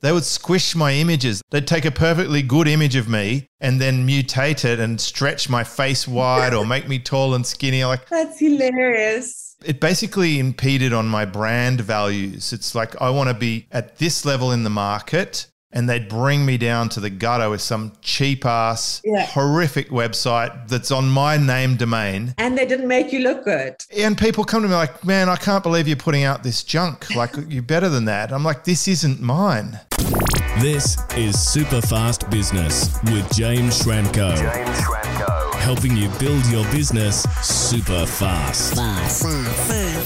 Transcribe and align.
They 0.00 0.12
would 0.12 0.24
squish 0.24 0.76
my 0.76 0.92
images. 0.92 1.42
They'd 1.50 1.66
take 1.66 1.84
a 1.84 1.90
perfectly 1.90 2.42
good 2.42 2.68
image 2.68 2.96
of 2.96 3.08
me 3.08 3.48
and 3.60 3.80
then 3.80 4.06
mutate 4.06 4.64
it 4.64 4.78
and 4.78 5.00
stretch 5.00 5.48
my 5.48 5.64
face 5.64 6.06
wide 6.06 6.52
or 6.54 6.66
make 6.66 6.86
me 6.88 6.98
tall 6.98 7.34
and 7.34 7.46
skinny. 7.46 7.84
Like 7.84 8.08
That's 8.10 8.38
hilarious. 8.38 9.56
it 9.64 9.80
basically 9.80 10.38
impeded 10.38 10.92
on 10.92 11.06
my 11.06 11.24
brand 11.24 11.80
values. 11.80 12.52
It's 12.52 12.74
like 12.74 13.00
I 13.00 13.10
want 13.10 13.28
to 13.30 13.34
be 13.34 13.66
at 13.72 13.96
this 13.98 14.24
level 14.24 14.52
in 14.52 14.64
the 14.64 14.70
market 14.70 15.46
and 15.72 15.88
they'd 15.88 16.08
bring 16.08 16.46
me 16.46 16.56
down 16.56 16.88
to 16.90 17.00
the 17.00 17.10
gutter 17.10 17.50
with 17.50 17.60
some 17.60 17.92
cheap 18.00 18.44
ass 18.46 19.00
Yeah. 19.04 19.26
horrific 19.26 19.90
website 19.90 20.68
that's 20.68 20.90
on 20.90 21.08
my 21.08 21.36
name 21.36 21.76
domain. 21.76 22.34
And 22.38 22.56
they 22.56 22.66
didn't 22.66 22.88
make 22.88 23.12
you 23.12 23.20
look 23.20 23.44
good. 23.44 23.74
And 23.96 24.16
people 24.16 24.44
come 24.44 24.62
to 24.62 24.68
me 24.68 24.74
like, 24.74 25.04
"Man, 25.04 25.28
I 25.28 25.36
can't 25.36 25.62
believe 25.62 25.86
you're 25.88 25.96
putting 25.96 26.24
out 26.24 26.42
this 26.42 26.62
junk. 26.62 27.06
Like 27.16 27.34
you're 27.48 27.62
better 27.62 27.88
than 27.88 28.04
that." 28.06 28.32
I'm 28.32 28.44
like, 28.44 28.64
"This 28.64 28.86
isn't 28.88 29.20
mine." 29.20 29.80
This 30.60 30.96
is 31.16 31.38
Super 31.38 31.82
Fast 31.82 32.30
Business 32.30 32.98
with 33.04 33.30
James 33.34 33.82
Schramko. 33.82 34.34
James 34.36 34.78
Schramko. 34.80 35.54
Helping 35.56 35.96
you 35.96 36.08
build 36.18 36.46
your 36.46 36.64
business 36.70 37.24
super 37.42 38.06
fast. 38.06 38.74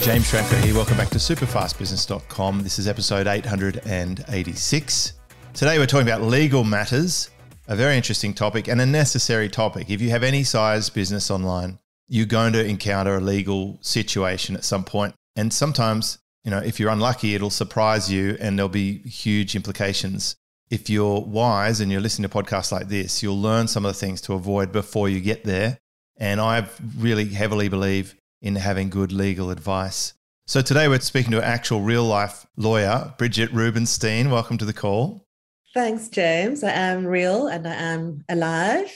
James 0.02 0.26
Schramko 0.30 0.60
here. 0.64 0.74
Welcome 0.74 0.96
back 0.96 1.10
to 1.10 1.18
superfastbusiness.com. 1.18 2.62
This 2.62 2.78
is 2.78 2.88
episode 2.88 3.26
886. 3.28 5.19
Today 5.52 5.78
we're 5.78 5.86
talking 5.86 6.06
about 6.06 6.22
legal 6.22 6.62
matters, 6.62 7.28
a 7.66 7.74
very 7.74 7.96
interesting 7.96 8.32
topic 8.32 8.68
and 8.68 8.80
a 8.80 8.86
necessary 8.86 9.48
topic. 9.48 9.90
If 9.90 10.00
you 10.00 10.10
have 10.10 10.22
any 10.22 10.44
size 10.44 10.88
business 10.88 11.28
online, 11.30 11.80
you're 12.08 12.26
going 12.26 12.52
to 12.52 12.64
encounter 12.64 13.16
a 13.16 13.20
legal 13.20 13.78
situation 13.82 14.54
at 14.54 14.64
some 14.64 14.84
point. 14.84 15.14
And 15.34 15.52
sometimes, 15.52 16.18
you 16.44 16.52
know, 16.52 16.60
if 16.60 16.78
you're 16.78 16.90
unlucky, 16.90 17.34
it'll 17.34 17.50
surprise 17.50 18.10
you 18.10 18.38
and 18.40 18.56
there'll 18.56 18.68
be 18.68 18.98
huge 18.98 19.56
implications. 19.56 20.36
If 20.70 20.88
you're 20.88 21.20
wise 21.20 21.80
and 21.80 21.90
you're 21.90 22.00
listening 22.00 22.30
to 22.30 22.34
podcasts 22.34 22.70
like 22.70 22.88
this, 22.88 23.20
you'll 23.20 23.40
learn 23.40 23.66
some 23.66 23.84
of 23.84 23.92
the 23.92 23.98
things 23.98 24.20
to 24.22 24.34
avoid 24.34 24.70
before 24.70 25.08
you 25.08 25.20
get 25.20 25.42
there. 25.44 25.78
And 26.16 26.40
I 26.40 26.68
really 26.96 27.26
heavily 27.26 27.68
believe 27.68 28.14
in 28.40 28.54
having 28.54 28.88
good 28.88 29.10
legal 29.10 29.50
advice. 29.50 30.14
So 30.46 30.62
today 30.62 30.86
we're 30.86 31.00
speaking 31.00 31.32
to 31.32 31.38
an 31.38 31.44
actual 31.44 31.80
real 31.80 32.04
life 32.04 32.46
lawyer, 32.56 33.14
Brigit 33.18 33.52
Rubinstein. 33.52 34.30
Welcome 34.30 34.56
to 34.58 34.64
the 34.64 34.72
call. 34.72 35.26
Thanks, 35.74 36.08
James. 36.08 36.64
I 36.64 36.70
am 36.72 37.06
real 37.06 37.46
and 37.46 37.66
I 37.66 37.74
am 37.74 38.24
alive. 38.28 38.90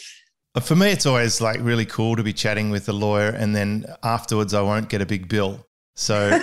Uh, 0.54 0.60
For 0.60 0.74
me, 0.76 0.90
it's 0.90 1.06
always 1.06 1.40
like 1.40 1.58
really 1.60 1.84
cool 1.86 2.16
to 2.16 2.22
be 2.22 2.32
chatting 2.32 2.70
with 2.70 2.88
a 2.88 2.92
lawyer, 2.92 3.28
and 3.30 3.54
then 3.54 3.86
afterwards, 4.02 4.54
I 4.54 4.62
won't 4.62 4.88
get 4.88 5.00
a 5.00 5.06
big 5.06 5.28
bill. 5.28 5.66
So 5.96 6.36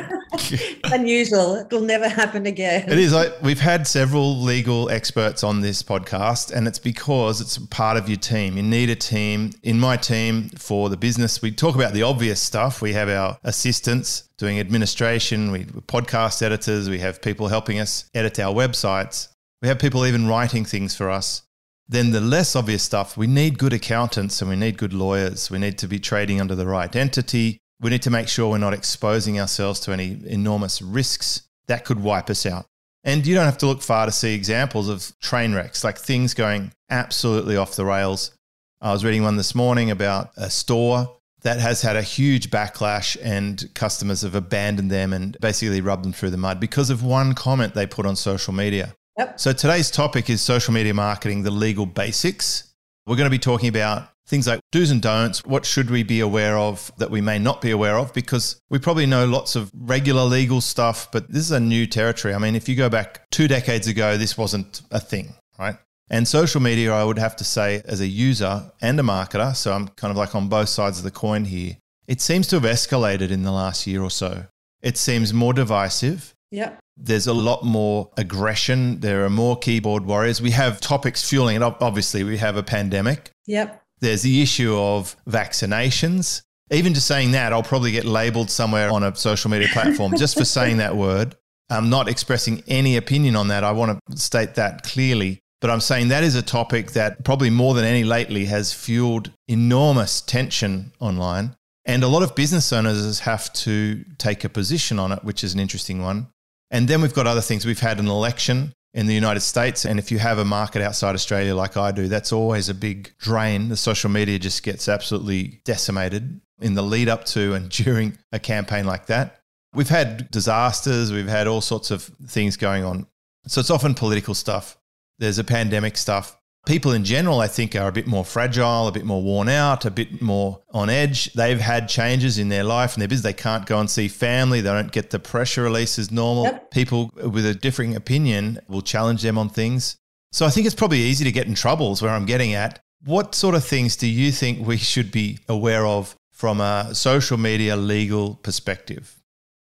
unusual. 0.85 1.55
It 1.55 1.71
will 1.71 1.81
never 1.81 2.07
happen 2.07 2.45
again. 2.45 2.89
it 2.89 2.97
is 2.97 3.11
like 3.13 3.33
we've 3.41 3.59
had 3.59 3.85
several 3.85 4.41
legal 4.41 4.89
experts 4.89 5.43
on 5.43 5.59
this 5.59 5.83
podcast, 5.83 6.51
and 6.53 6.67
it's 6.67 6.79
because 6.79 7.41
it's 7.41 7.57
part 7.57 7.97
of 7.97 8.07
your 8.07 8.17
team. 8.17 8.55
You 8.55 8.63
need 8.63 8.89
a 8.89 8.95
team. 8.95 9.51
In 9.63 9.79
my 9.79 9.97
team 9.97 10.49
for 10.57 10.89
the 10.89 10.97
business, 10.97 11.41
we 11.41 11.51
talk 11.51 11.75
about 11.75 11.93
the 11.93 12.03
obvious 12.03 12.41
stuff. 12.41 12.81
We 12.81 12.93
have 12.93 13.09
our 13.09 13.37
assistants 13.43 14.29
doing 14.37 14.59
administration, 14.59 15.51
we 15.51 15.65
podcast 15.65 16.41
editors, 16.41 16.89
we 16.89 16.99
have 16.99 17.21
people 17.21 17.47
helping 17.49 17.79
us 17.79 18.09
edit 18.15 18.39
our 18.39 18.53
websites, 18.53 19.27
we 19.61 19.67
have 19.67 19.79
people 19.79 20.05
even 20.05 20.27
writing 20.27 20.65
things 20.65 20.95
for 20.95 21.09
us. 21.09 21.43
Then 21.87 22.11
the 22.11 22.21
less 22.21 22.55
obvious 22.55 22.83
stuff, 22.83 23.17
we 23.17 23.27
need 23.27 23.59
good 23.59 23.73
accountants 23.73 24.41
and 24.41 24.49
we 24.49 24.55
need 24.55 24.77
good 24.77 24.93
lawyers. 24.93 25.51
We 25.51 25.59
need 25.59 25.77
to 25.79 25.87
be 25.87 25.99
trading 25.99 26.39
under 26.39 26.55
the 26.55 26.65
right 26.65 26.93
entity. 26.95 27.59
We 27.81 27.89
need 27.89 28.01
to 28.03 28.09
make 28.09 28.27
sure 28.27 28.49
we're 28.49 28.57
not 28.57 28.73
exposing 28.73 29.39
ourselves 29.39 29.79
to 29.81 29.91
any 29.91 30.19
enormous 30.25 30.81
risks 30.81 31.43
that 31.67 31.85
could 31.85 31.99
wipe 32.01 32.29
us 32.29 32.45
out. 32.45 32.65
And 33.03 33.25
you 33.25 33.35
don't 33.35 33.45
have 33.45 33.57
to 33.59 33.65
look 33.65 33.81
far 33.81 34.05
to 34.05 34.11
see 34.11 34.33
examples 34.33 34.87
of 34.87 35.17
train 35.19 35.53
wrecks, 35.53 35.83
like 35.83 35.97
things 35.97 36.33
going 36.33 36.71
absolutely 36.89 37.57
off 37.57 37.75
the 37.75 37.85
rails. 37.85 38.31
I 38.79 38.91
was 38.91 39.03
reading 39.03 39.23
one 39.23 39.37
this 39.37 39.55
morning 39.55 39.91
about 39.91 40.31
a 40.37 40.49
store 40.49 41.17
that 41.41 41.59
has 41.59 41.81
had 41.81 41.95
a 41.95 42.01
huge 42.03 42.51
backlash 42.51 43.17
and 43.21 43.69
customers 43.73 44.21
have 44.21 44.35
abandoned 44.35 44.91
them 44.91 45.13
and 45.13 45.35
basically 45.41 45.81
rubbed 45.81 46.05
them 46.05 46.13
through 46.13 46.29
the 46.29 46.37
mud 46.37 46.59
because 46.59 46.89
of 46.89 47.03
one 47.03 47.33
comment 47.33 47.73
they 47.73 47.87
put 47.87 48.05
on 48.05 48.15
social 48.15 48.53
media. 48.53 48.93
Yep. 49.21 49.39
So 49.39 49.53
today's 49.53 49.91
topic 49.91 50.31
is 50.31 50.41
social 50.41 50.73
media 50.73 50.95
marketing, 50.95 51.43
the 51.43 51.51
legal 51.51 51.85
basics. 51.85 52.73
We're 53.05 53.17
going 53.17 53.27
to 53.27 53.29
be 53.29 53.37
talking 53.37 53.69
about 53.69 54.09
things 54.25 54.47
like 54.47 54.61
do's 54.71 54.89
and 54.89 54.99
don'ts. 54.99 55.45
What 55.45 55.63
should 55.63 55.91
we 55.91 56.01
be 56.01 56.21
aware 56.21 56.57
of 56.57 56.91
that 56.97 57.11
we 57.11 57.21
may 57.21 57.37
not 57.37 57.61
be 57.61 57.69
aware 57.69 57.99
of? 57.99 58.11
Because 58.15 58.59
we 58.71 58.79
probably 58.79 59.05
know 59.05 59.27
lots 59.27 59.55
of 59.55 59.69
regular 59.75 60.23
legal 60.23 60.59
stuff, 60.59 61.11
but 61.11 61.27
this 61.27 61.43
is 61.43 61.51
a 61.51 61.59
new 61.59 61.85
territory. 61.85 62.33
I 62.33 62.39
mean, 62.39 62.55
if 62.55 62.67
you 62.67 62.75
go 62.75 62.89
back 62.89 63.29
two 63.29 63.47
decades 63.47 63.87
ago, 63.87 64.17
this 64.17 64.39
wasn't 64.39 64.81
a 64.89 64.99
thing, 64.99 65.35
right? 65.59 65.75
And 66.09 66.27
social 66.27 66.59
media, 66.59 66.91
I 66.91 67.03
would 67.03 67.19
have 67.19 67.35
to 67.35 67.43
say, 67.43 67.83
as 67.85 68.01
a 68.01 68.07
user 68.07 68.71
and 68.81 68.99
a 68.99 69.03
marketer, 69.03 69.55
so 69.55 69.71
I'm 69.71 69.89
kind 69.89 70.09
of 70.09 70.17
like 70.17 70.33
on 70.33 70.49
both 70.49 70.69
sides 70.69 70.97
of 70.97 71.03
the 71.03 71.11
coin 71.11 71.45
here, 71.45 71.77
it 72.07 72.21
seems 72.21 72.47
to 72.47 72.59
have 72.59 72.63
escalated 72.63 73.29
in 73.29 73.43
the 73.43 73.51
last 73.51 73.85
year 73.85 74.01
or 74.01 74.09
so. 74.09 74.45
It 74.81 74.97
seems 74.97 75.31
more 75.31 75.53
divisive 75.53 76.33
Yep. 76.51 76.79
there's 76.97 77.27
a 77.27 77.33
lot 77.33 77.63
more 77.63 78.09
aggression. 78.17 78.99
There 78.99 79.25
are 79.25 79.29
more 79.29 79.57
keyboard 79.57 80.05
warriors. 80.05 80.41
We 80.41 80.51
have 80.51 80.81
topics 80.81 81.27
fueling 81.27 81.55
it. 81.55 81.61
Obviously, 81.63 82.23
we 82.23 82.37
have 82.37 82.57
a 82.57 82.63
pandemic. 82.63 83.31
Yep. 83.47 83.81
There's 84.01 84.21
the 84.21 84.41
issue 84.41 84.75
of 84.77 85.15
vaccinations. 85.27 86.41
Even 86.71 86.93
just 86.93 87.07
saying 87.07 87.31
that, 87.31 87.53
I'll 87.53 87.63
probably 87.63 87.91
get 87.91 88.05
labeled 88.05 88.49
somewhere 88.49 88.89
on 88.91 89.03
a 89.03 89.15
social 89.15 89.49
media 89.51 89.67
platform 89.71 90.13
just 90.17 90.37
for 90.37 90.45
saying 90.45 90.77
that 90.77 90.95
word. 90.95 91.35
I'm 91.69 91.89
not 91.89 92.09
expressing 92.09 92.63
any 92.67 92.97
opinion 92.97 93.35
on 93.35 93.47
that. 93.47 93.63
I 93.63 93.71
want 93.71 93.99
to 94.09 94.17
state 94.17 94.55
that 94.55 94.83
clearly. 94.83 95.39
But 95.61 95.69
I'm 95.69 95.79
saying 95.79 96.07
that 96.07 96.23
is 96.23 96.35
a 96.35 96.41
topic 96.41 96.91
that 96.93 97.23
probably 97.23 97.49
more 97.49 97.73
than 97.75 97.85
any 97.85 98.03
lately 98.03 98.45
has 98.45 98.73
fueled 98.73 99.31
enormous 99.47 100.19
tension 100.21 100.91
online. 100.99 101.55
And 101.85 102.03
a 102.03 102.07
lot 102.07 102.23
of 102.23 102.35
business 102.35 102.73
owners 102.73 103.19
have 103.19 103.51
to 103.53 104.03
take 104.17 104.43
a 104.43 104.49
position 104.49 104.97
on 104.99 105.11
it, 105.11 105.23
which 105.23 105.43
is 105.43 105.53
an 105.53 105.59
interesting 105.59 106.01
one. 106.01 106.27
And 106.71 106.87
then 106.87 107.01
we've 107.01 107.13
got 107.13 107.27
other 107.27 107.41
things. 107.41 107.65
We've 107.65 107.79
had 107.79 107.99
an 107.99 108.07
election 108.07 108.73
in 108.93 109.05
the 109.05 109.13
United 109.13 109.41
States. 109.41 109.85
And 109.85 109.99
if 109.99 110.11
you 110.11 110.19
have 110.19 110.37
a 110.37 110.45
market 110.45 110.81
outside 110.81 111.15
Australia 111.15 111.53
like 111.53 111.77
I 111.77 111.91
do, 111.91 112.07
that's 112.07 112.31
always 112.31 112.69
a 112.69 112.73
big 112.73 113.13
drain. 113.19 113.69
The 113.69 113.77
social 113.77 114.09
media 114.09 114.39
just 114.39 114.63
gets 114.63 114.89
absolutely 114.89 115.61
decimated 115.65 116.41
in 116.59 116.73
the 116.73 116.81
lead 116.81 117.09
up 117.09 117.25
to 117.25 117.53
and 117.53 117.69
during 117.83 118.17
a 118.31 118.39
campaign 118.39 118.85
like 118.85 119.07
that. 119.07 119.41
We've 119.73 119.89
had 119.89 120.29
disasters, 120.31 121.13
we've 121.13 121.27
had 121.27 121.47
all 121.47 121.61
sorts 121.61 121.91
of 121.91 122.03
things 122.03 122.57
going 122.57 122.83
on. 122.83 123.07
So 123.47 123.61
it's 123.61 123.69
often 123.69 123.93
political 123.93 124.33
stuff. 124.33 124.77
There's 125.19 125.39
a 125.39 125.43
pandemic 125.43 125.97
stuff. 125.97 126.37
People 126.67 126.91
in 126.91 127.03
general, 127.03 127.39
I 127.39 127.47
think, 127.47 127.75
are 127.75 127.87
a 127.87 127.91
bit 127.91 128.05
more 128.05 128.23
fragile, 128.23 128.87
a 128.87 128.91
bit 128.91 129.03
more 129.03 129.21
worn 129.21 129.49
out, 129.49 129.83
a 129.83 129.89
bit 129.89 130.21
more 130.21 130.61
on 130.71 130.91
edge. 130.91 131.33
They've 131.33 131.59
had 131.59 131.89
changes 131.89 132.37
in 132.37 132.49
their 132.49 132.63
life 132.63 132.93
and 132.93 133.01
their 133.01 133.07
business. 133.07 133.23
They 133.23 133.41
can't 133.41 133.65
go 133.65 133.79
and 133.79 133.89
see 133.89 134.07
family. 134.07 134.61
They 134.61 134.69
don't 134.69 134.91
get 134.91 135.09
the 135.09 135.17
pressure 135.17 135.63
release 135.63 135.97
as 135.97 136.11
normal. 136.11 136.43
Yep. 136.43 136.71
People 136.71 137.11
with 137.15 137.47
a 137.47 137.55
differing 137.55 137.95
opinion 137.95 138.59
will 138.67 138.83
challenge 138.83 139.23
them 139.23 139.39
on 139.39 139.49
things. 139.49 139.97
So 140.31 140.45
I 140.45 140.49
think 140.49 140.67
it's 140.67 140.75
probably 140.75 140.99
easy 140.99 141.25
to 141.25 141.31
get 141.31 141.47
in 141.47 141.55
troubles 141.55 142.01
where 142.01 142.11
I'm 142.11 142.25
getting 142.25 142.53
at. 142.53 142.79
What 143.03 143.33
sort 143.33 143.55
of 143.55 143.65
things 143.65 143.95
do 143.95 144.07
you 144.07 144.31
think 144.31 144.65
we 144.65 144.77
should 144.77 145.11
be 145.11 145.39
aware 145.49 145.85
of 145.87 146.15
from 146.31 146.61
a 146.61 146.93
social 146.93 147.37
media 147.37 147.75
legal 147.75 148.35
perspective? 148.35 149.19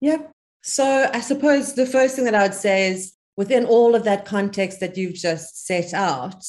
Yep. 0.02 0.30
So 0.62 1.10
I 1.14 1.22
suppose 1.22 1.74
the 1.74 1.86
first 1.86 2.16
thing 2.16 2.26
that 2.26 2.36
I 2.36 2.44
would 2.44 2.54
say 2.54 2.90
is 2.90 3.14
within 3.38 3.66
all 3.66 3.96
of 3.96 4.04
that 4.04 4.26
context 4.26 4.82
that 4.82 4.98
you've 4.98 5.16
just 5.16 5.66
set 5.66 5.94
out 5.94 6.44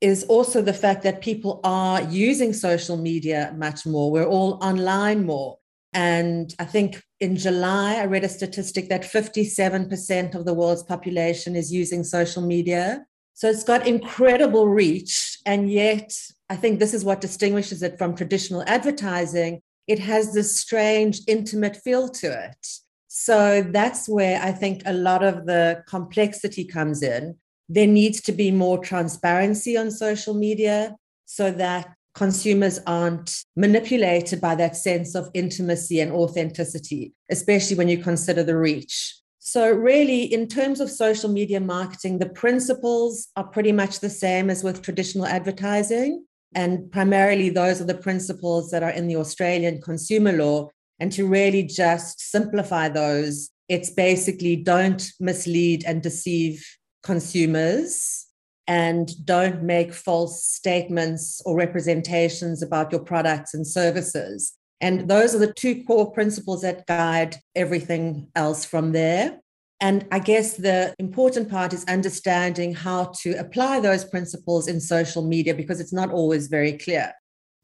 is 0.00 0.24
also 0.24 0.60
the 0.60 0.72
fact 0.72 1.02
that 1.02 1.20
people 1.20 1.60
are 1.64 2.02
using 2.02 2.52
social 2.52 2.96
media 2.96 3.54
much 3.56 3.86
more. 3.86 4.10
We're 4.10 4.26
all 4.26 4.58
online 4.62 5.24
more. 5.24 5.58
And 5.92 6.54
I 6.58 6.66
think 6.66 7.02
in 7.20 7.36
July, 7.36 7.96
I 7.96 8.04
read 8.04 8.24
a 8.24 8.28
statistic 8.28 8.90
that 8.90 9.02
57% 9.02 10.34
of 10.34 10.44
the 10.44 10.52
world's 10.52 10.82
population 10.82 11.56
is 11.56 11.72
using 11.72 12.04
social 12.04 12.42
media. 12.42 13.06
So 13.32 13.48
it's 13.48 13.64
got 13.64 13.86
incredible 13.86 14.68
reach. 14.68 15.38
And 15.46 15.70
yet, 15.70 16.12
I 16.50 16.56
think 16.56 16.78
this 16.78 16.92
is 16.92 17.04
what 17.04 17.22
distinguishes 17.22 17.82
it 17.82 17.96
from 17.96 18.14
traditional 18.14 18.62
advertising. 18.66 19.62
It 19.86 19.98
has 20.00 20.34
this 20.34 20.58
strange, 20.58 21.20
intimate 21.26 21.76
feel 21.76 22.08
to 22.10 22.44
it. 22.44 22.66
So 23.08 23.62
that's 23.62 24.08
where 24.08 24.40
I 24.42 24.52
think 24.52 24.82
a 24.84 24.92
lot 24.92 25.24
of 25.24 25.46
the 25.46 25.82
complexity 25.88 26.66
comes 26.66 27.02
in. 27.02 27.36
There 27.68 27.86
needs 27.86 28.20
to 28.22 28.32
be 28.32 28.50
more 28.50 28.78
transparency 28.78 29.76
on 29.76 29.90
social 29.90 30.34
media 30.34 30.96
so 31.24 31.50
that 31.52 31.94
consumers 32.14 32.80
aren't 32.86 33.44
manipulated 33.56 34.40
by 34.40 34.54
that 34.54 34.74
sense 34.74 35.14
of 35.14 35.30
intimacy 35.34 36.00
and 36.00 36.10
authenticity, 36.12 37.12
especially 37.30 37.76
when 37.76 37.88
you 37.88 37.98
consider 37.98 38.42
the 38.42 38.56
reach. 38.56 39.14
So, 39.38 39.70
really, 39.70 40.22
in 40.22 40.48
terms 40.48 40.80
of 40.80 40.90
social 40.90 41.30
media 41.30 41.60
marketing, 41.60 42.18
the 42.18 42.28
principles 42.28 43.28
are 43.36 43.46
pretty 43.46 43.70
much 43.70 44.00
the 44.00 44.10
same 44.10 44.50
as 44.50 44.64
with 44.64 44.82
traditional 44.82 45.26
advertising. 45.26 46.24
And 46.54 46.90
primarily, 46.90 47.50
those 47.50 47.80
are 47.80 47.84
the 47.84 47.94
principles 47.94 48.70
that 48.70 48.82
are 48.82 48.90
in 48.90 49.06
the 49.06 49.16
Australian 49.16 49.80
consumer 49.80 50.32
law. 50.32 50.70
And 50.98 51.12
to 51.12 51.28
really 51.28 51.62
just 51.62 52.18
simplify 52.18 52.88
those, 52.88 53.50
it's 53.68 53.90
basically 53.90 54.56
don't 54.56 55.06
mislead 55.20 55.84
and 55.86 56.02
deceive 56.02 56.64
consumers 57.06 58.26
and 58.66 59.24
don't 59.24 59.62
make 59.62 59.94
false 59.94 60.44
statements 60.44 61.40
or 61.46 61.56
representations 61.56 62.62
about 62.62 62.90
your 62.90 63.00
products 63.00 63.54
and 63.54 63.66
services. 63.66 64.54
And 64.80 65.08
those 65.08 65.34
are 65.34 65.38
the 65.38 65.52
two 65.52 65.84
core 65.84 66.10
principles 66.10 66.62
that 66.62 66.84
guide 66.86 67.36
everything 67.54 68.28
else 68.34 68.64
from 68.64 68.92
there. 68.92 69.38
And 69.80 70.06
I 70.10 70.18
guess 70.18 70.56
the 70.56 70.94
important 70.98 71.48
part 71.48 71.72
is 71.72 71.84
understanding 71.84 72.74
how 72.74 73.12
to 73.20 73.34
apply 73.34 73.80
those 73.80 74.04
principles 74.04 74.68
in 74.68 74.80
social 74.80 75.22
media 75.22 75.54
because 75.54 75.80
it's 75.80 75.92
not 75.92 76.10
always 76.10 76.48
very 76.48 76.72
clear. 76.72 77.12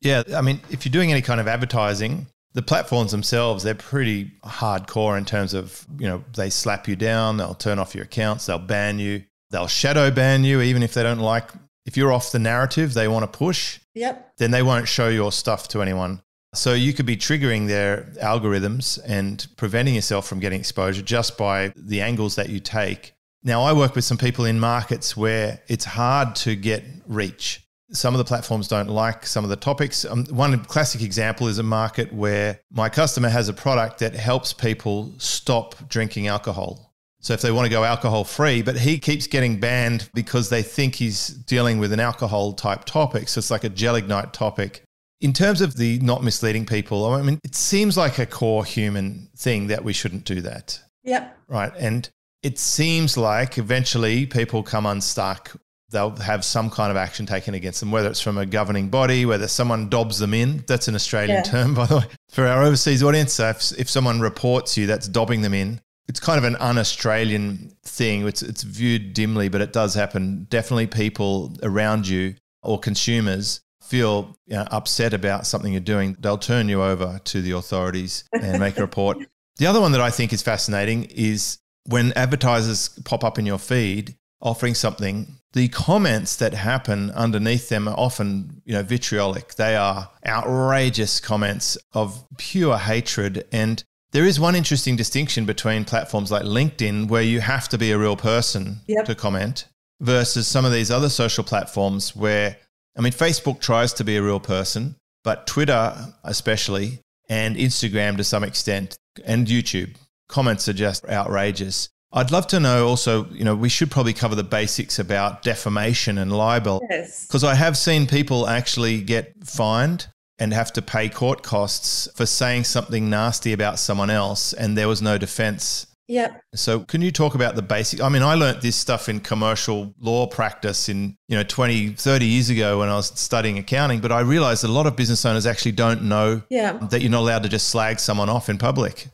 Yeah. 0.03 0.23
I 0.35 0.41
mean, 0.41 0.61
if 0.71 0.85
you're 0.85 0.93
doing 0.93 1.11
any 1.11 1.23
kind 1.23 1.41
of 1.41 1.49
advertising, 1.49 2.27
the 2.55 2.63
platforms 2.63 3.13
themselves, 3.13 3.65
they're 3.65 3.75
pretty 3.75 4.31
hardcore 4.45 5.17
in 5.17 5.25
terms 5.25 5.55
of, 5.55 5.87
you 5.99 6.07
know, 6.07 6.23
they 6.37 6.51
slap 6.51 6.87
you 6.87 6.97
down, 6.97 7.39
they'll 7.39 7.55
turn 7.55 7.79
off 7.79 7.95
your 7.95 8.05
accounts, 8.05 8.47
they'll 8.47 8.59
ban 8.59 8.99
you, 8.99 9.25
they'll 9.53 9.69
shadow 9.69 10.11
ban 10.11 10.43
you, 10.43 10.61
even 10.61 10.83
if 10.83 10.95
they 10.95 11.05
don't 11.05 11.21
like, 11.21 11.51
if 11.87 11.97
you're 11.97 12.13
off 12.13 12.33
the 12.33 12.39
narrative 12.39 12.95
they 12.95 13.07
want 13.07 13.23
to 13.23 13.39
push, 13.39 13.79
yep. 13.95 14.33
then 14.39 14.51
they 14.51 14.63
won't 14.63 14.89
show 14.89 15.09
your 15.09 15.31
stuff 15.31 15.69
to 15.69 15.83
anyone. 15.83 16.23
So 16.55 16.75
you 16.75 16.93
could 16.93 17.07
be 17.07 17.17
triggering 17.17 17.67
their 17.67 18.13
algorithms 18.21 19.01
and 19.07 19.47
preventing 19.57 19.95
yourself 19.95 20.27
from 20.27 20.41
getting 20.41 20.61
exposure 20.61 21.03
just 21.03 21.39
by 21.39 21.73
the 21.77 22.03
angles 22.03 22.37
that 22.37 22.51
you 22.51 22.61
take. 22.61 23.15
Now, 23.43 23.63
I 23.63 23.73
work 23.73 23.95
with 23.95 24.05
some 24.05 24.19
people 24.19 24.45
in 24.45 24.61
markets 24.61 25.17
where 25.17 25.61
it's 25.67 25.85
hard 25.85 26.35
to 26.37 26.55
get 26.55 26.85
reach. 27.07 27.67
Some 27.93 28.15
of 28.15 28.19
the 28.19 28.25
platforms 28.25 28.69
don't 28.69 28.89
like 28.89 29.27
some 29.27 29.45
of 29.45 29.51
the 29.51 29.57
topics. 29.57 30.05
Um, 30.05 30.27
one 30.27 30.65
classic 30.65 31.03
example 31.03 31.49
is 31.49 31.59
a 31.59 31.63
market 31.63 32.13
where 32.13 32.61
my 32.71 32.89
customer 32.89 33.29
has 33.29 33.49
a 33.49 33.53
product 33.53 33.99
that 33.99 34.15
helps 34.15 34.53
people 34.53 35.13
stop 35.19 35.89
drinking 35.89 36.29
alcohol. 36.29 36.92
So 37.23 37.35
if 37.35 37.41
they 37.41 37.53
want 37.53 37.67
to 37.67 37.71
go 37.71 37.85
alcohol 37.85 38.25
free, 38.25 38.63
but 38.63 38.77
he 38.77 38.99
keeps 38.99 39.29
getting 39.29 39.61
banned 39.61 40.11
because 40.13 40.49
they 40.49 40.63
think 40.63 40.97
he's 40.97 41.29
dealing 41.29 41.79
with 41.79 41.93
an 41.93 42.01
alcohol 42.01 42.53
type 42.53 42.85
topic. 42.85 43.29
So 43.29 43.39
it's 43.39 43.51
like 43.51 43.63
a 43.63 43.69
gelignite 43.69 44.33
topic. 44.33 44.83
In 45.21 45.33
terms 45.33 45.61
of 45.61 45.77
the 45.77 46.01
not 46.01 46.25
misleading 46.25 46.67
people, 46.67 47.07
I 47.07 47.23
mean, 47.23 47.39
it 47.45 47.55
seems 47.55 47.97
like 47.97 48.19
a 48.19 48.27
core 48.27 48.65
human 48.65 49.29
thing 49.37 49.69
that 49.69 49.85
we 49.85 49.93
shouldn't 49.93 50.25
do 50.25 50.41
that. 50.41 50.81
Yep. 51.05 51.39
Right. 51.47 51.73
And 51.79 52.11
it 52.43 52.59
seems 52.59 53.17
like 53.17 53.57
eventually 53.57 54.27
people 54.27 54.65
come 54.65 54.85
unstuck. 54.85 55.53
They'll 55.91 56.17
have 56.17 56.45
some 56.45 56.71
kind 56.71 56.91
of 56.91 56.97
action 56.97 57.25
taken 57.25 57.55
against 57.55 57.79
them, 57.79 57.93
whether 57.93 58.09
it's 58.09 58.21
from 58.21 58.37
a 58.37 58.47
governing 58.47 58.89
body, 58.89 59.27
whether 59.27 59.47
someone 59.47 59.89
dobs 59.89 60.19
them 60.19 60.35
in. 60.35 60.65
That's 60.67 60.89
an 60.89 60.97
Australian 60.97 61.37
yeah. 61.37 61.43
term, 61.43 61.75
by 61.75 61.87
the 61.87 61.99
way, 61.99 62.05
for 62.31 62.47
our 62.49 62.65
overseas 62.65 63.05
audience. 63.05 63.35
So 63.35 63.51
if, 63.51 63.79
if 63.79 63.89
someone 63.89 64.21
reports 64.21 64.77
you, 64.77 64.89
that's 64.89 65.07
dobbing 65.07 65.43
them 65.43 65.55
in. 65.55 65.81
It's 66.09 66.21
kind 66.21 66.39
of 66.39 66.45
an 66.45 66.57
un 66.57 66.79
Australian 66.79 67.77
thing. 67.85 68.27
It's, 68.27 68.43
it's 68.43 68.63
viewed 68.63 69.13
dimly, 69.13 69.49
but 69.49 69.61
it 69.61 69.73
does 69.73 69.95
happen. 69.95 70.47
Definitely 70.51 70.89
people 70.89 71.57
around 71.63 72.09
you 72.09 72.35
or 72.63 72.79
consumers 72.79 73.61
feel 73.83 74.37
you 74.47 74.57
know, 74.57 74.67
upset 74.71 75.13
about 75.13 75.47
something 75.47 75.73
you're 75.73 75.81
doing, 75.81 76.17
they'll 76.21 76.39
turn 76.39 76.69
you 76.69 76.83
over 76.83 77.21
to 77.25 77.43
the 77.43 77.51
authorities 77.53 78.25
and 78.33 78.59
make 78.59 78.79
a 78.79 78.81
report. 78.89 79.19
the 79.57 79.67
other 79.67 79.81
one 79.81 79.93
that 79.93 80.01
I 80.01 80.11
think 80.11 80.33
is 80.33 80.41
fascinating 80.43 81.05
is 81.05 81.59
when 81.87 82.13
advertisers 82.15 82.89
pop 83.05 83.25
up 83.25 83.39
in 83.39 83.47
your 83.47 83.59
feed 83.59 84.17
offering 84.41 84.75
something, 84.75 85.37
the 85.53 85.69
comments 85.69 86.37
that 86.37 86.55
happen 86.55 87.11
underneath 87.13 87.69
them 87.69 87.87
are 87.87 87.95
often, 87.97 88.63
you 88.65 88.73
know, 88.73 88.83
vitriolic. 88.83 89.55
They 89.55 89.77
are 89.77 90.11
outrageous 90.27 91.21
comments 91.21 91.79
of 91.93 92.25
pure 92.39 92.79
hatred. 92.79 93.45
And 93.53 93.85
there 94.13 94.25
is 94.25 94.39
one 94.39 94.55
interesting 94.55 94.97
distinction 94.97 95.45
between 95.45 95.85
platforms 95.85 96.31
like 96.31 96.43
LinkedIn, 96.45 97.09
where 97.09 97.23
you 97.23 97.41
have 97.41 97.69
to 97.71 97.79
be 97.79 97.93
a 97.93 97.99
real 97.99 98.17
person 98.17 98.81
yep. 98.87 99.05
to 99.07 99.15
comment, 99.15 99.67
versus 100.01 100.47
some 100.47 100.65
of 100.65 100.73
these 100.73 100.91
other 100.91 101.09
social 101.09 101.45
platforms 101.45 102.15
where 102.15 102.57
I 102.97 103.01
mean, 103.01 103.13
Facebook 103.13 103.61
tries 103.61 103.95
to 103.95 104.05
be 104.05 104.17
a 104.17 104.23
real 104.23 104.41
person, 104.41 104.97
but 105.25 105.47
Twitter, 105.47 105.95
especially, 106.25 107.01
and 107.29 107.57
Instagram 107.57 108.17
to 108.19 108.25
some 108.25 108.45
extent, 108.45 108.99
and 109.25 109.47
YouTube, 109.47 109.95
comments 110.29 110.69
are 110.69 110.75
just 110.75 111.07
outrageous. 111.07 111.89
I'd 112.13 112.31
love 112.31 112.47
to 112.49 112.61
know 112.61 112.87
also, 112.87 113.25
you 113.31 113.45
know, 113.45 113.55
we 113.55 113.71
should 113.71 113.91
probably 113.91 114.13
cover 114.13 114.35
the 114.35 114.45
basics 114.45 114.99
about 114.99 115.43
defamation 115.43 116.19
and 116.19 116.31
libel. 116.31 116.83
Yes. 116.91 117.27
Because 117.27 117.45
I 117.45 117.55
have 117.55 117.79
seen 117.79 118.07
people 118.07 118.47
actually 118.47 119.01
get 119.01 119.33
fined 119.45 120.09
and 120.43 120.53
have 120.53 120.73
to 120.73 120.83
pay 120.83 121.09
court 121.09 121.45
costs 121.45 122.09
for 122.17 122.27
saying 122.27 122.65
something 122.65 123.09
nasty 123.09 123.53
about 123.53 123.79
someone 123.79 124.11
else 124.11 124.53
and 124.53 124.77
there 124.77 124.89
was 124.89 125.01
no 125.01 125.17
defense 125.17 125.87
Yep. 126.09 126.43
So 126.57 126.81
can 126.81 127.01
you 127.01 127.13
talk 127.13 127.37
about 127.37 127.55
the 127.55 127.63
basic 127.63 128.03
I 128.03 128.09
mean 128.09 128.23
I 128.23 128.35
learnt 128.35 128.61
this 128.61 128.75
stuff 128.75 129.09
in 129.09 129.21
commercial 129.21 129.95
law 130.01 130.27
practice 130.27 130.89
in 130.89 131.17
you 131.29 131.37
know 131.37 131.45
20 131.45 131.91
30 131.91 132.27
years 132.27 132.51
ago 132.51 132.81
when 132.81 132.89
I 132.89 132.97
was 132.97 133.19
studying 133.19 133.57
accounting 133.57 134.01
but 134.01 134.11
I 134.11 134.21
realized 134.21 134.65
a 134.65 134.69
lot 134.69 134.87
of 134.87 134.97
business 134.97 135.25
owners 135.25 135.47
actually 135.47 135.73
don't 135.73 136.03
know 136.03 136.43
yeah. 136.51 136.73
that 136.91 137.01
you're 137.01 137.11
not 137.11 137.21
allowed 137.21 137.45
to 137.45 137.49
just 137.49 137.69
slag 137.69 138.01
someone 138.01 138.29
off 138.29 138.51
in 138.51 138.59
public. 138.59 139.09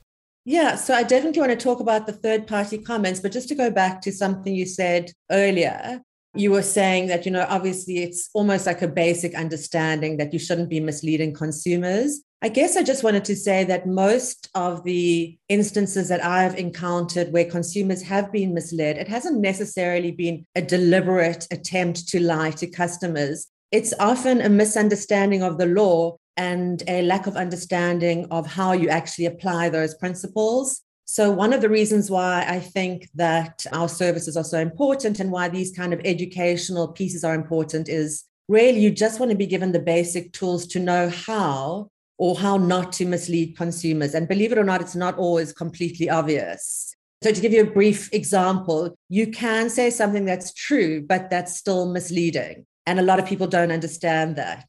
Yeah, 0.46 0.76
so 0.76 0.94
I 0.94 1.02
definitely 1.02 1.40
want 1.40 1.52
to 1.52 1.62
talk 1.62 1.80
about 1.80 2.06
the 2.06 2.14
third 2.14 2.46
party 2.46 2.78
comments 2.78 3.20
but 3.20 3.32
just 3.32 3.48
to 3.50 3.54
go 3.54 3.70
back 3.70 4.00
to 4.02 4.10
something 4.10 4.54
you 4.54 4.64
said 4.66 5.12
earlier 5.30 6.00
you 6.34 6.50
were 6.50 6.62
saying 6.62 7.06
that 7.06 7.24
you 7.24 7.32
know 7.32 7.46
obviously 7.48 7.98
it's 7.98 8.30
almost 8.34 8.66
like 8.66 8.82
a 8.82 8.88
basic 8.88 9.34
understanding 9.34 10.16
that 10.16 10.32
you 10.32 10.38
shouldn't 10.38 10.68
be 10.68 10.80
misleading 10.80 11.32
consumers 11.32 12.22
I 12.40 12.50
guess 12.50 12.76
I 12.76 12.84
just 12.84 13.02
wanted 13.02 13.24
to 13.24 13.34
say 13.34 13.64
that 13.64 13.88
most 13.88 14.48
of 14.54 14.84
the 14.84 15.36
instances 15.48 16.08
that 16.08 16.24
I've 16.24 16.56
encountered 16.56 17.32
where 17.32 17.44
consumers 17.44 18.00
have 18.02 18.30
been 18.30 18.54
misled, 18.54 18.96
it 18.96 19.08
hasn't 19.08 19.40
necessarily 19.40 20.12
been 20.12 20.46
a 20.54 20.62
deliberate 20.62 21.48
attempt 21.50 22.06
to 22.10 22.20
lie 22.20 22.52
to 22.52 22.68
customers. 22.68 23.48
It's 23.72 23.92
often 23.98 24.40
a 24.40 24.48
misunderstanding 24.48 25.42
of 25.42 25.58
the 25.58 25.66
law 25.66 26.16
and 26.36 26.80
a 26.86 27.02
lack 27.02 27.26
of 27.26 27.36
understanding 27.36 28.28
of 28.30 28.46
how 28.46 28.70
you 28.70 28.88
actually 28.88 29.26
apply 29.26 29.70
those 29.70 29.96
principles. 29.96 30.82
So, 31.10 31.30
one 31.30 31.54
of 31.54 31.62
the 31.62 31.70
reasons 31.70 32.10
why 32.10 32.44
I 32.46 32.60
think 32.60 33.08
that 33.14 33.64
our 33.72 33.88
services 33.88 34.36
are 34.36 34.44
so 34.44 34.58
important 34.58 35.20
and 35.20 35.32
why 35.32 35.48
these 35.48 35.74
kind 35.74 35.94
of 35.94 36.02
educational 36.04 36.88
pieces 36.88 37.24
are 37.24 37.34
important 37.34 37.88
is 37.88 38.24
really 38.46 38.80
you 38.80 38.90
just 38.90 39.18
want 39.18 39.30
to 39.30 39.36
be 39.36 39.46
given 39.46 39.72
the 39.72 39.78
basic 39.78 40.34
tools 40.34 40.66
to 40.66 40.78
know 40.78 41.08
how 41.08 41.88
or 42.18 42.36
how 42.36 42.58
not 42.58 42.92
to 42.92 43.06
mislead 43.06 43.56
consumers. 43.56 44.12
And 44.12 44.28
believe 44.28 44.52
it 44.52 44.58
or 44.58 44.64
not, 44.64 44.82
it's 44.82 44.94
not 44.94 45.16
always 45.16 45.50
completely 45.50 46.10
obvious. 46.10 46.94
So, 47.22 47.32
to 47.32 47.40
give 47.40 47.54
you 47.54 47.62
a 47.62 47.70
brief 47.70 48.12
example, 48.12 48.94
you 49.08 49.28
can 49.28 49.70
say 49.70 49.88
something 49.88 50.26
that's 50.26 50.52
true, 50.52 51.00
but 51.00 51.30
that's 51.30 51.56
still 51.56 51.90
misleading. 51.90 52.66
And 52.84 53.00
a 53.00 53.02
lot 53.02 53.18
of 53.18 53.24
people 53.24 53.46
don't 53.46 53.72
understand 53.72 54.36
that. 54.36 54.68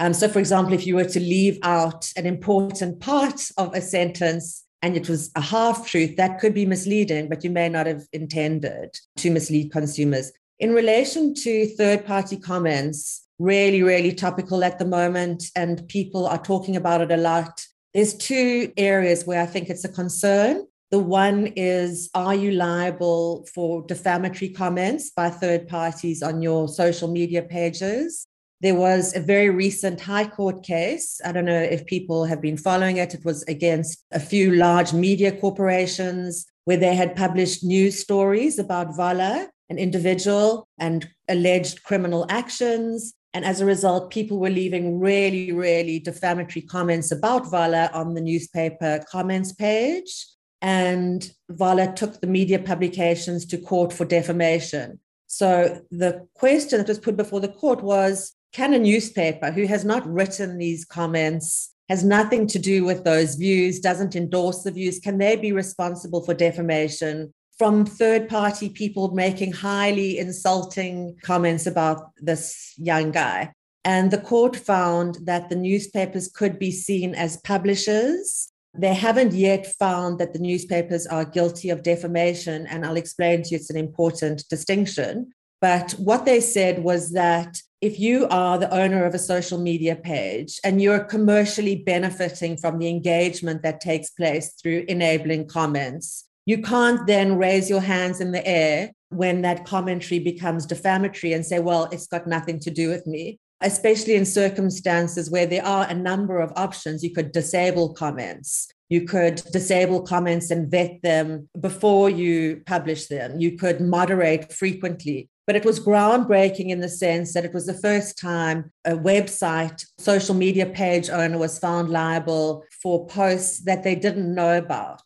Um, 0.00 0.14
so, 0.14 0.26
for 0.26 0.40
example, 0.40 0.74
if 0.74 0.84
you 0.84 0.96
were 0.96 1.04
to 1.04 1.20
leave 1.20 1.60
out 1.62 2.10
an 2.16 2.26
important 2.26 2.98
part 2.98 3.40
of 3.56 3.72
a 3.72 3.80
sentence 3.80 4.65
and 4.82 4.96
it 4.96 5.08
was 5.08 5.30
a 5.34 5.40
half 5.40 5.86
truth, 5.86 6.16
that 6.16 6.38
could 6.38 6.54
be 6.54 6.66
misleading, 6.66 7.28
but 7.28 7.42
you 7.42 7.50
may 7.50 7.68
not 7.68 7.86
have 7.86 8.06
intended 8.12 8.96
to 9.16 9.30
mislead 9.30 9.72
consumers. 9.72 10.32
In 10.58 10.72
relation 10.72 11.34
to 11.34 11.66
third 11.76 12.06
party 12.06 12.36
comments, 12.36 13.26
really, 13.38 13.82
really 13.82 14.12
topical 14.12 14.64
at 14.64 14.78
the 14.78 14.84
moment, 14.84 15.44
and 15.54 15.86
people 15.88 16.26
are 16.26 16.42
talking 16.42 16.76
about 16.76 17.00
it 17.00 17.12
a 17.12 17.16
lot. 17.16 17.64
There's 17.94 18.14
two 18.14 18.72
areas 18.76 19.26
where 19.26 19.42
I 19.42 19.46
think 19.46 19.68
it's 19.68 19.84
a 19.84 19.92
concern. 19.92 20.66
The 20.90 20.98
one 20.98 21.48
is 21.56 22.08
Are 22.14 22.34
you 22.34 22.52
liable 22.52 23.46
for 23.52 23.84
defamatory 23.86 24.50
comments 24.50 25.10
by 25.10 25.30
third 25.30 25.68
parties 25.68 26.22
on 26.22 26.42
your 26.42 26.68
social 26.68 27.08
media 27.08 27.42
pages? 27.42 28.26
There 28.62 28.74
was 28.74 29.14
a 29.14 29.20
very 29.20 29.50
recent 29.50 30.00
High 30.00 30.26
Court 30.26 30.62
case. 30.62 31.20
I 31.24 31.32
don't 31.32 31.44
know 31.44 31.60
if 31.60 31.84
people 31.84 32.24
have 32.24 32.40
been 32.40 32.56
following 32.56 32.96
it. 32.96 33.12
It 33.12 33.24
was 33.24 33.42
against 33.44 34.02
a 34.12 34.20
few 34.20 34.54
large 34.54 34.94
media 34.94 35.30
corporations 35.32 36.46
where 36.64 36.78
they 36.78 36.94
had 36.94 37.16
published 37.16 37.64
news 37.64 38.00
stories 38.00 38.58
about 38.58 38.96
Voller, 38.96 39.48
an 39.68 39.78
individual, 39.78 40.66
and 40.78 41.06
alleged 41.28 41.82
criminal 41.82 42.24
actions. 42.30 43.12
And 43.34 43.44
as 43.44 43.60
a 43.60 43.66
result, 43.66 44.10
people 44.10 44.38
were 44.38 44.48
leaving 44.48 44.98
really, 44.98 45.52
really 45.52 45.98
defamatory 45.98 46.62
comments 46.62 47.12
about 47.12 47.44
Voller 47.44 47.94
on 47.94 48.14
the 48.14 48.22
newspaper 48.22 49.04
comments 49.10 49.52
page. 49.52 50.26
And 50.62 51.30
Voller 51.52 51.94
took 51.94 52.22
the 52.22 52.26
media 52.26 52.58
publications 52.58 53.44
to 53.46 53.58
court 53.58 53.92
for 53.92 54.06
defamation. 54.06 54.98
So 55.26 55.82
the 55.90 56.26
question 56.34 56.78
that 56.78 56.88
was 56.88 56.98
put 56.98 57.16
before 57.16 57.40
the 57.40 57.48
court 57.48 57.82
was 57.82 58.32
can 58.52 58.74
a 58.74 58.78
newspaper 58.78 59.50
who 59.50 59.66
has 59.66 59.84
not 59.84 60.06
written 60.06 60.58
these 60.58 60.84
comments, 60.84 61.74
has 61.88 62.02
nothing 62.02 62.46
to 62.48 62.58
do 62.58 62.84
with 62.84 63.04
those 63.04 63.34
views, 63.36 63.80
doesn't 63.80 64.16
endorse 64.16 64.62
the 64.62 64.70
views, 64.70 64.98
can 64.98 65.18
they 65.18 65.36
be 65.36 65.52
responsible 65.52 66.24
for 66.24 66.34
defamation 66.34 67.32
from 67.58 67.86
third 67.86 68.28
party 68.28 68.68
people 68.68 69.14
making 69.14 69.52
highly 69.52 70.18
insulting 70.18 71.16
comments 71.22 71.66
about 71.66 72.10
this 72.18 72.74
young 72.76 73.10
guy. 73.10 73.52
And 73.84 74.10
the 74.10 74.18
court 74.18 74.56
found 74.56 75.18
that 75.24 75.48
the 75.48 75.56
newspapers 75.56 76.28
could 76.28 76.58
be 76.58 76.70
seen 76.70 77.14
as 77.14 77.36
publishers 77.38 78.50
They 78.78 78.94
haven't 78.94 79.32
yet 79.32 79.66
found 79.66 80.18
that 80.18 80.32
the 80.32 80.38
newspapers 80.38 81.06
are 81.06 81.24
guilty 81.24 81.70
of 81.70 81.82
defamation, 81.82 82.66
and 82.66 82.84
I'll 82.84 82.96
explain 82.96 83.42
to 83.42 83.50
you 83.50 83.56
it's 83.56 83.70
an 83.70 83.76
important 83.76 84.44
distinction. 84.50 85.32
But 85.60 85.92
what 85.92 86.26
they 86.26 86.40
said 86.40 86.84
was 86.84 87.12
that 87.12 87.56
if 87.86 88.00
you 88.00 88.26
are 88.30 88.58
the 88.58 88.74
owner 88.74 89.04
of 89.04 89.14
a 89.14 89.18
social 89.18 89.58
media 89.58 89.94
page 89.94 90.58
and 90.64 90.82
you're 90.82 91.04
commercially 91.04 91.76
benefiting 91.76 92.56
from 92.56 92.80
the 92.80 92.88
engagement 92.88 93.62
that 93.62 93.80
takes 93.80 94.10
place 94.10 94.54
through 94.60 94.84
enabling 94.88 95.46
comments, 95.46 96.24
you 96.46 96.60
can't 96.62 97.06
then 97.06 97.38
raise 97.38 97.70
your 97.70 97.80
hands 97.80 98.20
in 98.20 98.32
the 98.32 98.44
air 98.44 98.90
when 99.10 99.42
that 99.42 99.64
commentary 99.64 100.18
becomes 100.18 100.66
defamatory 100.66 101.32
and 101.32 101.46
say, 101.46 101.60
well, 101.60 101.88
it's 101.92 102.08
got 102.08 102.26
nothing 102.26 102.58
to 102.58 102.72
do 102.72 102.88
with 102.88 103.06
me, 103.06 103.38
especially 103.60 104.16
in 104.16 104.24
circumstances 104.24 105.30
where 105.30 105.46
there 105.46 105.64
are 105.64 105.86
a 105.88 105.94
number 105.94 106.40
of 106.40 106.52
options. 106.56 107.04
You 107.04 107.14
could 107.14 107.30
disable 107.30 107.94
comments. 107.94 108.66
You 108.88 109.02
could 109.02 109.36
disable 109.52 110.02
comments 110.02 110.50
and 110.50 110.68
vet 110.68 111.02
them 111.04 111.48
before 111.60 112.10
you 112.10 112.62
publish 112.66 113.06
them. 113.06 113.38
You 113.38 113.56
could 113.56 113.80
moderate 113.80 114.52
frequently. 114.52 115.28
But 115.46 115.56
it 115.56 115.64
was 115.64 115.78
groundbreaking 115.78 116.70
in 116.70 116.80
the 116.80 116.88
sense 116.88 117.32
that 117.32 117.44
it 117.44 117.54
was 117.54 117.66
the 117.66 117.74
first 117.74 118.18
time 118.18 118.72
a 118.84 118.92
website 118.92 119.86
social 119.98 120.34
media 120.34 120.66
page 120.66 121.08
owner 121.08 121.38
was 121.38 121.58
found 121.58 121.88
liable 121.88 122.64
for 122.82 123.06
posts 123.06 123.60
that 123.60 123.84
they 123.84 123.94
didn't 123.94 124.34
know 124.34 124.58
about. 124.58 125.02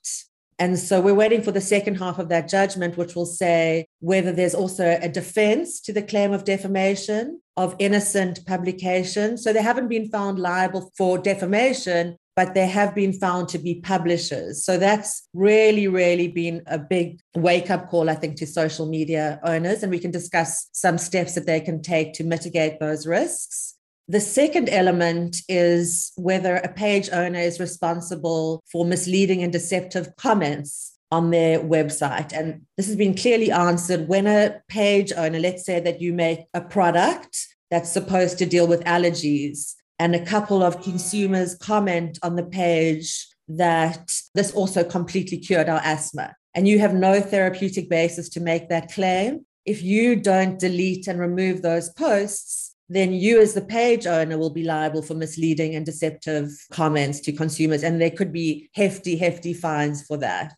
And 0.59 0.78
so 0.78 1.00
we're 1.00 1.14
waiting 1.14 1.42
for 1.42 1.52
the 1.52 1.61
second 1.61 1.94
half 1.94 2.18
of 2.18 2.28
that 2.28 2.47
judgment, 2.47 2.99
which 2.99 3.14
will 3.14 3.25
say 3.25 3.87
whether 4.00 4.30
there's 4.30 4.54
also 4.54 4.99
a 5.00 5.09
defense 5.09 5.80
to 5.80 5.92
the 5.92 6.02
claim 6.02 6.32
of 6.32 6.44
defamation 6.44 7.40
of 7.56 7.75
innocent 7.78 8.44
publication. 8.47 9.38
So 9.38 9.54
they 9.54 9.62
haven't 9.62 9.88
been 9.88 10.11
found 10.11 10.38
liable 10.38 10.92
for 10.99 11.16
defamation, 11.16 12.18
but 12.40 12.54
they 12.54 12.66
have 12.66 12.94
been 12.94 13.12
found 13.12 13.50
to 13.50 13.59
be 13.59 13.75
publishers. 13.75 14.64
So 14.64 14.78
that's 14.78 15.28
really, 15.35 15.88
really 15.88 16.26
been 16.26 16.62
a 16.66 16.78
big 16.78 17.20
wake 17.37 17.68
up 17.68 17.90
call, 17.90 18.09
I 18.09 18.14
think, 18.14 18.38
to 18.38 18.47
social 18.47 18.87
media 18.88 19.38
owners. 19.44 19.82
And 19.82 19.92
we 19.92 19.99
can 19.99 20.11
discuss 20.11 20.70
some 20.73 20.97
steps 20.97 21.35
that 21.35 21.44
they 21.44 21.61
can 21.61 21.82
take 21.82 22.14
to 22.14 22.25
mitigate 22.25 22.80
those 22.80 23.06
risks. 23.06 23.76
The 24.09 24.23
second 24.23 24.70
element 24.70 25.37
is 25.50 26.12
whether 26.16 26.56
a 26.56 26.73
page 26.73 27.11
owner 27.12 27.40
is 27.40 27.61
responsible 27.61 28.62
for 28.73 28.87
misleading 28.87 29.42
and 29.42 29.52
deceptive 29.52 30.16
comments 30.16 30.97
on 31.12 31.28
their 31.32 31.61
website. 31.61 32.32
And 32.32 32.62
this 32.78 32.87
has 32.87 32.97
been 32.97 33.14
clearly 33.14 33.50
answered 33.50 34.09
when 34.09 34.26
a 34.26 34.62
page 34.68 35.12
owner, 35.14 35.40
let's 35.40 35.66
say 35.66 35.78
that 35.80 36.00
you 36.00 36.14
make 36.14 36.47
a 36.54 36.62
product 36.62 37.37
that's 37.70 37.92
supposed 37.92 38.38
to 38.38 38.47
deal 38.47 38.66
with 38.66 38.82
allergies, 38.85 39.75
and 40.00 40.14
a 40.14 40.25
couple 40.25 40.62
of 40.62 40.83
consumers 40.83 41.54
comment 41.54 42.19
on 42.23 42.35
the 42.35 42.42
page 42.42 43.28
that 43.49 44.11
this 44.35 44.50
also 44.52 44.83
completely 44.83 45.37
cured 45.37 45.69
our 45.69 45.83
asthma. 45.85 46.35
And 46.54 46.66
you 46.66 46.78
have 46.78 46.95
no 46.95 47.21
therapeutic 47.21 47.90
basis 47.90 48.30
to 48.30 48.40
make 48.40 48.71
that 48.71 48.90
claim. 48.90 49.45
If 49.66 49.83
you 49.83 50.16
don't 50.16 50.59
delete 50.59 51.07
and 51.07 51.21
remove 51.21 51.61
those 51.61 51.90
posts, 51.90 52.75
then 52.88 53.12
you 53.12 53.42
as 53.42 53.52
the 53.52 53.61
page 53.61 54.07
owner 54.07 54.38
will 54.38 54.50
be 54.50 54.64
liable 54.64 55.02
for 55.02 55.12
misleading 55.12 55.75
and 55.75 55.85
deceptive 55.85 56.49
comments 56.73 57.21
to 57.21 57.33
consumers 57.33 57.85
and 57.85 58.00
there 58.00 58.11
could 58.11 58.33
be 58.33 58.69
hefty 58.75 59.16
hefty 59.16 59.54
fines 59.54 60.04
for 60.04 60.16
that 60.16 60.57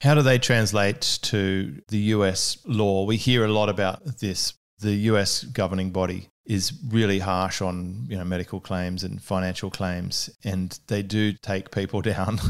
how 0.00 0.14
do 0.14 0.22
they 0.22 0.38
translate 0.38 1.18
to 1.20 1.80
the 1.88 1.98
US 2.14 2.58
law 2.64 3.04
we 3.04 3.16
hear 3.16 3.44
a 3.44 3.52
lot 3.52 3.68
about 3.68 4.18
this 4.20 4.54
the 4.78 4.94
US 5.10 5.42
governing 5.42 5.90
body 5.90 6.28
is 6.48 6.72
really 6.88 7.20
harsh 7.20 7.62
on 7.62 8.06
you 8.08 8.16
know 8.16 8.24
medical 8.24 8.58
claims 8.58 9.04
and 9.04 9.22
financial 9.22 9.70
claims 9.70 10.28
and 10.42 10.80
they 10.88 11.02
do 11.02 11.32
take 11.34 11.70
people 11.70 12.02
down 12.14 12.40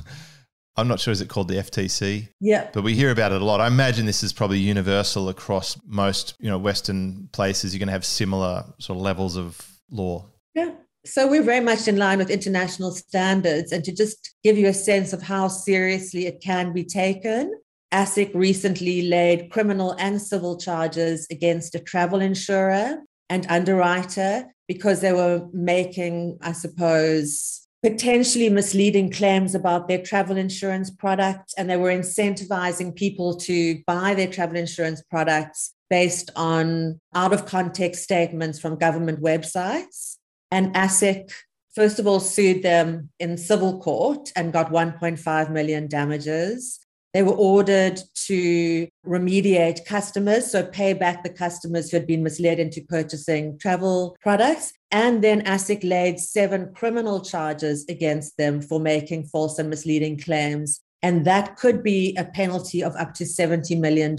I'm 0.79 0.87
not 0.87 1.01
sure, 1.01 1.11
is 1.11 1.21
it 1.21 1.29
called 1.29 1.49
the 1.49 1.57
FTC? 1.57 2.29
Yeah. 2.41 2.69
But 2.73 2.85
we 2.85 2.95
hear 2.95 3.11
about 3.11 3.33
it 3.33 3.43
a 3.43 3.45
lot. 3.45 3.61
I 3.61 3.67
imagine 3.67 4.07
this 4.07 4.23
is 4.23 4.33
probably 4.33 4.61
universal 4.61 5.29
across 5.29 5.77
most, 5.85 6.35
you 6.39 6.49
know, 6.49 6.57
Western 6.57 7.29
places. 7.33 7.75
You're 7.75 7.81
going 7.81 7.89
to 7.89 7.95
have 7.95 8.05
similar 8.05 8.65
sort 8.79 8.97
of 8.97 9.03
levels 9.03 9.37
of 9.37 9.61
law. 9.91 10.27
Yeah. 10.55 10.71
So 11.05 11.27
we're 11.27 11.43
very 11.43 11.65
much 11.65 11.89
in 11.89 11.97
line 11.97 12.19
with 12.19 12.31
international 12.31 12.93
standards. 12.93 13.73
And 13.73 13.83
to 13.85 13.93
just 13.93 14.37
give 14.45 14.57
you 14.57 14.69
a 14.69 14.73
sense 14.73 15.13
of 15.13 15.21
how 15.21 15.49
seriously 15.49 16.27
it 16.27 16.41
can 16.41 16.73
be 16.73 16.85
taken, 16.85 17.53
ASIC 17.93 18.33
recently 18.33 19.03
laid 19.03 19.51
criminal 19.51 19.97
and 19.99 20.23
civil 20.23 20.57
charges 20.57 21.27
against 21.33 21.75
a 21.75 21.81
travel 21.81 22.21
insurer 22.21 22.99
and 23.31 23.47
underwriter 23.49 24.47
because 24.67 25.01
they 25.01 25.13
were 25.13 25.47
making, 25.53 26.39
I 26.43 26.53
suppose, 26.53 27.67
potentially 27.83 28.49
misleading 28.49 29.11
claims 29.11 29.55
about 29.55 29.89
their 29.89 30.03
travel 30.03 30.37
insurance 30.37 30.91
product, 30.91 31.55
and 31.57 31.71
they 31.71 31.77
were 31.77 31.91
incentivizing 31.91 32.95
people 32.95 33.37
to 33.37 33.83
buy 33.87 34.15
their 34.15 34.27
travel 34.27 34.57
insurance 34.57 35.03
products 35.03 35.75
based 35.89 36.31
on 36.37 37.01
out 37.15 37.33
of 37.33 37.47
context 37.47 38.03
statements 38.03 38.59
from 38.59 38.77
government 38.77 39.23
websites. 39.23 40.17
And 40.51 40.75
ASIC, 40.75 41.31
first 41.75 41.99
of 41.99 42.07
all, 42.07 42.21
sued 42.21 42.63
them 42.63 43.11
in 43.19 43.39
civil 43.39 43.81
court 43.81 44.33
and 44.37 44.53
got 44.53 44.71
1.5 44.71 45.51
million 45.51 45.87
damages. 45.89 46.81
They 47.15 47.23
were 47.23 47.33
ordered 47.33 48.01
to 48.27 48.89
remediate 49.07 49.85
customers, 49.87 50.51
so 50.51 50.65
pay 50.65 50.93
back 50.93 51.23
the 51.23 51.31
customers 51.31 51.91
who 51.91 51.97
had 51.97 52.07
been 52.07 52.23
misled 52.23 52.59
into 52.59 52.83
purchasing 52.83 53.59
travel 53.59 54.17
products. 54.21 54.73
And 54.91 55.23
then 55.25 55.43
ASIC 55.45 55.81
laid 55.85 56.19
seven 56.19 56.73
criminal 56.75 57.21
charges 57.21 57.85
against 57.89 58.37
them 58.37 58.61
for 58.61 58.81
making 58.81 59.27
false 59.27 59.59
and 59.59 59.71
misleading 59.71 60.19
claims. 60.19 60.81
And 61.03 61.25
that 61.25 61.57
could 61.57 61.83
be 61.83 62.17
a 62.17 62.25
penalty 62.25 62.83
of 62.83 62.95
up 62.97 63.15
to 63.15 63.25
$70 63.25 63.79
million 63.79 64.17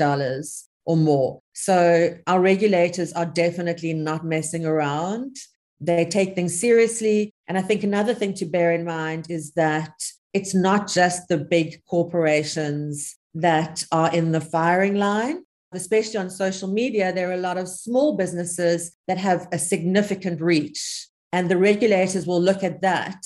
or 0.86 0.98
more. 0.98 1.42
So 1.54 2.16
our 2.26 2.40
regulators 2.40 3.14
are 3.14 3.26
definitely 3.26 3.94
not 3.94 4.26
messing 4.26 4.66
around. 4.66 5.36
They 5.82 6.06
take 6.06 6.36
things 6.36 6.60
seriously. 6.60 7.34
And 7.48 7.58
I 7.58 7.62
think 7.62 7.84
another 7.84 8.14
thing 8.14 8.34
to 8.36 8.46
bear 8.46 8.72
in 8.72 8.86
mind 8.86 9.28
is 9.30 9.52
that 9.54 9.94
it's 10.34 10.54
not 10.54 10.88
just 10.88 11.28
the 11.28 11.38
big 11.38 11.84
corporations 11.86 13.18
that 13.34 13.86
are 13.92 14.14
in 14.14 14.32
the 14.32 14.42
firing 14.42 14.96
line. 14.96 15.44
Especially 15.72 16.18
on 16.18 16.32
social 16.32 16.68
media, 16.68 17.14
there 17.14 17.30
are 17.30 17.34
a 17.34 17.38
lot 17.38 17.60
of 17.60 17.68
small 17.68 18.18
businesses 18.18 18.92
that 19.08 19.20
have 19.20 19.48
a 19.52 19.60
significant 19.60 20.42
reach, 20.42 21.08
and 21.32 21.48
the 21.48 21.58
regulators 21.58 22.26
will 22.26 22.42
look 22.42 22.64
at 22.64 22.82
that. 22.82 23.24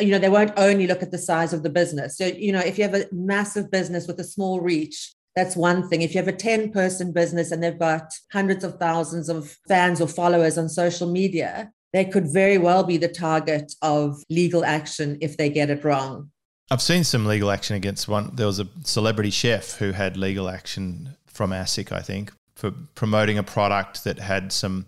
You 0.00 0.10
know, 0.10 0.18
they 0.18 0.28
won't 0.28 0.54
only 0.56 0.88
look 0.88 1.04
at 1.04 1.12
the 1.12 1.18
size 1.18 1.52
of 1.52 1.62
the 1.62 1.70
business. 1.70 2.16
So, 2.16 2.26
you 2.26 2.50
know, 2.50 2.58
if 2.58 2.78
you 2.78 2.84
have 2.84 2.94
a 2.94 3.06
massive 3.12 3.70
business 3.70 4.08
with 4.08 4.18
a 4.18 4.24
small 4.24 4.60
reach, 4.60 5.14
that's 5.36 5.54
one 5.54 5.88
thing. 5.88 6.02
If 6.02 6.14
you 6.14 6.18
have 6.18 6.26
a 6.26 6.32
10 6.32 6.72
person 6.72 7.12
business 7.12 7.52
and 7.52 7.62
they've 7.62 7.78
got 7.78 8.12
hundreds 8.32 8.64
of 8.64 8.78
thousands 8.80 9.28
of 9.28 9.56
fans 9.68 10.00
or 10.00 10.08
followers 10.08 10.58
on 10.58 10.68
social 10.68 11.08
media, 11.10 11.70
they 11.92 12.04
could 12.04 12.26
very 12.26 12.58
well 12.58 12.82
be 12.82 12.96
the 12.96 13.08
target 13.08 13.72
of 13.82 14.20
legal 14.28 14.64
action 14.64 15.16
if 15.20 15.36
they 15.36 15.48
get 15.48 15.70
it 15.70 15.84
wrong. 15.84 16.30
I've 16.70 16.82
seen 16.82 17.04
some 17.04 17.26
legal 17.26 17.50
action 17.50 17.76
against 17.76 18.08
one. 18.08 18.30
There 18.34 18.46
was 18.46 18.58
a 18.58 18.68
celebrity 18.84 19.30
chef 19.30 19.76
who 19.76 19.92
had 19.92 20.16
legal 20.16 20.48
action 20.48 21.16
from 21.26 21.50
ASIC, 21.50 21.92
I 21.92 22.00
think, 22.00 22.32
for 22.54 22.70
promoting 22.94 23.38
a 23.38 23.42
product 23.42 24.04
that 24.04 24.18
had 24.18 24.52
some. 24.52 24.86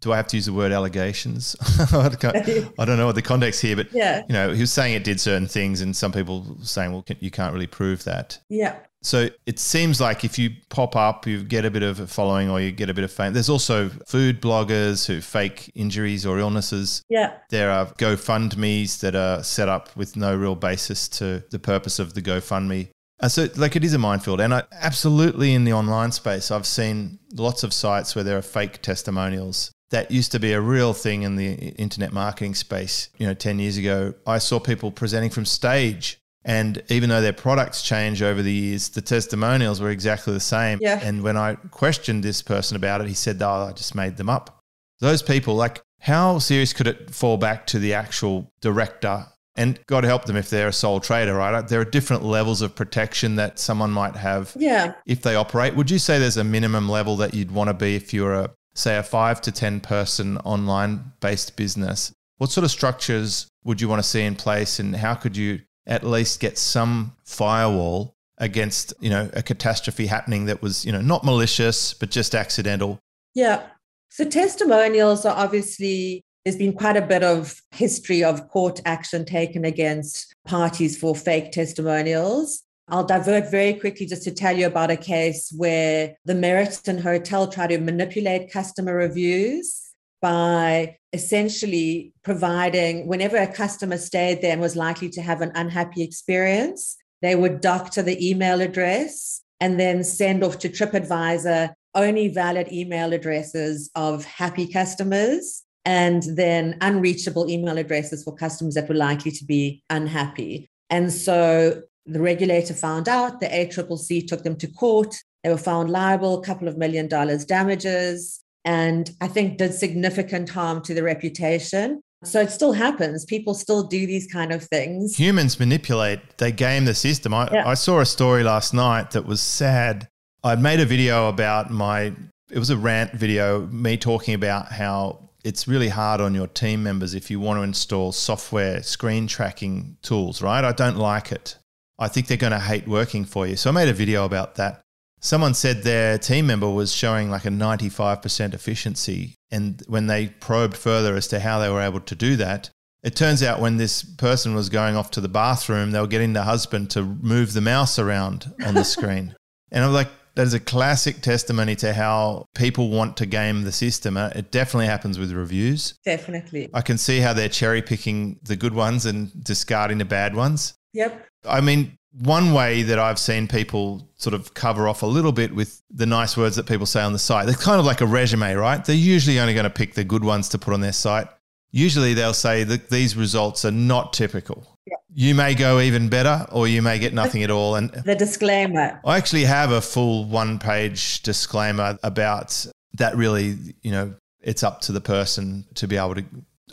Do 0.00 0.12
I 0.12 0.16
have 0.16 0.28
to 0.28 0.36
use 0.36 0.46
the 0.46 0.52
word 0.52 0.72
allegations? 0.72 1.56
I 1.92 2.08
don't 2.08 2.96
know 2.96 3.06
what 3.06 3.14
the 3.14 3.22
context 3.22 3.60
here, 3.60 3.76
but 3.76 3.92
yeah. 3.92 4.24
you 4.28 4.32
know, 4.32 4.52
he 4.52 4.60
was 4.60 4.72
saying 4.72 4.94
it 4.94 5.04
did 5.04 5.20
certain 5.20 5.46
things, 5.46 5.80
and 5.80 5.96
some 5.96 6.12
people 6.12 6.56
saying, 6.62 6.92
"Well, 6.92 7.04
you 7.20 7.30
can't 7.30 7.52
really 7.52 7.66
prove 7.66 8.04
that." 8.04 8.38
Yeah. 8.48 8.76
So 9.02 9.28
it 9.46 9.58
seems 9.58 10.00
like 10.00 10.24
if 10.24 10.38
you 10.38 10.50
pop 10.68 10.94
up, 10.94 11.26
you 11.26 11.42
get 11.42 11.64
a 11.64 11.70
bit 11.70 11.82
of 11.82 12.00
a 12.00 12.06
following 12.06 12.50
or 12.50 12.60
you 12.60 12.70
get 12.70 12.90
a 12.90 12.94
bit 12.94 13.04
of 13.04 13.10
fame. 13.10 13.32
There's 13.32 13.48
also 13.48 13.88
food 14.06 14.42
bloggers 14.42 15.06
who 15.06 15.22
fake 15.22 15.72
injuries 15.74 16.26
or 16.26 16.38
illnesses. 16.38 17.02
Yeah. 17.08 17.32
There 17.48 17.70
are 17.70 17.86
GoFundMe's 17.86 19.00
that 19.00 19.14
are 19.14 19.42
set 19.42 19.68
up 19.70 19.94
with 19.96 20.16
no 20.16 20.36
real 20.36 20.54
basis 20.54 21.08
to 21.10 21.42
the 21.50 21.58
purpose 21.58 21.98
of 21.98 22.12
the 22.12 22.20
GoFundMe. 22.20 22.88
Uh, 23.20 23.28
so, 23.28 23.48
like, 23.56 23.76
it 23.76 23.84
is 23.84 23.94
a 23.94 23.98
minefield. 23.98 24.40
And 24.40 24.54
I, 24.54 24.62
absolutely 24.72 25.54
in 25.54 25.64
the 25.64 25.72
online 25.72 26.12
space, 26.12 26.50
I've 26.50 26.66
seen 26.66 27.18
lots 27.34 27.62
of 27.62 27.72
sites 27.72 28.14
where 28.14 28.24
there 28.24 28.36
are 28.36 28.42
fake 28.42 28.82
testimonials. 28.82 29.72
That 29.90 30.10
used 30.10 30.32
to 30.32 30.38
be 30.38 30.52
a 30.52 30.60
real 30.60 30.92
thing 30.92 31.22
in 31.22 31.36
the 31.36 31.52
internet 31.52 32.12
marketing 32.12 32.54
space. 32.54 33.08
You 33.18 33.26
know, 33.26 33.34
10 33.34 33.58
years 33.58 33.76
ago, 33.76 34.14
I 34.26 34.38
saw 34.38 34.60
people 34.60 34.92
presenting 34.92 35.30
from 35.30 35.44
stage 35.44 36.20
and 36.44 36.82
even 36.88 37.10
though 37.10 37.20
their 37.20 37.34
products 37.34 37.82
change 37.82 38.22
over 38.22 38.42
the 38.42 38.52
years, 38.52 38.88
the 38.90 39.02
testimonials 39.02 39.80
were 39.80 39.90
exactly 39.90 40.32
the 40.32 40.40
same. 40.40 40.78
Yeah. 40.80 40.98
And 41.02 41.22
when 41.22 41.36
I 41.36 41.56
questioned 41.70 42.24
this 42.24 42.40
person 42.40 42.76
about 42.76 43.00
it, 43.00 43.08
he 43.08 43.14
said, 43.14 43.42
Oh, 43.42 43.68
I 43.68 43.72
just 43.72 43.94
made 43.94 44.16
them 44.16 44.30
up. 44.30 44.62
Those 45.00 45.22
people, 45.22 45.54
like, 45.54 45.82
how 46.00 46.38
serious 46.38 46.72
could 46.72 46.86
it 46.86 47.14
fall 47.14 47.36
back 47.36 47.66
to 47.68 47.78
the 47.78 47.94
actual 47.94 48.50
director? 48.60 49.26
And 49.56 49.78
God 49.86 50.04
help 50.04 50.24
them 50.24 50.36
if 50.36 50.48
they're 50.48 50.68
a 50.68 50.72
sole 50.72 51.00
trader, 51.00 51.34
right? 51.34 51.52
Uh, 51.52 51.62
there 51.62 51.80
are 51.80 51.84
different 51.84 52.24
levels 52.24 52.62
of 52.62 52.74
protection 52.74 53.36
that 53.36 53.58
someone 53.58 53.90
might 53.90 54.16
have 54.16 54.54
yeah. 54.56 54.94
if 55.04 55.20
they 55.20 55.34
operate. 55.34 55.74
Would 55.74 55.90
you 55.90 55.98
say 55.98 56.18
there's 56.18 56.38
a 56.38 56.44
minimum 56.44 56.88
level 56.88 57.16
that 57.16 57.34
you'd 57.34 57.50
want 57.50 57.68
to 57.68 57.74
be 57.74 57.96
if 57.96 58.14
you're 58.14 58.32
a, 58.32 58.50
say, 58.74 58.96
a 58.96 59.02
five 59.02 59.40
to 59.42 59.52
10 59.52 59.80
person 59.80 60.38
online 60.38 61.12
based 61.20 61.56
business? 61.56 62.12
What 62.38 62.50
sort 62.50 62.64
of 62.64 62.70
structures 62.70 63.48
would 63.64 63.80
you 63.80 63.88
want 63.88 64.02
to 64.02 64.08
see 64.08 64.22
in 64.22 64.34
place 64.34 64.78
and 64.78 64.96
how 64.96 65.14
could 65.14 65.36
you 65.36 65.60
at 65.86 66.04
least 66.04 66.40
get 66.40 66.56
some 66.56 67.14
firewall 67.24 68.14
against, 68.38 68.94
you 69.00 69.10
know, 69.10 69.28
a 69.34 69.42
catastrophe 69.42 70.06
happening 70.06 70.46
that 70.46 70.62
was, 70.62 70.84
you 70.84 70.92
know, 70.92 71.00
not 71.00 71.24
malicious, 71.24 71.92
but 71.92 72.10
just 72.10 72.34
accidental. 72.34 72.98
Yeah. 73.34 73.62
So 74.08 74.24
testimonials 74.24 75.24
are 75.26 75.36
obviously 75.36 76.24
there's 76.44 76.56
been 76.56 76.72
quite 76.72 76.96
a 76.96 77.02
bit 77.02 77.22
of 77.22 77.60
history 77.70 78.24
of 78.24 78.48
court 78.48 78.80
action 78.86 79.24
taken 79.24 79.64
against 79.64 80.34
parties 80.46 80.96
for 80.96 81.14
fake 81.14 81.52
testimonials. 81.52 82.62
I'll 82.90 83.04
divert 83.04 83.50
very 83.50 83.74
quickly 83.74 84.06
just 84.06 84.24
to 84.24 84.32
tell 84.32 84.56
you 84.56 84.66
about 84.66 84.90
a 84.90 84.96
case 84.96 85.52
where 85.56 86.16
the 86.24 86.34
Meriton 86.34 86.98
Hotel 86.98 87.46
tried 87.46 87.68
to 87.68 87.78
manipulate 87.78 88.52
customer 88.52 88.94
reviews 88.94 89.92
by 90.20 90.96
essentially 91.12 92.12
providing, 92.24 93.06
whenever 93.06 93.36
a 93.36 93.46
customer 93.46 93.96
stayed 93.96 94.42
there 94.42 94.52
and 94.52 94.60
was 94.60 94.76
likely 94.76 95.08
to 95.10 95.22
have 95.22 95.40
an 95.40 95.52
unhappy 95.54 96.02
experience, 96.02 96.96
they 97.22 97.34
would 97.34 97.60
doctor 97.60 98.02
the 98.02 98.28
email 98.28 98.60
address 98.60 99.40
and 99.60 99.78
then 99.78 100.02
send 100.02 100.42
off 100.42 100.58
to 100.58 100.68
TripAdvisor 100.68 101.72
only 101.94 102.28
valid 102.28 102.72
email 102.72 103.12
addresses 103.12 103.90
of 103.94 104.24
happy 104.24 104.66
customers 104.66 105.62
and 105.84 106.22
then 106.36 106.76
unreachable 106.80 107.48
email 107.48 107.78
addresses 107.78 108.24
for 108.24 108.34
customers 108.34 108.74
that 108.74 108.88
were 108.88 108.94
likely 108.94 109.30
to 109.30 109.44
be 109.44 109.82
unhappy. 109.90 110.70
And 110.88 111.12
so 111.12 111.82
the 112.10 112.20
regulator 112.20 112.74
found 112.74 113.08
out, 113.08 113.40
the 113.40 113.46
ACCC 113.46 114.26
took 114.26 114.42
them 114.42 114.56
to 114.56 114.66
court. 114.66 115.14
They 115.44 115.50
were 115.50 115.56
found 115.56 115.90
liable, 115.90 116.40
a 116.40 116.44
couple 116.44 116.68
of 116.68 116.76
million 116.76 117.08
dollars 117.08 117.44
damages, 117.44 118.40
and 118.64 119.10
I 119.20 119.28
think 119.28 119.58
did 119.58 119.72
significant 119.72 120.50
harm 120.50 120.82
to 120.82 120.94
the 120.94 121.02
reputation. 121.02 122.02
So 122.22 122.40
it 122.40 122.50
still 122.50 122.72
happens. 122.72 123.24
People 123.24 123.54
still 123.54 123.82
do 123.82 124.06
these 124.06 124.30
kind 124.30 124.52
of 124.52 124.62
things. 124.64 125.16
Humans 125.16 125.58
manipulate, 125.58 126.36
they 126.36 126.52
game 126.52 126.84
the 126.84 126.94
system. 126.94 127.32
I, 127.32 127.48
yeah. 127.50 127.66
I 127.66 127.72
saw 127.72 128.00
a 128.00 128.06
story 128.06 128.44
last 128.44 128.74
night 128.74 129.12
that 129.12 129.24
was 129.24 129.40
sad. 129.40 130.06
I'd 130.44 130.60
made 130.60 130.80
a 130.80 130.84
video 130.84 131.28
about 131.28 131.70
my, 131.70 132.12
it 132.50 132.58
was 132.58 132.68
a 132.68 132.76
rant 132.76 133.12
video, 133.12 133.66
me 133.68 133.96
talking 133.96 134.34
about 134.34 134.70
how 134.70 135.30
it's 135.44 135.66
really 135.66 135.88
hard 135.88 136.20
on 136.20 136.34
your 136.34 136.46
team 136.46 136.82
members 136.82 137.14
if 137.14 137.30
you 137.30 137.40
want 137.40 137.58
to 137.58 137.62
install 137.62 138.12
software 138.12 138.82
screen 138.82 139.26
tracking 139.26 139.96
tools, 140.02 140.42
right? 140.42 140.62
I 140.62 140.72
don't 140.72 140.98
like 140.98 141.32
it. 141.32 141.56
I 142.00 142.08
think 142.08 142.26
they're 142.26 142.36
going 142.36 142.52
to 142.52 142.58
hate 142.58 142.88
working 142.88 143.24
for 143.24 143.46
you. 143.46 143.56
So 143.56 143.70
I 143.70 143.72
made 143.72 143.88
a 143.88 143.92
video 143.92 144.24
about 144.24 144.56
that. 144.56 144.80
Someone 145.20 145.52
said 145.52 145.82
their 145.82 146.16
team 146.16 146.46
member 146.46 146.68
was 146.70 146.94
showing 146.94 147.30
like 147.30 147.44
a 147.44 147.50
95% 147.50 148.54
efficiency. 148.54 149.34
And 149.50 149.82
when 149.86 150.06
they 150.06 150.28
probed 150.28 150.76
further 150.76 151.14
as 151.14 151.28
to 151.28 151.40
how 151.40 151.58
they 151.58 151.68
were 151.68 151.82
able 151.82 152.00
to 152.00 152.14
do 152.14 152.36
that, 152.36 152.70
it 153.02 153.16
turns 153.16 153.42
out 153.42 153.60
when 153.60 153.76
this 153.76 154.02
person 154.02 154.54
was 154.54 154.70
going 154.70 154.96
off 154.96 155.10
to 155.12 155.20
the 155.20 155.28
bathroom, 155.28 155.90
they 155.90 156.00
were 156.00 156.06
getting 156.06 156.32
the 156.32 156.42
husband 156.42 156.90
to 156.90 157.02
move 157.02 157.52
the 157.52 157.60
mouse 157.60 157.98
around 157.98 158.52
on 158.64 158.74
the 158.74 158.84
screen. 158.96 159.34
and 159.70 159.84
I'm 159.84 159.92
like, 159.92 160.08
that 160.36 160.46
is 160.46 160.54
a 160.54 160.60
classic 160.60 161.22
testimony 161.22 161.74
to 161.76 161.92
how 161.92 162.46
people 162.54 162.88
want 162.88 163.16
to 163.16 163.26
game 163.26 163.62
the 163.62 163.72
system. 163.72 164.16
Uh, 164.16 164.30
it 164.34 164.50
definitely 164.50 164.86
happens 164.86 165.18
with 165.18 165.32
reviews. 165.32 165.98
Definitely. 166.04 166.70
I 166.72 166.82
can 166.82 166.98
see 166.98 167.18
how 167.18 167.32
they're 167.32 167.48
cherry 167.48 167.82
picking 167.82 168.38
the 168.44 168.56
good 168.56 168.72
ones 168.72 169.06
and 169.06 169.32
discarding 169.44 169.98
the 169.98 170.04
bad 170.04 170.36
ones. 170.36 170.74
Yep. 170.92 171.26
I 171.48 171.60
mean, 171.60 171.96
one 172.12 172.52
way 172.52 172.82
that 172.82 172.98
I've 172.98 173.18
seen 173.18 173.46
people 173.46 174.08
sort 174.16 174.34
of 174.34 174.52
cover 174.54 174.88
off 174.88 175.02
a 175.02 175.06
little 175.06 175.32
bit 175.32 175.54
with 175.54 175.80
the 175.90 176.06
nice 176.06 176.36
words 176.36 176.56
that 176.56 176.66
people 176.66 176.86
say 176.86 177.02
on 177.02 177.12
the 177.12 177.18
site, 177.18 177.46
they're 177.46 177.54
kind 177.54 177.78
of 177.78 177.86
like 177.86 178.00
a 178.00 178.06
resume, 178.06 178.54
right? 178.54 178.84
They're 178.84 178.96
usually 178.96 179.38
only 179.38 179.54
going 179.54 179.64
to 179.64 179.70
pick 179.70 179.94
the 179.94 180.04
good 180.04 180.24
ones 180.24 180.48
to 180.50 180.58
put 180.58 180.74
on 180.74 180.80
their 180.80 180.92
site. 180.92 181.28
Usually 181.70 182.14
they'll 182.14 182.34
say 182.34 182.64
that 182.64 182.90
these 182.90 183.16
results 183.16 183.64
are 183.64 183.70
not 183.70 184.12
typical. 184.12 184.76
Yeah. 184.86 184.96
You 185.14 185.34
may 185.36 185.54
go 185.54 185.78
even 185.78 186.08
better 186.08 186.46
or 186.50 186.66
you 186.66 186.82
may 186.82 186.98
get 186.98 187.14
nothing 187.14 187.44
at 187.44 187.50
all. 187.50 187.76
And 187.76 187.90
the 187.90 188.16
disclaimer. 188.16 189.00
I 189.04 189.16
actually 189.16 189.44
have 189.44 189.70
a 189.70 189.80
full 189.80 190.24
one 190.24 190.58
page 190.58 191.22
disclaimer 191.22 191.96
about 192.02 192.66
that 192.94 193.16
really, 193.16 193.56
you 193.82 193.92
know, 193.92 194.14
it's 194.40 194.64
up 194.64 194.80
to 194.82 194.92
the 194.92 195.00
person 195.00 195.64
to 195.74 195.86
be 195.86 195.96
able 195.96 196.16
to 196.16 196.24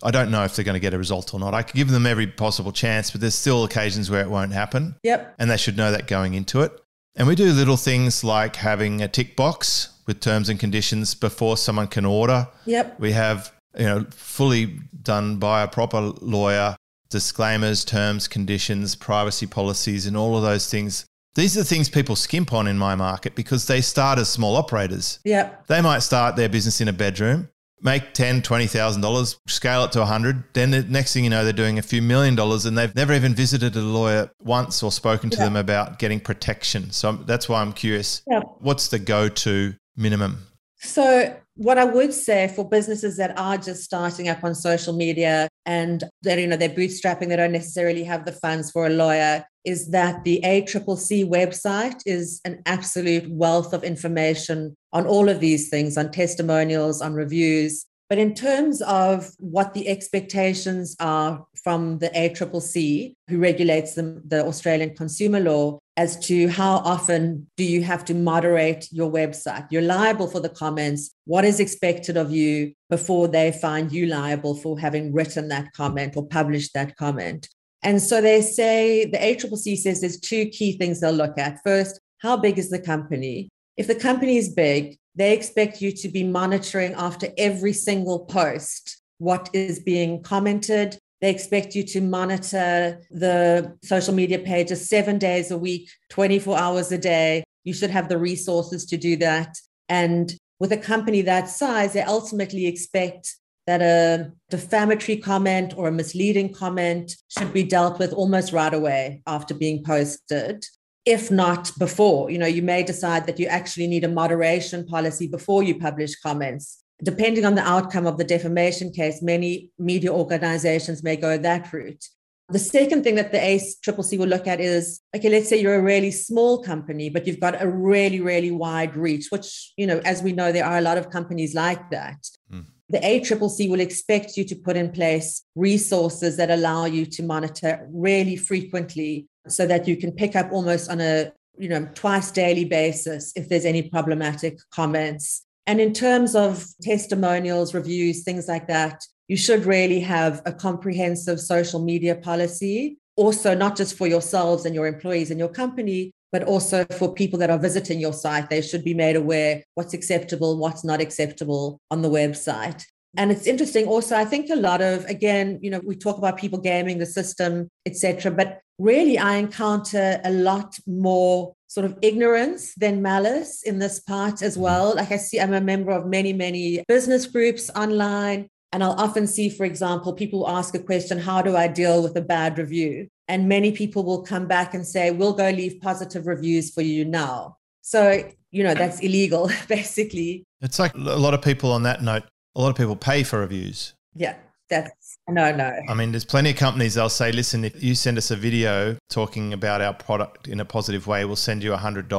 I 0.04 0.12
don't 0.12 0.32
know 0.32 0.44
if 0.44 0.56
they're 0.56 0.66
going 0.66 0.76
to 0.76 0.80
get 0.80 0.94
a 0.94 0.98
result 0.98 1.34
or 1.34 1.40
not. 1.40 1.54
I 1.54 1.64
could 1.64 1.76
give 1.76 1.90
them 1.90 2.06
every 2.06 2.28
possible 2.28 2.72
chance, 2.72 3.12
but 3.12 3.22
there's 3.22 3.36
still 3.36 3.64
occasions 3.64 4.10
where 4.10 4.22
it 4.22 4.30
won't 4.30 4.54
happen. 4.54 4.96
Yep. 5.04 5.36
And 5.40 5.50
they 5.50 5.58
should 5.58 5.78
know 5.78 5.92
that 5.92 6.08
going 6.08 6.34
into 6.34 6.62
it. 6.62 6.72
And 7.16 7.28
we 7.28 7.36
do 7.36 7.52
little 7.52 7.78
things 7.78 8.24
like 8.24 8.56
having 8.58 9.02
a 9.02 9.08
tick 9.08 9.36
box 9.36 9.90
with 10.06 10.20
terms 10.20 10.50
and 10.50 10.60
conditions 10.60 11.16
before 11.16 11.58
someone 11.58 11.88
can 11.88 12.06
order. 12.06 12.48
Yep. 12.66 13.00
We 13.00 13.12
have, 13.14 13.52
you 13.78 13.86
know, 13.86 14.06
fully 14.12 14.80
done 15.02 15.38
by 15.38 15.64
a 15.64 15.68
proper 15.68 16.00
lawyer, 16.00 16.76
disclaimers, 17.10 17.84
terms, 17.84 18.28
conditions, 18.28 18.96
privacy 18.96 19.48
policies, 19.48 20.06
and 20.06 20.16
all 20.16 20.38
of 20.38 20.44
those 20.44 20.70
things. 20.70 21.06
These 21.36 21.56
are 21.56 21.62
the 21.62 21.66
things 21.66 21.90
people 21.90 22.16
skimp 22.16 22.54
on 22.54 22.68
in 22.68 22.78
my 22.78 22.96
market 22.96 23.36
because 23.36 23.68
they 23.68 23.82
start 23.82 24.18
as 24.18 24.30
small 24.30 24.56
operators. 24.56 25.20
Yep. 25.24 25.68
They 25.68 25.82
might 25.82 26.00
start 26.00 26.36
their 26.36 26.50
business 26.50 26.82
in 26.82 26.88
a 26.88 26.94
bedroom 26.94 27.50
make 27.82 28.14
ten, 28.14 28.42
twenty 28.42 28.68
thousand 28.68 29.02
dollars, 29.02 29.40
scale 29.48 29.84
it 29.86 29.92
to 29.94 30.02
a 30.02 30.06
hundred. 30.06 30.44
Then 30.54 30.72
the 30.72 30.84
next 30.84 31.14
thing 31.14 31.24
you 31.24 31.30
know, 31.30 31.44
they're 31.44 31.54
doing 31.54 31.78
a 31.78 31.84
few 31.84 32.02
million 32.02 32.36
dollars, 32.36 32.66
and 32.66 32.78
they've 32.78 32.96
never 32.96 33.14
even 33.14 33.34
visited 33.36 33.76
a 33.76 33.82
lawyer 33.82 34.32
once 34.42 34.82
or 34.84 34.92
spoken 34.92 35.30
to 35.32 35.38
yeah. 35.38 35.46
them 35.46 35.56
about 35.56 36.00
getting 36.00 36.20
protection. 36.20 36.92
So 36.92 37.14
that's 37.14 37.48
why 37.48 37.62
I'm 37.62 37.74
curious. 37.74 38.22
Yeah. 38.28 38.42
What's 38.60 38.88
the 38.88 39.00
go-to 39.00 39.76
minimum? 39.96 40.48
So 40.80 41.36
what 41.56 41.78
I 41.78 41.86
would 41.86 42.14
say 42.14 42.54
for 42.56 42.68
businesses 42.68 43.18
that 43.18 43.38
are 43.38 43.58
just 43.58 43.84
starting 43.84 44.30
up 44.30 44.44
on 44.44 44.54
social 44.54 44.96
media 44.96 45.48
and 45.68 46.06
that 46.24 46.40
you 46.40 46.48
know 46.48 46.56
they're 46.56 46.70
bootstrapping, 46.70 47.28
they 47.28 47.36
don't 47.36 47.52
necessarily 47.52 48.04
have 48.06 48.26
the 48.26 48.32
funds 48.32 48.72
for 48.72 48.88
a 48.88 48.90
lawyer, 48.90 49.46
is 49.66 49.90
that 49.90 50.24
the 50.24 50.40
ACCC 50.44 51.30
website 51.30 52.00
is 52.06 52.40
an 52.46 52.64
absolute 52.66 53.30
wealth 53.30 53.74
of 53.74 53.84
information 53.84 54.76
on 54.94 55.06
all 55.06 55.28
of 55.28 55.42
these 55.42 55.70
things, 55.70 55.98
on 55.98 56.10
testimonials, 56.10 57.02
on 57.02 57.14
reviews. 57.14 57.86
But 58.10 58.20
in 58.20 58.34
terms 58.34 58.82
of 58.84 59.32
what 59.40 59.74
the 59.74 59.88
expectations 59.90 60.96
are 61.00 61.46
from 61.62 62.00
the 62.00 62.10
ACCC, 62.10 63.16
who 63.28 63.40
regulates 63.40 63.96
the, 63.96 64.22
the 64.26 64.46
Australian 64.46 64.96
consumer 64.96 65.42
law, 65.42 65.80
as 65.98 66.18
to 66.28 66.48
how 66.48 66.76
often 66.78 67.48
do 67.58 67.64
you 67.64 67.82
have 67.82 68.06
to 68.06 68.14
moderate 68.14 68.88
your 68.92 69.12
website. 69.12 69.68
You're 69.72 69.82
liable 69.82 70.28
for 70.28 70.40
the 70.40 70.48
comments. 70.48 71.10
What 71.26 71.44
is 71.44 71.60
expected 71.60 72.16
of 72.16 72.32
you 72.32 72.74
before 72.90 73.28
they 73.28 73.52
find 73.52 73.92
you 73.92 74.06
liable 74.06 74.56
for 74.56 74.80
having 74.80 75.12
written 75.12 75.50
that 75.50 75.74
comment 75.74 76.16
or 76.16 76.26
published 76.26 76.74
that 76.76 76.96
comment? 76.96 77.50
And 77.82 78.02
so 78.02 78.22
they 78.22 78.42
say 78.42 79.06
the 79.06 79.18
ACCC 79.18 79.78
says 79.78 80.02
there's 80.02 80.20
two 80.20 80.46
key 80.46 80.78
things 80.78 81.02
they'll 81.02 81.12
look 81.12 81.38
at. 81.38 81.60
First, 81.64 82.00
how 82.20 82.38
big 82.38 82.58
is 82.58 82.70
the 82.70 82.80
company? 82.80 83.50
If 83.76 83.88
the 83.88 83.96
company 83.96 84.38
is 84.38 84.50
big, 84.50 84.98
they 85.18 85.34
expect 85.34 85.82
you 85.82 85.92
to 85.92 86.08
be 86.08 86.24
monitoring 86.24 86.94
after 86.94 87.28
every 87.38 87.74
single 87.74 88.20
post 88.20 89.02
what 89.18 89.50
is 89.52 89.80
being 89.80 90.22
commented, 90.22 90.98
they 91.22 91.32
expect 91.32 91.74
you 91.74 91.82
to 91.84 92.02
monitor 92.02 93.02
the 93.10 93.76
social 93.84 94.14
media 94.14 94.38
pages 94.38 94.88
seven 94.88 95.18
days 95.18 95.50
a 95.50 95.58
week, 95.58 95.90
24 96.10 96.58
hours 96.58 96.92
a 96.92 96.98
day. 96.98 97.44
You 97.64 97.74
should 97.74 97.90
have 97.90 98.10
the 98.10 98.20
resources 98.20 98.86
to 98.86 98.98
do 98.98 99.16
that. 99.18 99.58
And 99.90 100.32
with 100.60 100.72
a 100.72 100.78
company 100.78 101.24
that 101.24 101.50
size, 101.50 101.94
they 101.94 102.04
ultimately 102.04 102.68
expect 102.68 103.36
that 103.66 103.82
a 103.82 104.32
defamatory 104.50 105.18
comment 105.18 105.74
or 105.76 105.88
a 105.88 105.92
misleading 105.92 106.54
comment 106.54 107.16
should 107.28 107.52
be 107.52 107.64
dealt 107.64 108.00
with 108.00 108.14
almost 108.14 108.54
right 108.54 108.74
away 108.74 109.22
after 109.26 109.54
being 109.54 109.84
posted 109.84 110.64
if 111.08 111.32
not 111.32 111.72
before 111.80 112.30
you 112.30 112.38
know 112.38 112.52
you 112.58 112.62
may 112.62 112.84
decide 112.84 113.26
that 113.26 113.40
you 113.40 113.48
actually 113.48 113.88
need 113.88 114.04
a 114.04 114.16
moderation 114.22 114.86
policy 114.86 115.28
before 115.28 115.64
you 115.64 115.80
publish 115.80 116.14
comments 116.20 116.84
depending 117.04 117.46
on 117.46 117.56
the 117.56 117.62
outcome 117.62 118.08
of 118.08 118.18
the 118.18 118.24
defamation 118.24 118.92
case, 118.92 119.22
many 119.22 119.72
media 119.78 120.12
organizations 120.12 121.04
may 121.04 121.16
go 121.16 121.38
that 121.38 121.72
route. 121.72 122.06
The 122.50 122.60
second 122.60 123.04
thing 123.04 123.16
that 123.16 123.34
the 123.34 123.40
ACCC 123.40 124.18
will 124.18 124.28
look 124.28 124.48
at 124.48 124.62
is 124.62 125.02
okay, 125.14 125.30
let's 125.30 125.50
say 125.50 125.60
you're 125.62 125.76
a 125.76 125.82
really 125.82 126.12
small 126.12 126.64
company, 126.64 127.10
but 127.10 127.28
you've 127.28 127.42
got 127.42 127.62
a 127.62 127.68
really, 127.68 128.22
really 128.22 128.52
wide 128.52 128.96
reach, 128.96 129.28
which, 129.30 129.74
you 129.76 129.86
know, 129.86 130.00
as 130.06 130.24
we 130.24 130.32
know, 130.32 130.52
there 130.52 130.66
are 130.66 130.78
a 130.78 130.82
lot 130.82 130.98
of 130.98 131.10
companies 131.10 131.54
like 131.54 131.90
that. 131.92 132.26
Mm. 132.52 132.66
The 132.90 133.00
ACCC 133.00 133.70
will 133.70 133.82
expect 133.82 134.38
you 134.38 134.46
to 134.46 134.56
put 134.56 134.78
in 134.78 134.92
place 134.94 135.44
resources 135.56 136.38
that 136.38 136.50
allow 136.50 136.86
you 136.86 137.06
to 137.06 137.24
monitor 137.24 137.86
really 137.92 138.38
frequently 138.38 139.28
so 139.52 139.66
that 139.66 139.88
you 139.88 139.98
can 139.98 140.12
pick 140.12 140.36
up 140.36 140.52
almost 140.52 140.90
on 140.90 141.02
a 141.02 141.32
you 141.58 141.70
know 141.70 141.88
twice 141.96 142.30
daily 142.32 142.66
basis 142.66 143.34
if 143.36 143.50
there's 143.50 143.66
any 143.66 143.90
problematic 143.90 144.60
comments 144.72 145.48
and 145.68 145.82
in 145.82 145.92
terms 145.92 146.34
of 146.34 146.66
testimonials, 146.82 147.74
reviews, 147.74 148.24
things 148.24 148.48
like 148.48 148.68
that, 148.68 149.04
you 149.28 149.36
should 149.36 149.66
really 149.66 150.00
have 150.00 150.42
a 150.46 150.54
comprehensive 150.54 151.42
social 151.42 151.84
media 151.84 152.16
policy. 152.16 152.98
Also, 153.18 153.54
not 153.54 153.76
just 153.76 153.98
for 153.98 154.08
yourselves 154.08 154.66
and 154.66 154.74
your 154.74 154.88
employees 154.88 155.30
and 155.30 155.38
your 155.38 155.50
company, 155.50 156.14
but 156.32 156.44
also 156.44 156.86
for 156.98 157.14
people 157.14 157.38
that 157.40 157.50
are 157.50 157.60
visiting 157.60 158.00
your 158.00 158.14
site. 158.14 158.50
They 158.50 158.62
should 158.62 158.86
be 158.86 158.94
made 158.94 159.18
aware 159.18 159.64
what's 159.76 159.94
acceptable, 159.94 160.58
what's 160.58 160.86
not 160.86 161.02
acceptable 161.02 161.82
on 161.92 162.02
the 162.02 162.10
website. 162.10 162.84
And 163.18 163.32
it's 163.32 163.48
interesting 163.48 163.88
also, 163.88 164.16
I 164.16 164.26
think 164.26 164.50
a 164.50 164.56
lot 164.56 164.82
of, 164.82 165.04
again, 165.06 165.60
you 165.62 165.72
know, 165.72 165.82
we 165.84 165.96
talk 165.96 166.18
about 166.18 166.38
people 166.38 166.60
gaming 166.60 167.00
the 167.00 167.06
system, 167.06 167.68
etc. 167.86 168.32
But 168.32 168.62
really 168.80 169.18
I 169.18 169.36
encounter 169.38 170.22
a 170.24 170.32
lot 170.32 170.78
more 170.86 171.54
sort 171.68 171.86
of 171.86 171.98
ignorance 172.02 172.74
than 172.76 173.02
malice 173.02 173.64
in 173.64 173.80
this 173.80 174.00
part 174.00 174.42
as 174.42 174.54
mm-hmm. 174.54 174.64
well. 174.64 174.96
Like 174.96 175.12
I 175.12 175.18
see, 175.18 175.40
I'm 175.40 175.54
a 175.54 175.62
member 175.62 175.92
of 175.92 176.06
many, 176.06 176.32
many 176.32 176.84
business 176.88 177.26
groups 177.26 177.70
online. 177.76 178.50
And 178.74 178.84
I'll 178.84 179.00
often 179.00 179.28
see, 179.28 179.50
for 179.50 179.66
example, 179.66 180.14
people 180.14 180.48
ask 180.48 180.76
a 180.76 180.80
question, 180.80 181.18
how 181.18 181.42
do 181.42 181.56
I 181.56 181.68
deal 181.68 182.04
with 182.04 182.16
a 182.18 182.22
bad 182.22 182.58
review? 182.58 183.08
And 183.28 183.50
many 183.50 183.72
people 183.72 184.04
will 184.04 184.22
come 184.22 184.46
back 184.48 184.74
and 184.74 184.86
say, 184.86 185.12
we'll 185.12 185.34
go 185.34 185.50
leave 185.50 185.80
positive 185.82 186.28
reviews 186.28 186.72
for 186.72 186.82
you 186.82 187.06
now. 187.06 187.58
So, 187.82 188.30
you 188.52 188.64
know, 188.64 188.74
that's 188.74 189.00
illegal, 189.00 189.50
basically. 189.68 190.44
It's 190.62 190.80
like 190.80 190.94
a 190.94 190.98
lot 190.98 191.34
of 191.34 191.42
people 191.42 191.72
on 191.72 191.84
that 191.84 192.02
note, 192.02 192.24
a 192.58 192.62
lot 192.62 192.70
of 192.70 192.76
people 192.76 192.96
pay 192.96 193.24
for 193.24 193.40
reviews. 193.40 193.94
Yeah, 194.16 194.36
that's 194.70 195.18
no, 195.30 195.56
no. 195.56 195.80
I 195.88 195.94
mean, 195.94 196.12
there's 196.12 196.26
plenty 196.26 196.50
of 196.50 196.56
companies 196.56 196.96
they'll 196.96 197.10
say, 197.10 197.32
listen, 197.32 197.64
if 197.64 197.82
you 197.84 197.96
send 197.96 198.18
us 198.18 198.32
a 198.32 198.36
video 198.36 198.98
talking 199.10 199.54
about 199.54 199.82
our 199.82 199.94
product 199.94 200.48
in 200.48 200.60
a 200.60 200.66
positive 200.66 201.06
way, 201.06 201.24
we'll 201.26 201.36
send 201.36 201.64
you 201.64 201.74
a 201.74 201.78
$100 201.78 202.12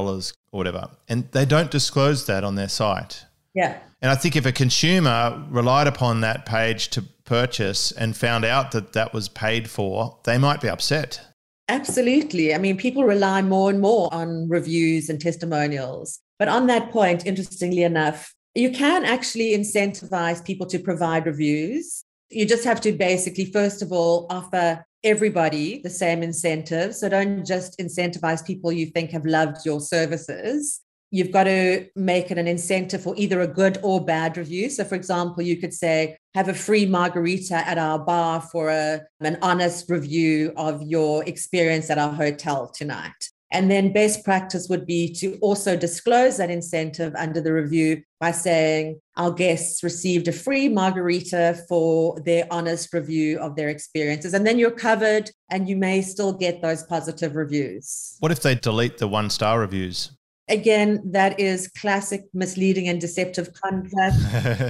or 0.53 0.59
whatever. 0.59 0.91
And 1.09 1.31
they 1.33 1.45
don't 1.45 1.71
disclose 1.71 2.27
that 2.27 2.45
on 2.45 2.55
their 2.55 2.69
site. 2.69 3.25
Yeah. 3.55 3.79
And 4.01 4.11
I 4.11 4.15
think 4.15 4.37
if 4.37 4.47
a 4.47 4.53
consumer 4.53 5.43
relied 5.51 5.87
upon 5.87 6.21
that 6.21 6.47
page 6.47 6.89
to 6.91 7.03
purchase 7.25 7.91
and 7.93 8.17
found 8.17 8.45
out 8.45 8.71
that 8.73 8.93
that 8.93 9.13
was 9.13 9.29
paid 9.29 9.69
for, 9.69 10.19
they 10.25 10.39
might 10.39 10.61
be 10.61 10.69
upset. 10.69 11.21
Absolutely. 11.69 12.55
I 12.55 12.59
mean, 12.59 12.77
people 12.77 13.05
rely 13.05 13.43
more 13.43 13.71
and 13.71 13.81
more 13.81 14.13
on 14.13 14.49
reviews 14.49 15.09
and 15.09 15.21
testimonials. 15.21 16.21
But 16.39 16.49
on 16.49 16.67
that 16.69 16.93
point, 16.93 17.27
interestingly 17.27 17.83
enough, 17.83 18.35
you 18.59 18.71
can 18.73 19.05
actually 19.05 19.57
incentivize 19.57 20.45
people 20.45 20.67
to 20.67 20.81
provide 20.81 21.27
reviews. 21.27 22.05
You 22.29 22.45
just 22.45 22.65
have 22.65 22.81
to 22.81 22.93
basically, 22.93 23.53
first 23.53 23.83
of 23.83 23.93
all, 23.93 24.27
offer 24.31 24.85
everybody 25.05 25.81
the 25.83 25.91
same 25.91 26.25
incentives. 26.25 26.99
So 26.99 27.09
don't 27.09 27.47
just 27.47 27.79
incentivize 27.79 28.45
people 28.45 28.73
you 28.73 28.87
think 28.87 29.13
have 29.13 29.25
loved 29.25 29.65
your 29.65 29.81
services. 29.81 30.81
You've 31.13 31.31
got 31.31 31.45
to 31.45 31.87
make 31.95 32.33
it 32.33 32.37
an 32.37 32.49
incentive 32.49 33.01
for 33.01 33.15
either 33.17 33.41
a 33.43 33.47
good 33.47 33.79
or 33.85 34.05
bad 34.05 34.37
review. 34.37 34.69
So, 34.71 34.85
for 34.85 34.97
example, 34.97 35.43
you 35.43 35.57
could 35.57 35.73
say, 35.73 36.19
have 36.35 36.49
a 36.49 36.55
free 36.55 36.85
margarita 36.85 37.57
at 37.67 37.79
our 37.79 38.01
bar 38.01 38.43
for 38.43 38.71
a, 38.71 39.03
an 39.21 39.39
honest 39.41 39.89
review 39.89 40.53
of 40.57 40.83
your 40.83 41.25
experience 41.25 41.91
at 41.91 41.97
our 41.97 42.13
hotel 42.13 42.67
tonight. 42.67 43.31
And 43.51 43.71
then 43.71 43.93
best 43.93 44.25
practice 44.25 44.69
would 44.69 44.87
be 44.87 45.13
to 45.15 45.39
also 45.41 45.77
disclose 45.77 46.37
that 46.37 46.51
incentive 46.51 47.15
under 47.17 47.41
the 47.41 47.53
review 47.53 48.03
by 48.21 48.31
saying 48.33 49.01
our 49.17 49.31
guests 49.31 49.83
received 49.83 50.29
a 50.29 50.33
free 50.33 50.69
margarita 50.69 51.65
for 51.69 52.21
their 52.21 52.47
honest 52.51 52.93
review 52.93 53.39
of 53.39 53.57
their 53.57 53.69
experiences. 53.69 54.35
And 54.35 54.47
then 54.47 54.59
you're 54.59 54.71
covered 54.71 55.31
and 55.51 55.69
you 55.69 55.77
may 55.77 56.03
still 56.03 56.33
get 56.33 56.61
those 56.61 56.83
positive 56.83 57.37
reviews. 57.37 58.17
What 58.21 58.33
if 58.33 58.43
they 58.43 58.55
delete 58.55 58.99
the 58.99 59.09
one 59.09 59.31
star 59.31 59.61
reviews? 59.61 60.11
Again, 60.49 61.01
that 61.13 61.39
is 61.39 61.69
classic 61.69 62.25
misleading 62.33 62.89
and 62.89 63.01
deceptive 63.01 63.53
conduct. 63.53 64.17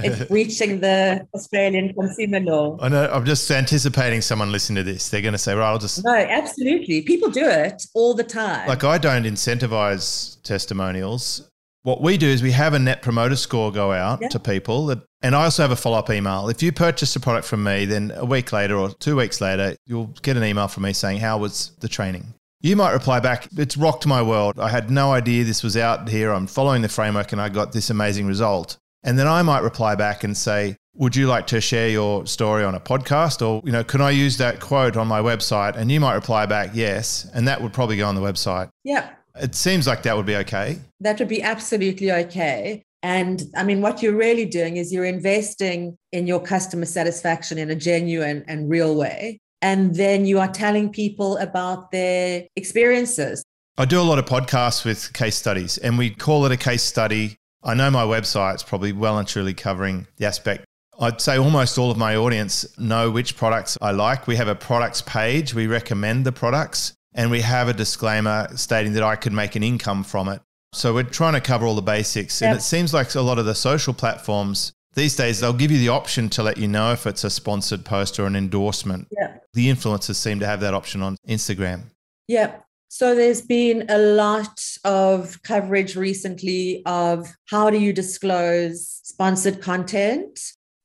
it's 0.03 0.25
breaching 0.29 0.79
the 0.79 1.27
Australian 1.33 1.93
consumer 1.93 2.39
law. 2.39 2.77
I 2.81 2.89
know. 2.89 3.09
I'm 3.11 3.25
just 3.25 3.49
anticipating 3.49 4.21
someone 4.21 4.51
listening 4.51 4.83
to 4.83 4.91
this. 4.91 5.09
They're 5.09 5.21
going 5.21 5.33
to 5.33 5.37
say, 5.37 5.55
"Right, 5.55 5.69
I'll 5.69 5.79
just." 5.79 6.03
No, 6.03 6.13
absolutely. 6.13 7.01
People 7.01 7.29
do 7.29 7.47
it 7.47 7.83
all 7.93 8.13
the 8.13 8.23
time. 8.23 8.67
Like 8.67 8.83
I 8.83 8.97
don't 8.97 9.23
incentivize 9.23 10.41
testimonials. 10.43 11.49
What 11.83 12.01
we 12.01 12.17
do 12.17 12.27
is 12.27 12.43
we 12.43 12.51
have 12.51 12.73
a 12.73 12.79
net 12.79 13.01
promoter 13.01 13.37
score 13.37 13.71
go 13.71 13.93
out 13.93 14.21
to 14.31 14.39
people 14.39 14.87
that, 14.87 14.99
and 15.21 15.33
I 15.33 15.45
also 15.45 15.63
have 15.63 15.71
a 15.71 15.77
follow 15.77 15.97
up 15.97 16.09
email. 16.09 16.49
If 16.49 16.61
you 16.61 16.73
purchase 16.73 17.15
a 17.15 17.21
product 17.21 17.47
from 17.47 17.63
me, 17.63 17.85
then 17.85 18.11
a 18.15 18.25
week 18.25 18.51
later 18.51 18.75
or 18.77 18.89
two 18.89 19.15
weeks 19.15 19.39
later, 19.39 19.77
you'll 19.85 20.13
get 20.21 20.35
an 20.35 20.43
email 20.43 20.67
from 20.67 20.83
me 20.83 20.91
saying, 20.91 21.19
How 21.19 21.37
was 21.37 21.71
the 21.79 21.87
training? 21.87 22.33
You 22.61 22.75
might 22.75 22.91
reply 22.91 23.21
back, 23.21 23.47
It's 23.55 23.77
rocked 23.77 24.05
my 24.05 24.21
world. 24.21 24.59
I 24.59 24.67
had 24.67 24.91
no 24.91 25.13
idea 25.13 25.45
this 25.45 25.63
was 25.63 25.77
out 25.77 26.09
here. 26.09 26.31
I'm 26.31 26.45
following 26.45 26.81
the 26.81 26.89
framework 26.89 27.31
and 27.31 27.39
I 27.39 27.47
got 27.47 27.71
this 27.71 27.89
amazing 27.89 28.27
result. 28.27 28.77
And 29.01 29.17
then 29.17 29.27
I 29.27 29.41
might 29.43 29.63
reply 29.63 29.95
back 29.95 30.25
and 30.25 30.35
say, 30.35 30.75
would 30.93 31.15
you 31.15 31.27
like 31.27 31.47
to 31.47 31.61
share 31.61 31.87
your 31.87 32.25
story 32.25 32.65
on 32.65 32.75
a 32.75 32.79
podcast? 32.81 33.41
Or 33.47 33.61
you 33.65 33.71
know 33.71 33.85
can 33.85 34.01
i 34.01 34.09
use 34.09 34.35
that 34.37 34.59
quote 34.59 34.97
on 34.97 35.07
my 35.07 35.21
website? 35.21 35.77
And 35.77 35.89
you 35.89 36.01
might 36.01 36.15
reply 36.15 36.45
back 36.45 36.71
yes. 36.73 37.29
And 37.33 37.47
that 37.47 37.61
would 37.61 37.71
probably 37.71 37.95
go 37.95 38.05
on 38.05 38.15
the 38.15 38.21
website. 38.21 38.69
Yeah. 38.83 39.09
It 39.35 39.55
seems 39.55 39.87
like 39.87 40.03
that 40.03 40.17
would 40.17 40.25
be 40.25 40.35
okay. 40.35 40.79
That 40.99 41.17
would 41.19 41.29
be 41.29 41.41
absolutely 41.41 42.11
okay. 42.11 42.83
And 43.01 43.41
i 43.55 43.63
mean 43.63 43.79
what 43.79 44.03
you're 44.03 44.17
really 44.17 44.43
doing 44.43 44.75
is 44.75 44.91
you're 44.91 45.05
investing 45.05 45.97
in 46.11 46.27
your 46.27 46.41
customer 46.41 46.83
satisfaction 46.83 47.57
in 47.57 47.69
a 47.69 47.75
genuine 47.75 48.43
and 48.49 48.69
real 48.69 48.97
way 48.97 49.39
and 49.61 49.95
then 49.95 50.25
you 50.25 50.39
are 50.39 50.51
telling 50.51 50.89
people 50.89 51.37
about 51.37 51.91
their 51.91 52.45
experiences 52.55 53.43
i 53.77 53.85
do 53.85 53.99
a 53.99 54.03
lot 54.03 54.19
of 54.19 54.25
podcasts 54.25 54.85
with 54.85 55.11
case 55.13 55.35
studies 55.35 55.77
and 55.77 55.97
we 55.97 56.09
call 56.09 56.45
it 56.45 56.51
a 56.51 56.57
case 56.57 56.83
study 56.83 57.35
I 57.61 57.73
know 57.73 57.91
my 57.91 58.03
website's 58.03 58.63
probably 58.63 58.93
well 58.93 59.17
and 59.17 59.27
truly 59.27 59.53
covering 59.53 60.07
the 60.15 60.25
aspect 60.25 60.63
I'd 60.99 61.21
say 61.21 61.37
almost 61.37 61.77
all 61.77 61.91
of 61.91 61.97
my 61.97 62.17
audience 62.17 62.77
know 62.77 63.09
which 63.09 63.37
products 63.37 63.77
I 63.81 63.91
like. 63.91 64.27
We 64.27 64.35
have 64.35 64.49
a 64.49 64.55
products 64.55 65.01
page, 65.01 65.53
we 65.53 65.65
recommend 65.65 66.25
the 66.25 66.33
products, 66.33 66.93
and 67.13 67.31
we 67.31 67.39
have 67.41 67.69
a 67.69 67.73
disclaimer 67.73 68.49
stating 68.55 68.93
that 68.93 69.03
I 69.03 69.15
could 69.15 69.31
make 69.31 69.55
an 69.55 69.63
income 69.63 70.03
from 70.03 70.27
it. 70.27 70.41
So 70.73 70.93
we're 70.93 71.03
trying 71.03 71.33
to 71.33 71.41
cover 71.41 71.65
all 71.65 71.75
the 71.75 71.81
basics. 71.81 72.41
Yep. 72.41 72.49
And 72.49 72.59
it 72.59 72.61
seems 72.61 72.93
like 72.93 73.15
a 73.15 73.21
lot 73.21 73.39
of 73.39 73.45
the 73.45 73.55
social 73.55 73.93
platforms 73.93 74.73
these 74.93 75.15
days, 75.15 75.39
they'll 75.39 75.53
give 75.53 75.71
you 75.71 75.77
the 75.77 75.89
option 75.89 76.29
to 76.29 76.43
let 76.43 76.57
you 76.57 76.67
know 76.67 76.91
if 76.91 77.05
it's 77.05 77.23
a 77.23 77.29
sponsored 77.29 77.85
post 77.85 78.19
or 78.19 78.25
an 78.25 78.35
endorsement. 78.35 79.07
Yeah. 79.11 79.37
The 79.53 79.69
influencers 79.69 80.15
seem 80.15 80.39
to 80.39 80.45
have 80.45 80.59
that 80.61 80.73
option 80.73 81.01
on 81.01 81.15
Instagram. 81.27 81.83
Yeah. 82.27 82.57
So 82.87 83.13
there's 83.13 83.41
been 83.41 83.85
a 83.89 83.99
lot 83.99 84.59
of 84.83 85.41
coverage 85.43 85.95
recently 85.95 86.81
of 86.85 87.27
how 87.49 87.69
do 87.69 87.77
you 87.77 87.93
disclose 87.93 88.99
sponsored 89.03 89.61
content 89.61 90.39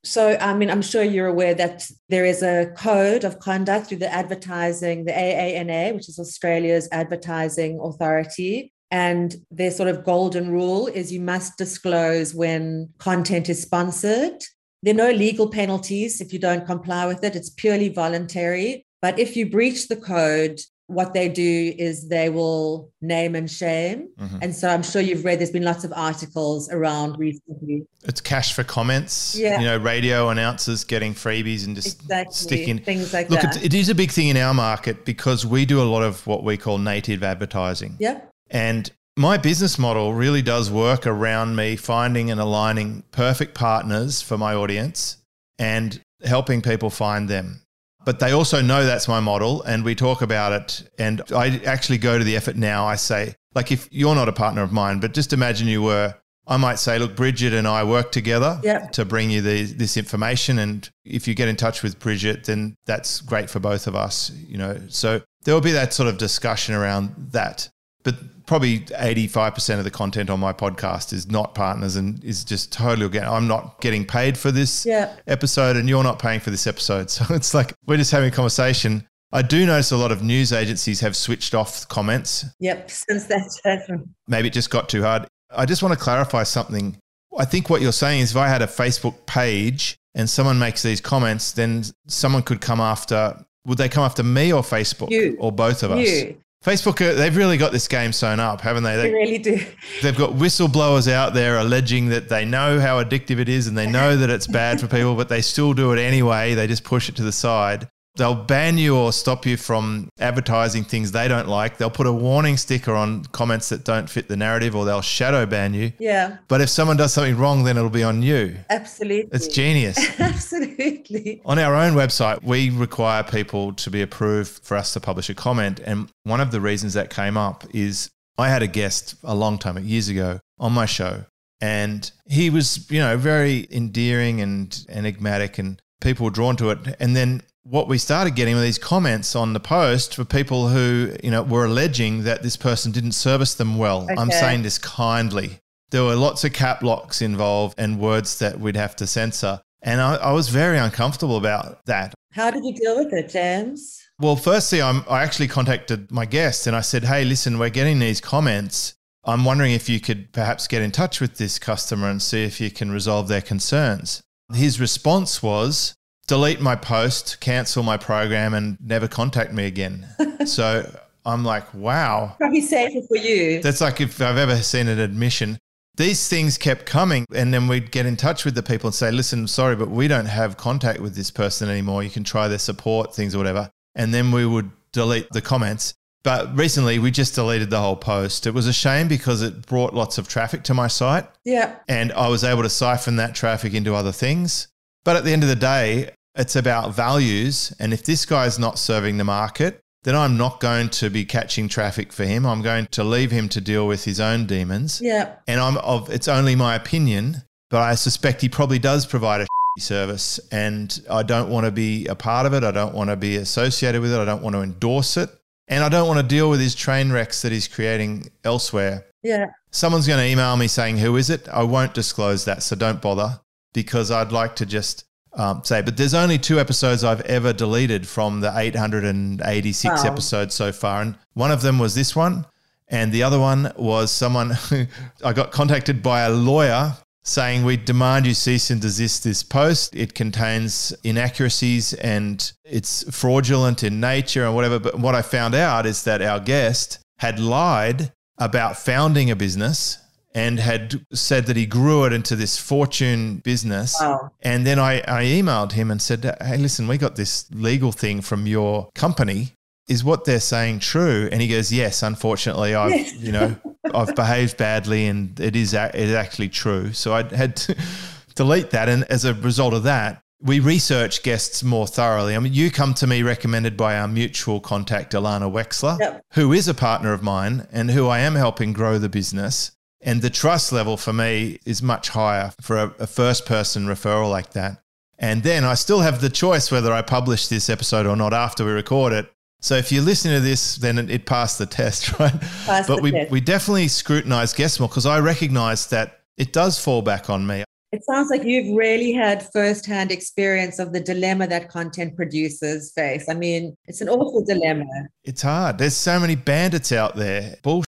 so, 0.04 0.36
I 0.38 0.52
mean, 0.52 0.70
I'm 0.70 0.82
sure 0.82 1.02
you're 1.02 1.28
aware 1.28 1.54
that 1.54 1.90
there 2.10 2.26
is 2.26 2.42
a 2.42 2.70
code 2.76 3.24
of 3.24 3.38
conduct 3.38 3.86
through 3.86 3.98
the 3.98 4.12
advertising, 4.12 5.06
the 5.06 5.12
AANA, 5.12 5.94
which 5.94 6.10
is 6.10 6.18
Australia's 6.18 6.88
advertising 6.92 7.80
authority. 7.82 8.73
And 8.90 9.34
their 9.50 9.70
sort 9.70 9.88
of 9.88 10.04
golden 10.04 10.50
rule 10.50 10.86
is 10.86 11.12
you 11.12 11.20
must 11.20 11.58
disclose 11.58 12.34
when 12.34 12.90
content 12.98 13.48
is 13.48 13.60
sponsored. 13.60 14.42
There 14.82 14.94
are 14.94 14.96
no 14.96 15.10
legal 15.10 15.48
penalties 15.48 16.20
if 16.20 16.32
you 16.32 16.38
don't 16.38 16.66
comply 16.66 17.06
with 17.06 17.24
it, 17.24 17.34
it's 17.34 17.50
purely 17.50 17.88
voluntary. 17.88 18.86
But 19.00 19.18
if 19.18 19.36
you 19.36 19.50
breach 19.50 19.88
the 19.88 19.96
code, 19.96 20.60
what 20.86 21.14
they 21.14 21.28
do 21.28 21.74
is 21.78 22.08
they 22.08 22.28
will 22.28 22.90
name 23.00 23.34
and 23.34 23.50
shame. 23.50 24.08
Mm-hmm. 24.18 24.38
And 24.42 24.54
so 24.54 24.68
I'm 24.68 24.82
sure 24.82 25.00
you've 25.00 25.24
read, 25.24 25.38
there's 25.38 25.50
been 25.50 25.64
lots 25.64 25.84
of 25.84 25.92
articles 25.96 26.70
around 26.70 27.18
recently. 27.18 27.86
It's 28.04 28.20
cash 28.20 28.52
for 28.52 28.64
comments. 28.64 29.34
Yeah. 29.34 29.58
You 29.60 29.66
know, 29.66 29.78
radio 29.78 30.28
announcers 30.28 30.84
getting 30.84 31.14
freebies 31.14 31.66
and 31.66 31.74
just 31.74 32.02
exactly. 32.02 32.34
sticking 32.34 32.78
things 32.78 33.14
like 33.14 33.30
Look, 33.30 33.40
that. 33.40 33.54
Look, 33.54 33.64
it 33.64 33.72
is 33.72 33.88
a 33.88 33.94
big 33.94 34.10
thing 34.10 34.28
in 34.28 34.36
our 34.36 34.52
market 34.52 35.06
because 35.06 35.46
we 35.46 35.64
do 35.64 35.80
a 35.80 35.84
lot 35.84 36.02
of 36.02 36.26
what 36.26 36.44
we 36.44 36.58
call 36.58 36.76
native 36.76 37.22
advertising. 37.22 37.96
Yep. 37.98 38.30
And 38.50 38.90
my 39.16 39.36
business 39.36 39.78
model 39.78 40.12
really 40.12 40.42
does 40.42 40.70
work 40.70 41.06
around 41.06 41.56
me 41.56 41.76
finding 41.76 42.30
and 42.30 42.40
aligning 42.40 43.04
perfect 43.12 43.54
partners 43.54 44.20
for 44.20 44.36
my 44.36 44.54
audience 44.54 45.18
and 45.58 46.00
helping 46.24 46.62
people 46.62 46.90
find 46.90 47.28
them. 47.28 47.60
But 48.04 48.18
they 48.18 48.32
also 48.32 48.60
know 48.60 48.84
that's 48.84 49.08
my 49.08 49.20
model 49.20 49.62
and 49.62 49.84
we 49.84 49.94
talk 49.94 50.20
about 50.20 50.52
it. 50.52 50.90
And 50.98 51.22
i 51.34 51.60
actually 51.64 51.98
go 51.98 52.18
to 52.18 52.24
the 52.24 52.36
effort 52.36 52.56
now. 52.56 52.86
I 52.86 52.96
say 52.96 53.34
like 53.54 53.70
if 53.72 53.88
you're 53.90 54.14
not 54.14 54.28
a 54.28 54.32
partner 54.32 54.62
of 54.62 54.72
mine 54.72 55.00
but 55.00 55.14
just 55.14 55.32
imagine 55.32 55.68
you 55.68 55.80
were 55.80 56.14
i 56.46 56.56
might 56.56 56.78
say 56.78 56.98
look 56.98 57.14
brigit 57.14 57.56
and 57.56 57.68
i 57.68 57.84
work 57.84 58.10
together 58.10 58.60
yep. 58.64 58.90
to 58.92 59.04
bring 59.04 59.30
you 59.30 59.40
the, 59.40 59.62
this 59.62 59.96
information. 59.96 60.58
And 60.58 60.90
if 61.04 61.28
you 61.28 61.34
get 61.34 61.48
in 61.48 61.56
touch 61.56 61.82
with 61.82 61.98
brigit 62.00 62.44
then 62.44 62.74
that's 62.84 63.20
great 63.20 63.48
for 63.48 63.60
both 63.60 63.86
of 63.86 63.94
us 63.94 64.30
you 64.48 64.58
know. 64.58 64.78
So 64.88 65.22
there 65.44 65.54
will 65.54 65.62
be 65.62 65.72
that 65.72 65.94
sort 65.94 66.08
of 66.08 66.18
discussion 66.18 66.74
around 66.74 67.14
that. 67.32 67.68
But 68.02 68.16
probably 68.46 68.80
85% 68.80 69.78
of 69.78 69.84
the 69.84 69.90
content 69.90 70.30
on 70.30 70.40
my 70.40 70.52
podcast 70.52 71.12
is 71.12 71.30
not 71.30 71.54
partners 71.54 71.96
and 71.96 72.22
is 72.24 72.44
just 72.44 72.72
totally 72.72 73.06
again 73.06 73.24
i'm 73.24 73.48
not 73.48 73.80
getting 73.80 74.04
paid 74.04 74.36
for 74.36 74.50
this 74.50 74.84
yeah. 74.84 75.14
episode 75.26 75.76
and 75.76 75.88
you're 75.88 76.02
not 76.02 76.18
paying 76.18 76.40
for 76.40 76.50
this 76.50 76.66
episode. 76.66 76.94
So 77.14 77.24
it's 77.30 77.54
like 77.54 77.72
we're 77.86 77.96
just 77.96 78.10
having 78.10 78.28
a 78.28 78.34
conversation. 78.34 79.06
I 79.32 79.42
do 79.42 79.66
notice 79.66 79.92
a 79.92 79.96
lot 79.96 80.10
of 80.10 80.22
news 80.22 80.52
agencies 80.52 81.00
have 81.00 81.14
switched 81.16 81.54
off 81.54 81.86
comments. 81.88 82.44
Yep 82.60 82.90
since 82.90 83.24
that's 83.24 83.60
happened 83.64 84.08
maybe 84.26 84.48
it 84.48 84.52
just 84.52 84.70
got 84.70 84.88
too 84.88 85.02
hard. 85.02 85.26
I 85.50 85.66
just 85.66 85.82
want 85.82 85.96
to 85.96 86.00
clarify 86.02 86.42
something. 86.42 86.96
I 87.38 87.44
think 87.44 87.70
what 87.70 87.82
you're 87.82 87.92
saying 87.92 88.20
is 88.20 88.30
if 88.32 88.36
i 88.36 88.48
had 88.48 88.62
a 88.62 88.66
facebook 88.66 89.26
page 89.26 89.96
and 90.14 90.28
someone 90.28 90.58
makes 90.58 90.82
these 90.82 91.00
comments 91.00 91.52
then 91.52 91.84
someone 92.06 92.42
could 92.42 92.60
come 92.60 92.80
after 92.80 93.44
would 93.66 93.78
they 93.78 93.88
come 93.88 94.04
after 94.04 94.22
me 94.22 94.52
or 94.52 94.62
facebook 94.62 95.10
you. 95.10 95.36
or 95.40 95.50
both 95.50 95.82
of 95.82 95.90
us? 95.90 96.08
You 96.08 96.36
Facebook, 96.64 97.06
uh, 97.06 97.14
they've 97.14 97.36
really 97.36 97.58
got 97.58 97.72
this 97.72 97.86
game 97.86 98.10
sewn 98.10 98.40
up, 98.40 98.62
haven't 98.62 98.84
they? 98.84 98.96
They 98.96 99.02
they 99.08 99.12
really 99.12 99.38
do. 99.38 99.60
they've 100.02 100.16
got 100.16 100.30
whistleblowers 100.30 101.12
out 101.12 101.34
there 101.34 101.58
alleging 101.58 102.08
that 102.08 102.30
they 102.30 102.46
know 102.46 102.80
how 102.80 103.02
addictive 103.02 103.38
it 103.38 103.50
is 103.50 103.66
and 103.66 103.76
they 103.76 103.86
know 103.86 104.16
that 104.16 104.30
it's 104.30 104.46
bad 104.46 104.80
for 104.80 104.86
people, 104.86 105.14
but 105.14 105.28
they 105.28 105.42
still 105.42 105.74
do 105.74 105.92
it 105.92 105.98
anyway. 105.98 106.54
They 106.54 106.66
just 106.66 106.82
push 106.82 107.10
it 107.10 107.16
to 107.16 107.22
the 107.22 107.32
side. 107.32 107.88
They'll 108.16 108.34
ban 108.36 108.78
you 108.78 108.96
or 108.96 109.12
stop 109.12 109.44
you 109.44 109.56
from 109.56 110.08
advertising 110.20 110.84
things 110.84 111.10
they 111.10 111.26
don't 111.26 111.48
like. 111.48 111.78
They'll 111.78 111.90
put 111.90 112.06
a 112.06 112.12
warning 112.12 112.56
sticker 112.56 112.94
on 112.94 113.24
comments 113.26 113.70
that 113.70 113.82
don't 113.84 114.08
fit 114.08 114.28
the 114.28 114.36
narrative 114.36 114.76
or 114.76 114.84
they'll 114.84 115.00
shadow 115.02 115.46
ban 115.46 115.74
you. 115.74 115.92
Yeah, 115.98 116.36
But 116.46 116.60
if 116.60 116.68
someone 116.68 116.96
does 116.96 117.12
something 117.12 117.36
wrong, 117.36 117.64
then 117.64 117.76
it'll 117.76 117.90
be 117.90 118.04
on 118.04 118.22
you. 118.22 118.56
absolutely. 118.70 119.30
It's 119.32 119.48
genius. 119.48 119.98
Absolutely. 120.20 121.40
On 121.44 121.58
our 121.58 121.74
own 121.74 121.94
website, 121.94 122.42
we 122.42 122.70
require 122.70 123.22
people 123.22 123.72
to 123.74 123.90
be 123.90 124.02
approved 124.02 124.62
for 124.64 124.76
us 124.76 124.92
to 124.92 125.00
publish 125.00 125.28
a 125.28 125.34
comment. 125.34 125.80
And 125.84 126.08
one 126.22 126.40
of 126.40 126.50
the 126.50 126.60
reasons 126.60 126.94
that 126.94 127.10
came 127.10 127.36
up 127.36 127.64
is 127.74 128.10
I 128.38 128.48
had 128.48 128.62
a 128.62 128.66
guest 128.66 129.16
a 129.24 129.34
long 129.34 129.58
time, 129.58 129.82
years 129.84 130.08
ago, 130.08 130.38
on 130.58 130.72
my 130.72 130.86
show. 130.86 131.24
And 131.60 132.10
he 132.26 132.50
was, 132.50 132.90
you 132.90 133.00
know, 133.00 133.16
very 133.16 133.66
endearing 133.70 134.40
and 134.40 134.84
enigmatic, 134.88 135.58
and 135.58 135.80
people 136.00 136.24
were 136.24 136.30
drawn 136.30 136.56
to 136.56 136.70
it. 136.70 136.78
And 137.00 137.16
then 137.16 137.42
what 137.64 137.88
we 137.88 137.96
started 137.96 138.34
getting 138.34 138.54
were 138.54 138.60
these 138.60 138.78
comments 138.78 139.34
on 139.34 139.54
the 139.54 139.60
post 139.60 140.14
for 140.14 140.24
people 140.24 140.68
who, 140.68 141.16
you 141.24 141.30
know, 141.30 141.42
were 141.42 141.64
alleging 141.64 142.24
that 142.24 142.42
this 142.42 142.56
person 142.56 142.92
didn't 142.92 143.12
service 143.12 143.54
them 143.54 143.78
well. 143.78 144.06
I'm 144.18 144.30
saying 144.30 144.62
this 144.62 144.78
kindly. 144.78 145.60
There 145.90 146.04
were 146.04 146.14
lots 146.14 146.44
of 146.44 146.52
cap 146.52 146.82
locks 146.82 147.22
involved 147.22 147.74
and 147.78 147.98
words 147.98 148.38
that 148.38 148.60
we'd 148.60 148.76
have 148.76 148.94
to 148.96 149.06
censor. 149.06 149.60
And 149.80 150.00
I, 150.00 150.16
I 150.16 150.32
was 150.32 150.48
very 150.48 150.78
uncomfortable 150.78 151.36
about 151.36 151.84
that. 151.86 152.14
How 152.32 152.50
did 152.50 152.64
you 152.64 152.74
deal 152.74 152.96
with 152.96 153.12
it, 153.12 153.30
James? 153.30 154.02
Well, 154.18 154.36
firstly, 154.36 154.82
I'm, 154.82 155.04
I 155.08 155.22
actually 155.22 155.48
contacted 155.48 156.10
my 156.10 156.26
guest 156.26 156.66
and 156.66 156.76
I 156.76 156.82
said, 156.82 157.04
hey, 157.04 157.24
listen, 157.24 157.58
we're 157.58 157.70
getting 157.70 157.98
these 157.98 158.20
comments. 158.20 158.94
I'm 159.24 159.44
wondering 159.44 159.72
if 159.72 159.88
you 159.88 160.00
could 160.00 160.32
perhaps 160.32 160.68
get 160.68 160.82
in 160.82 160.90
touch 160.90 161.20
with 161.20 161.38
this 161.38 161.58
customer 161.58 162.10
and 162.10 162.20
see 162.20 162.44
if 162.44 162.60
you 162.60 162.70
can 162.70 162.90
resolve 162.90 163.28
their 163.28 163.40
concerns. 163.40 164.22
His 164.52 164.78
response 164.78 165.42
was, 165.42 165.94
delete 166.26 166.60
my 166.60 166.76
post, 166.76 167.40
cancel 167.40 167.82
my 167.82 167.96
program, 167.96 168.54
and 168.54 168.78
never 168.80 169.08
contact 169.08 169.52
me 169.52 169.66
again. 169.66 170.06
so 170.46 170.90
I'm 171.24 171.44
like, 171.44 171.72
wow. 171.74 172.34
Probably 172.38 172.60
safer 172.60 173.06
for 173.06 173.16
you. 173.16 173.62
That's 173.62 173.80
like 173.80 174.00
if 174.00 174.20
I've 174.20 174.36
ever 174.36 174.56
seen 174.56 174.88
an 174.88 174.98
admission. 174.98 175.58
These 175.96 176.28
things 176.28 176.58
kept 176.58 176.86
coming, 176.86 177.24
and 177.32 177.54
then 177.54 177.68
we'd 177.68 177.92
get 177.92 178.04
in 178.04 178.16
touch 178.16 178.44
with 178.44 178.56
the 178.56 178.64
people 178.64 178.88
and 178.88 178.94
say, 178.94 179.12
listen, 179.12 179.46
sorry, 179.46 179.76
but 179.76 179.90
we 179.90 180.08
don't 180.08 180.26
have 180.26 180.56
contact 180.56 180.98
with 180.98 181.14
this 181.14 181.30
person 181.30 181.68
anymore. 181.68 182.02
You 182.02 182.10
can 182.10 182.24
try 182.24 182.48
their 182.48 182.58
support 182.58 183.14
things 183.14 183.34
or 183.34 183.38
whatever. 183.38 183.70
And 183.94 184.12
then 184.12 184.32
we 184.32 184.44
would 184.44 184.72
delete 184.90 185.28
the 185.30 185.40
comments. 185.40 185.94
But 186.24 186.56
recently, 186.56 186.98
we 186.98 187.10
just 187.10 187.34
deleted 187.34 187.68
the 187.68 187.80
whole 187.80 187.96
post. 187.96 188.46
It 188.46 188.54
was 188.54 188.66
a 188.66 188.72
shame 188.72 189.08
because 189.08 189.42
it 189.42 189.66
brought 189.66 189.94
lots 189.94 190.16
of 190.16 190.26
traffic 190.26 190.64
to 190.64 190.74
my 190.74 190.88
site, 190.88 191.26
yeah, 191.44 191.76
and 191.86 192.12
I 192.14 192.28
was 192.28 192.42
able 192.42 192.62
to 192.62 192.70
siphon 192.70 193.16
that 193.16 193.34
traffic 193.34 193.74
into 193.74 193.94
other 193.94 194.10
things. 194.10 194.68
But 195.04 195.16
at 195.16 195.24
the 195.24 195.32
end 195.32 195.42
of 195.42 195.48
the 195.48 195.56
day, 195.56 196.10
it's 196.34 196.56
about 196.56 196.94
values. 196.94 197.74
And 197.78 197.92
if 197.92 198.02
this 198.04 198.26
guy's 198.26 198.58
not 198.58 198.78
serving 198.78 199.18
the 199.18 199.24
market, 199.24 199.80
then 200.02 200.14
I'm 200.14 200.36
not 200.36 200.60
going 200.60 200.90
to 200.90 201.10
be 201.10 201.24
catching 201.24 201.68
traffic 201.68 202.12
for 202.12 202.24
him. 202.24 202.44
I'm 202.44 202.62
going 202.62 202.86
to 202.92 203.04
leave 203.04 203.30
him 203.30 203.48
to 203.50 203.60
deal 203.60 203.86
with 203.86 204.04
his 204.04 204.20
own 204.20 204.46
demons. 204.46 205.00
yeah, 205.02 205.36
And 205.46 205.60
I'm 205.60 205.78
of 205.78 206.10
it's 206.10 206.28
only 206.28 206.54
my 206.54 206.74
opinion, 206.74 207.36
but 207.70 207.80
I 207.80 207.94
suspect 207.94 208.42
he 208.42 208.48
probably 208.48 208.78
does 208.78 209.06
provide 209.06 209.40
a 209.42 209.46
service 209.78 210.38
and 210.52 211.00
I 211.10 211.22
don't 211.22 211.48
want 211.48 211.64
to 211.66 211.72
be 211.72 212.06
a 212.06 212.14
part 212.14 212.46
of 212.46 212.52
it. 212.52 212.64
I 212.64 212.70
don't 212.70 212.94
want 212.94 213.10
to 213.10 213.16
be 213.16 213.36
associated 213.36 214.02
with 214.02 214.12
it. 214.12 214.18
I 214.18 214.24
don't 214.24 214.42
want 214.42 214.54
to 214.56 214.62
endorse 214.62 215.16
it. 215.16 215.30
And 215.68 215.82
I 215.82 215.88
don't 215.88 216.06
want 216.06 216.20
to 216.20 216.26
deal 216.26 216.50
with 216.50 216.60
his 216.60 216.74
train 216.74 217.10
wrecks 217.10 217.40
that 217.40 217.50
he's 217.50 217.66
creating 217.68 218.30
elsewhere. 218.44 219.06
yeah. 219.22 219.46
Someone's 219.70 220.06
going 220.06 220.20
to 220.20 220.26
email 220.26 220.56
me 220.56 220.68
saying, 220.68 220.98
Who 220.98 221.16
is 221.16 221.30
it? 221.30 221.48
I 221.48 221.64
won't 221.64 221.94
disclose 221.94 222.44
that. 222.44 222.62
So 222.62 222.76
don't 222.76 223.02
bother 223.02 223.40
because 223.74 224.10
I'd 224.10 224.32
like 224.32 224.56
to 224.56 224.66
just 224.66 225.04
um, 225.34 225.62
say, 225.64 225.82
but 225.82 225.96
there's 225.96 226.14
only 226.14 226.38
two 226.38 226.58
episodes 226.58 227.04
I've 227.04 227.20
ever 227.22 227.52
deleted 227.52 228.06
from 228.06 228.40
the 228.40 228.52
886 228.56 230.04
Wow. 230.04 230.10
episodes 230.10 230.54
so 230.54 230.72
far. 230.72 231.02
And 231.02 231.18
one 231.34 231.50
of 231.50 231.60
them 231.60 231.78
was 231.78 231.94
this 231.94 232.16
one. 232.16 232.46
And 232.88 233.12
the 233.12 233.22
other 233.22 233.40
one 233.40 233.72
was 233.76 234.10
someone 234.12 234.50
who 234.70 234.86
I 235.24 235.32
got 235.32 235.50
contacted 235.50 236.02
by 236.02 236.22
a 236.22 236.30
lawyer 236.30 236.94
saying, 237.24 237.64
We 237.64 237.76
demand 237.76 238.26
you 238.26 238.34
cease 238.34 238.70
and 238.70 238.80
desist 238.80 239.24
this 239.24 239.42
post. 239.42 239.96
It 239.96 240.14
contains 240.14 240.94
inaccuracies 241.02 241.94
and 241.94 242.52
it's 242.64 243.02
fraudulent 243.14 243.82
in 243.82 243.98
nature 244.00 244.44
and 244.44 244.54
whatever. 244.54 244.78
But 244.78 244.98
what 244.98 245.14
I 245.14 245.22
found 245.22 245.54
out 245.54 245.86
is 245.86 246.04
that 246.04 246.22
our 246.22 246.38
guest 246.38 247.00
had 247.18 247.40
lied 247.40 248.12
about 248.38 248.76
founding 248.78 249.30
a 249.30 249.36
business 249.36 249.98
and 250.34 250.58
had 250.58 251.06
said 251.12 251.46
that 251.46 251.56
he 251.56 251.64
grew 251.64 252.04
it 252.04 252.12
into 252.12 252.34
this 252.34 252.58
fortune 252.58 253.36
business. 253.36 253.96
Wow. 254.00 254.32
And 254.42 254.66
then 254.66 254.78
I, 254.78 254.98
I 255.06 255.24
emailed 255.24 255.72
him 255.72 255.90
and 255.90 256.02
said, 256.02 256.36
Hey, 256.42 256.56
listen, 256.56 256.88
we 256.88 256.98
got 256.98 257.14
this 257.16 257.46
legal 257.52 257.92
thing 257.92 258.20
from 258.20 258.46
your 258.46 258.90
company. 258.94 259.52
Is 259.86 260.02
what 260.02 260.24
they're 260.24 260.40
saying 260.40 260.80
true? 260.80 261.28
And 261.30 261.40
he 261.42 261.46
goes, 261.48 261.72
Yes, 261.72 262.02
unfortunately, 262.02 262.74
I've, 262.74 262.90
Yes. 262.90 263.14
you 263.18 263.32
know, 263.32 263.54
I've 263.94 264.14
behaved 264.16 264.56
badly 264.56 265.06
and 265.06 265.38
it 265.38 265.54
is, 265.54 265.72
it 265.74 265.94
is 265.94 266.14
actually 266.14 266.48
true. 266.48 266.92
So 266.92 267.14
I 267.14 267.22
had 267.34 267.54
to 267.56 267.76
delete 268.34 268.70
that. 268.70 268.88
And 268.88 269.04
as 269.04 269.24
a 269.24 269.34
result 269.34 269.72
of 269.74 269.84
that, 269.84 270.20
we 270.40 270.58
research 270.58 271.22
guests 271.22 271.62
more 271.62 271.86
thoroughly. 271.86 272.34
I 272.34 272.38
mean, 272.38 272.52
you 272.52 272.70
come 272.70 272.92
to 272.94 273.06
me 273.06 273.22
recommended 273.22 273.76
by 273.76 273.96
our 273.98 274.08
mutual 274.08 274.58
contact, 274.60 275.12
Alana 275.12 275.50
Wexler, 275.50 275.98
Yep. 276.00 276.22
who 276.32 276.52
is 276.52 276.66
a 276.68 276.74
partner 276.74 277.12
of 277.12 277.22
mine 277.22 277.66
and 277.72 277.90
who 277.90 278.08
I 278.08 278.18
am 278.18 278.34
helping 278.34 278.72
grow 278.72 278.98
the 278.98 279.08
business. 279.08 279.70
And 280.04 280.20
the 280.20 280.30
trust 280.30 280.70
level 280.70 280.98
for 280.98 281.14
me 281.14 281.58
is 281.64 281.82
much 281.82 282.10
higher 282.10 282.52
for 282.60 282.76
a, 282.76 282.94
a 283.00 283.06
first 283.06 283.46
person 283.46 283.86
referral 283.86 284.30
like 284.30 284.52
that. 284.52 284.82
And 285.18 285.42
then 285.42 285.64
I 285.64 285.74
still 285.74 286.00
have 286.00 286.20
the 286.20 286.28
choice 286.28 286.70
whether 286.70 286.92
I 286.92 287.00
publish 287.00 287.48
this 287.48 287.70
episode 287.70 288.06
or 288.06 288.14
not 288.14 288.34
after 288.34 288.66
we 288.66 288.72
record 288.72 289.14
it. 289.14 289.30
So 289.62 289.76
if 289.76 289.90
you're 289.90 290.02
listening 290.02 290.34
to 290.34 290.40
this, 290.40 290.76
then 290.76 290.98
it, 290.98 291.10
it 291.10 291.24
passed 291.24 291.58
the 291.58 291.64
test, 291.64 292.18
right? 292.18 292.38
Passed 292.66 292.86
but 292.86 293.00
we, 293.00 293.12
test. 293.12 293.30
we 293.30 293.40
definitely 293.40 293.88
scrutinize 293.88 294.52
guests 294.52 294.78
more 294.78 294.90
because 294.90 295.06
I 295.06 295.20
recognize 295.20 295.86
that 295.86 296.20
it 296.36 296.52
does 296.52 296.78
fall 296.78 297.00
back 297.00 297.30
on 297.30 297.46
me. 297.46 297.64
It 297.90 298.04
sounds 298.04 298.28
like 298.28 298.42
you've 298.42 298.76
really 298.76 299.12
had 299.12 299.48
firsthand 299.52 300.10
experience 300.10 300.80
of 300.80 300.92
the 300.92 301.00
dilemma 301.00 301.46
that 301.46 301.70
content 301.70 302.16
producers 302.16 302.92
face. 302.92 303.28
I 303.28 303.34
mean, 303.34 303.74
it's 303.86 304.00
an 304.02 304.08
awful 304.08 304.44
dilemma. 304.44 304.84
It's 305.22 305.42
hard. 305.42 305.78
There's 305.78 305.96
so 305.96 306.18
many 306.18 306.34
bandits 306.34 306.92
out 306.92 307.16
there. 307.16 307.56
Bullshit. 307.62 307.88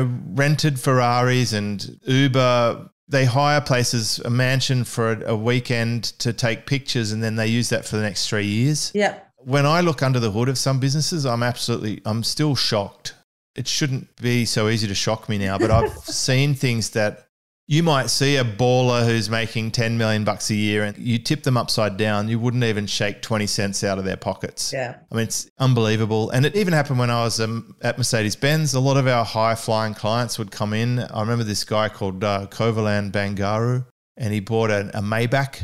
Rented 0.00 0.78
Ferraris 0.78 1.52
and 1.52 1.98
Uber. 2.04 2.90
They 3.08 3.24
hire 3.24 3.60
places, 3.60 4.18
a 4.20 4.30
mansion 4.30 4.84
for 4.84 5.12
a, 5.12 5.32
a 5.32 5.36
weekend 5.36 6.04
to 6.20 6.32
take 6.32 6.66
pictures, 6.66 7.10
and 7.12 7.22
then 7.22 7.36
they 7.36 7.46
use 7.46 7.70
that 7.70 7.86
for 7.86 7.96
the 7.96 8.02
next 8.02 8.28
three 8.28 8.46
years. 8.46 8.92
Yeah, 8.94 9.18
When 9.38 9.64
I 9.64 9.80
look 9.80 10.02
under 10.02 10.20
the 10.20 10.30
hood 10.30 10.48
of 10.48 10.58
some 10.58 10.78
businesses, 10.78 11.24
I'm 11.24 11.42
absolutely, 11.42 12.02
I'm 12.04 12.22
still 12.22 12.54
shocked. 12.54 13.14
It 13.56 13.66
shouldn't 13.66 14.14
be 14.16 14.44
so 14.44 14.68
easy 14.68 14.86
to 14.86 14.94
shock 14.94 15.28
me 15.28 15.38
now, 15.38 15.58
but 15.58 15.70
I've 15.70 15.96
seen 16.04 16.54
things 16.54 16.90
that 16.90 17.27
you 17.70 17.82
might 17.82 18.08
see 18.08 18.36
a 18.36 18.44
baller 18.44 19.04
who's 19.04 19.28
making 19.28 19.70
10 19.70 19.98
million 19.98 20.24
bucks 20.24 20.48
a 20.48 20.54
year 20.54 20.84
and 20.84 20.96
you 20.96 21.18
tip 21.18 21.42
them 21.42 21.58
upside 21.58 21.98
down, 21.98 22.26
you 22.26 22.38
wouldn't 22.38 22.64
even 22.64 22.86
shake 22.86 23.20
20 23.20 23.46
cents 23.46 23.84
out 23.84 23.98
of 23.98 24.06
their 24.06 24.16
pockets. 24.16 24.72
yeah, 24.72 24.96
I 25.12 25.14
mean, 25.14 25.24
it's 25.24 25.50
unbelievable. 25.58 26.30
And 26.30 26.46
it 26.46 26.56
even 26.56 26.72
happened 26.72 26.98
when 26.98 27.10
I 27.10 27.22
was 27.24 27.40
um, 27.40 27.76
at 27.82 27.98
Mercedes 27.98 28.36
Benz. 28.36 28.72
A 28.72 28.80
lot 28.80 28.96
of 28.96 29.06
our 29.06 29.22
high 29.22 29.54
flying 29.54 29.92
clients 29.92 30.38
would 30.38 30.50
come 30.50 30.72
in. 30.72 30.98
I 30.98 31.20
remember 31.20 31.44
this 31.44 31.62
guy 31.64 31.90
called 31.90 32.24
uh, 32.24 32.46
Kovalan 32.50 33.12
Bangaru, 33.12 33.84
and 34.16 34.32
he 34.32 34.40
bought 34.40 34.70
a, 34.70 34.88
a 34.96 35.02
Maybach. 35.02 35.62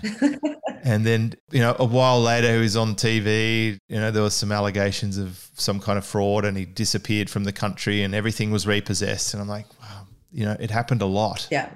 and 0.85 1.07
then, 1.07 1.33
you 1.53 1.61
know, 1.61 1.75
a 1.79 1.87
while 1.87 2.21
later, 2.21 2.55
he 2.55 2.61
was 2.61 2.77
on 2.77 2.97
TV. 2.97 3.79
You 3.89 3.97
know, 3.97 4.11
there 4.11 4.23
was 4.23 4.35
some 4.35 4.53
allegations 4.53 5.17
of 5.17 5.49
some 5.55 5.81
kind 5.81 5.97
of 5.97 6.05
fraud, 6.05 6.45
and 6.45 6.55
he 6.55 6.67
disappeared 6.67 7.31
from 7.31 7.45
the 7.45 7.53
country, 7.53 8.03
and 8.03 8.15
everything 8.15 8.51
was 8.51 8.67
repossessed. 8.67 9.33
And 9.33 9.41
I'm 9.41 9.49
like, 9.49 9.67
wow, 9.81 10.07
you 10.31 10.45
know, 10.45 10.57
it 10.61 10.71
happened 10.71 11.01
a 11.01 11.07
lot. 11.07 11.49
yeah. 11.51 11.71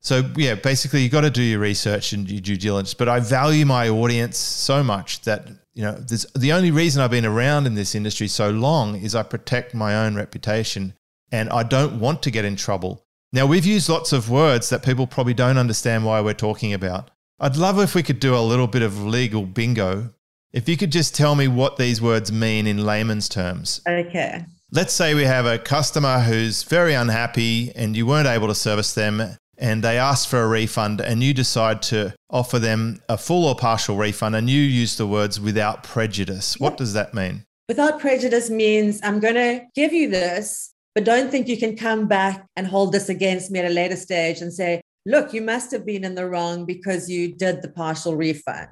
So 0.00 0.22
yeah, 0.36 0.54
basically 0.54 1.02
you've 1.02 1.12
got 1.12 1.22
to 1.22 1.30
do 1.30 1.42
your 1.42 1.60
research 1.60 2.12
and 2.12 2.30
your 2.30 2.40
due 2.40 2.56
diligence. 2.56 2.94
But 2.94 3.08
I 3.08 3.20
value 3.20 3.66
my 3.66 3.88
audience 3.88 4.36
so 4.36 4.82
much 4.82 5.22
that 5.22 5.48
you 5.76 5.82
know, 5.82 5.92
the 5.92 6.52
only 6.52 6.70
reason 6.70 7.02
I've 7.02 7.10
been 7.10 7.26
around 7.26 7.66
in 7.66 7.74
this 7.74 7.94
industry 7.94 8.28
so 8.28 8.48
long 8.48 8.96
is 8.96 9.14
I 9.14 9.22
protect 9.22 9.74
my 9.74 10.06
own 10.06 10.16
reputation, 10.16 10.94
and 11.30 11.50
I 11.50 11.64
don't 11.64 12.00
want 12.00 12.22
to 12.22 12.30
get 12.30 12.46
in 12.46 12.56
trouble. 12.56 13.04
Now 13.30 13.44
we've 13.44 13.66
used 13.66 13.90
lots 13.90 14.14
of 14.14 14.30
words 14.30 14.70
that 14.70 14.82
people 14.82 15.06
probably 15.06 15.34
don't 15.34 15.58
understand 15.58 16.06
why 16.06 16.22
we're 16.22 16.32
talking 16.32 16.72
about. 16.72 17.10
I'd 17.38 17.56
love 17.56 17.78
if 17.78 17.94
we 17.94 18.02
could 18.02 18.20
do 18.20 18.34
a 18.34 18.40
little 18.40 18.66
bit 18.66 18.80
of 18.80 19.04
legal 19.04 19.44
bingo. 19.44 20.14
If 20.50 20.66
you 20.66 20.78
could 20.78 20.92
just 20.92 21.14
tell 21.14 21.34
me 21.34 21.46
what 21.46 21.76
these 21.76 22.00
words 22.00 22.32
mean 22.32 22.66
in 22.66 22.86
layman's 22.86 23.28
terms. 23.28 23.82
Okay. 23.86 24.46
Let's 24.72 24.94
say 24.94 25.14
we 25.14 25.24
have 25.24 25.44
a 25.44 25.58
customer 25.58 26.20
who's 26.20 26.62
very 26.62 26.94
unhappy 26.94 27.70
and 27.76 27.94
you 27.94 28.06
weren't 28.06 28.28
able 28.28 28.48
to 28.48 28.54
service 28.54 28.94
them 28.94 29.36
and 29.58 29.82
they 29.82 29.98
ask 29.98 30.28
for 30.28 30.42
a 30.42 30.48
refund 30.48 31.00
and 31.00 31.22
you 31.22 31.32
decide 31.34 31.82
to 31.82 32.14
offer 32.30 32.58
them 32.58 33.00
a 33.08 33.16
full 33.16 33.46
or 33.46 33.54
partial 33.54 33.96
refund 33.96 34.36
and 34.36 34.50
you 34.50 34.60
use 34.60 34.96
the 34.96 35.06
words 35.06 35.40
without 35.40 35.82
prejudice. 35.82 36.58
What 36.58 36.76
does 36.76 36.92
that 36.92 37.14
mean? 37.14 37.44
Without 37.68 37.98
prejudice 37.98 38.48
means 38.50 39.00
I'm 39.02 39.18
going 39.18 39.34
to 39.34 39.62
give 39.74 39.92
you 39.92 40.08
this, 40.08 40.72
but 40.94 41.04
don't 41.04 41.30
think 41.30 41.48
you 41.48 41.56
can 41.56 41.76
come 41.76 42.06
back 42.06 42.46
and 42.56 42.66
hold 42.66 42.92
this 42.92 43.08
against 43.08 43.50
me 43.50 43.58
at 43.58 43.64
a 43.64 43.74
later 43.74 43.96
stage 43.96 44.40
and 44.40 44.52
say, 44.52 44.80
look, 45.04 45.32
you 45.32 45.42
must 45.42 45.70
have 45.72 45.84
been 45.84 46.04
in 46.04 46.14
the 46.14 46.28
wrong 46.28 46.64
because 46.64 47.10
you 47.10 47.34
did 47.34 47.62
the 47.62 47.68
partial 47.68 48.14
refund. 48.16 48.68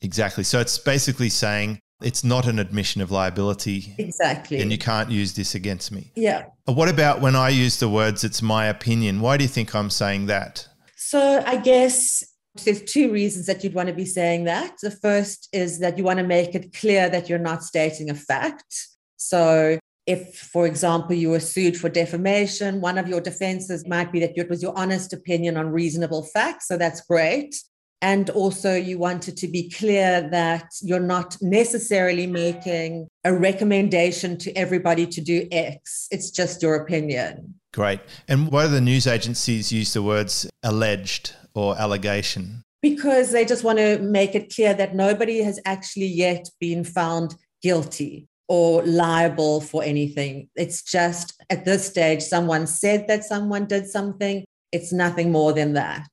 Exactly. 0.00 0.44
So 0.44 0.60
it's 0.60 0.78
basically 0.78 1.28
saying 1.28 1.80
it's 2.02 2.22
not 2.22 2.46
an 2.46 2.58
admission 2.58 3.00
of 3.02 3.10
liability. 3.10 3.94
Exactly. 3.98 4.60
And 4.60 4.70
you 4.70 4.78
can't 4.78 5.10
use 5.10 5.34
this 5.34 5.54
against 5.54 5.90
me. 5.90 6.12
Yeah. 6.14 6.46
Uh, 6.68 6.72
what 6.72 6.88
about 6.88 7.20
when 7.20 7.34
I 7.34 7.48
use 7.48 7.78
the 7.78 7.88
words, 7.88 8.24
it's 8.24 8.40
my 8.40 8.66
opinion? 8.66 9.20
Why 9.20 9.36
do 9.36 9.44
you 9.44 9.48
think 9.48 9.74
I'm 9.74 9.90
saying 9.90 10.26
that? 10.26 10.68
So 10.96 11.42
I 11.44 11.56
guess 11.56 12.22
there's 12.64 12.82
two 12.82 13.10
reasons 13.12 13.46
that 13.46 13.64
you'd 13.64 13.74
want 13.74 13.88
to 13.88 13.94
be 13.94 14.04
saying 14.04 14.44
that. 14.44 14.74
The 14.82 14.90
first 14.90 15.48
is 15.52 15.80
that 15.80 15.98
you 15.98 16.04
want 16.04 16.18
to 16.18 16.26
make 16.26 16.54
it 16.54 16.72
clear 16.72 17.08
that 17.08 17.28
you're 17.28 17.38
not 17.38 17.62
stating 17.62 18.10
a 18.10 18.14
fact. 18.14 18.88
So 19.16 19.78
if, 20.06 20.34
for 20.36 20.66
example, 20.66 21.14
you 21.14 21.30
were 21.30 21.40
sued 21.40 21.76
for 21.76 21.88
defamation, 21.88 22.80
one 22.80 22.96
of 22.96 23.08
your 23.08 23.20
defenses 23.20 23.86
might 23.86 24.12
be 24.12 24.20
that 24.20 24.32
it 24.36 24.48
was 24.48 24.62
your 24.62 24.76
honest 24.76 25.12
opinion 25.12 25.56
on 25.56 25.68
reasonable 25.68 26.24
facts. 26.24 26.68
So 26.68 26.78
that's 26.78 27.00
great. 27.02 27.54
And 28.00 28.30
also, 28.30 28.74
you 28.74 28.96
wanted 28.98 29.36
to 29.38 29.48
be 29.48 29.70
clear 29.70 30.28
that 30.30 30.70
you're 30.82 31.00
not 31.00 31.36
necessarily 31.40 32.26
making 32.26 33.08
a 33.24 33.34
recommendation 33.34 34.38
to 34.38 34.52
everybody 34.52 35.06
to 35.06 35.20
do 35.20 35.48
X. 35.50 36.06
It's 36.10 36.30
just 36.30 36.62
your 36.62 36.76
opinion. 36.76 37.54
Great. 37.72 38.00
And 38.28 38.52
why 38.52 38.66
do 38.66 38.70
the 38.70 38.80
news 38.80 39.06
agencies 39.06 39.72
use 39.72 39.92
the 39.92 40.02
words 40.02 40.48
alleged 40.62 41.34
or 41.54 41.76
allegation? 41.78 42.62
Because 42.80 43.32
they 43.32 43.44
just 43.44 43.64
want 43.64 43.78
to 43.78 43.98
make 43.98 44.36
it 44.36 44.54
clear 44.54 44.74
that 44.74 44.94
nobody 44.94 45.42
has 45.42 45.58
actually 45.64 46.06
yet 46.06 46.48
been 46.60 46.84
found 46.84 47.34
guilty 47.62 48.28
or 48.46 48.82
liable 48.84 49.60
for 49.60 49.82
anything. 49.82 50.48
It's 50.54 50.82
just 50.82 51.42
at 51.50 51.64
this 51.64 51.86
stage, 51.86 52.22
someone 52.22 52.66
said 52.66 53.08
that 53.08 53.24
someone 53.24 53.66
did 53.66 53.88
something. 53.88 54.44
It's 54.72 54.92
nothing 54.92 55.32
more 55.32 55.52
than 55.52 55.74
that. 55.74 56.08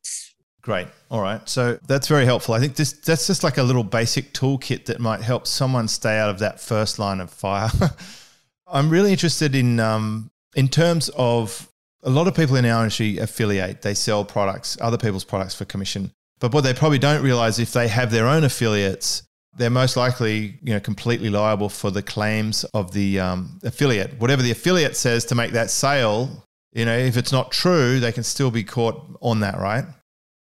Great. 0.66 0.88
All 1.12 1.22
right. 1.22 1.48
So 1.48 1.78
that's 1.86 2.08
very 2.08 2.26
helpful. 2.26 2.56
I 2.56 2.60
think 2.60 2.76
this 2.76 2.94
that's 2.94 3.28
just 3.28 3.44
like 3.44 3.60
a 3.60 3.64
little 3.64 3.84
basic 3.84 4.34
toolkit 4.34 4.86
that 4.86 5.00
might 5.00 5.22
help 5.22 5.46
someone 5.46 5.88
stay 5.88 6.18
out 6.18 6.32
of 6.32 6.40
that 6.40 6.60
first 6.60 6.98
line 6.98 7.22
of 7.22 7.30
fire. 7.30 7.70
I'm 8.68 8.90
really 8.90 9.12
interested 9.12 9.54
in 9.54 9.80
um, 9.80 10.32
in 10.56 10.68
terms 10.68 11.10
of 11.16 11.70
a 12.02 12.10
lot 12.10 12.28
of 12.28 12.34
people 12.34 12.56
in 12.56 12.66
our 12.66 12.82
industry 12.82 13.20
affiliate. 13.20 13.84
They 13.84 13.94
sell 13.94 14.26
products, 14.26 14.76
other 14.82 14.98
people's 14.98 15.24
products 15.24 15.54
for 15.54 15.66
commission. 15.66 16.12
But 16.40 16.52
what 16.52 16.62
they 16.62 16.74
probably 16.74 16.98
don't 16.98 17.22
realize 17.22 17.60
if 17.60 17.72
they 17.72 17.88
have 17.88 18.10
their 18.10 18.26
own 18.26 18.44
affiliates, 18.44 19.22
they're 19.56 19.70
most 19.70 19.96
likely 19.96 20.58
you 20.64 20.74
know 20.74 20.80
completely 20.80 21.30
liable 21.30 21.70
for 21.70 21.92
the 21.92 22.02
claims 22.02 22.64
of 22.74 22.92
the 22.92 23.20
um, 23.20 23.60
affiliate. 23.64 24.20
Whatever 24.20 24.42
the 24.42 24.50
affiliate 24.50 24.98
says 24.98 25.26
to 25.26 25.36
make 25.36 25.52
that 25.52 25.70
sale, 25.70 26.44
you 26.74 26.86
know, 26.86 26.98
if 26.98 27.18
it's 27.18 27.32
not 27.32 27.52
true, 27.52 28.00
they 28.00 28.12
can 28.12 28.24
still 28.24 28.50
be 28.50 28.64
caught 28.64 29.00
on 29.22 29.42
that, 29.42 29.60
right? 29.60 29.86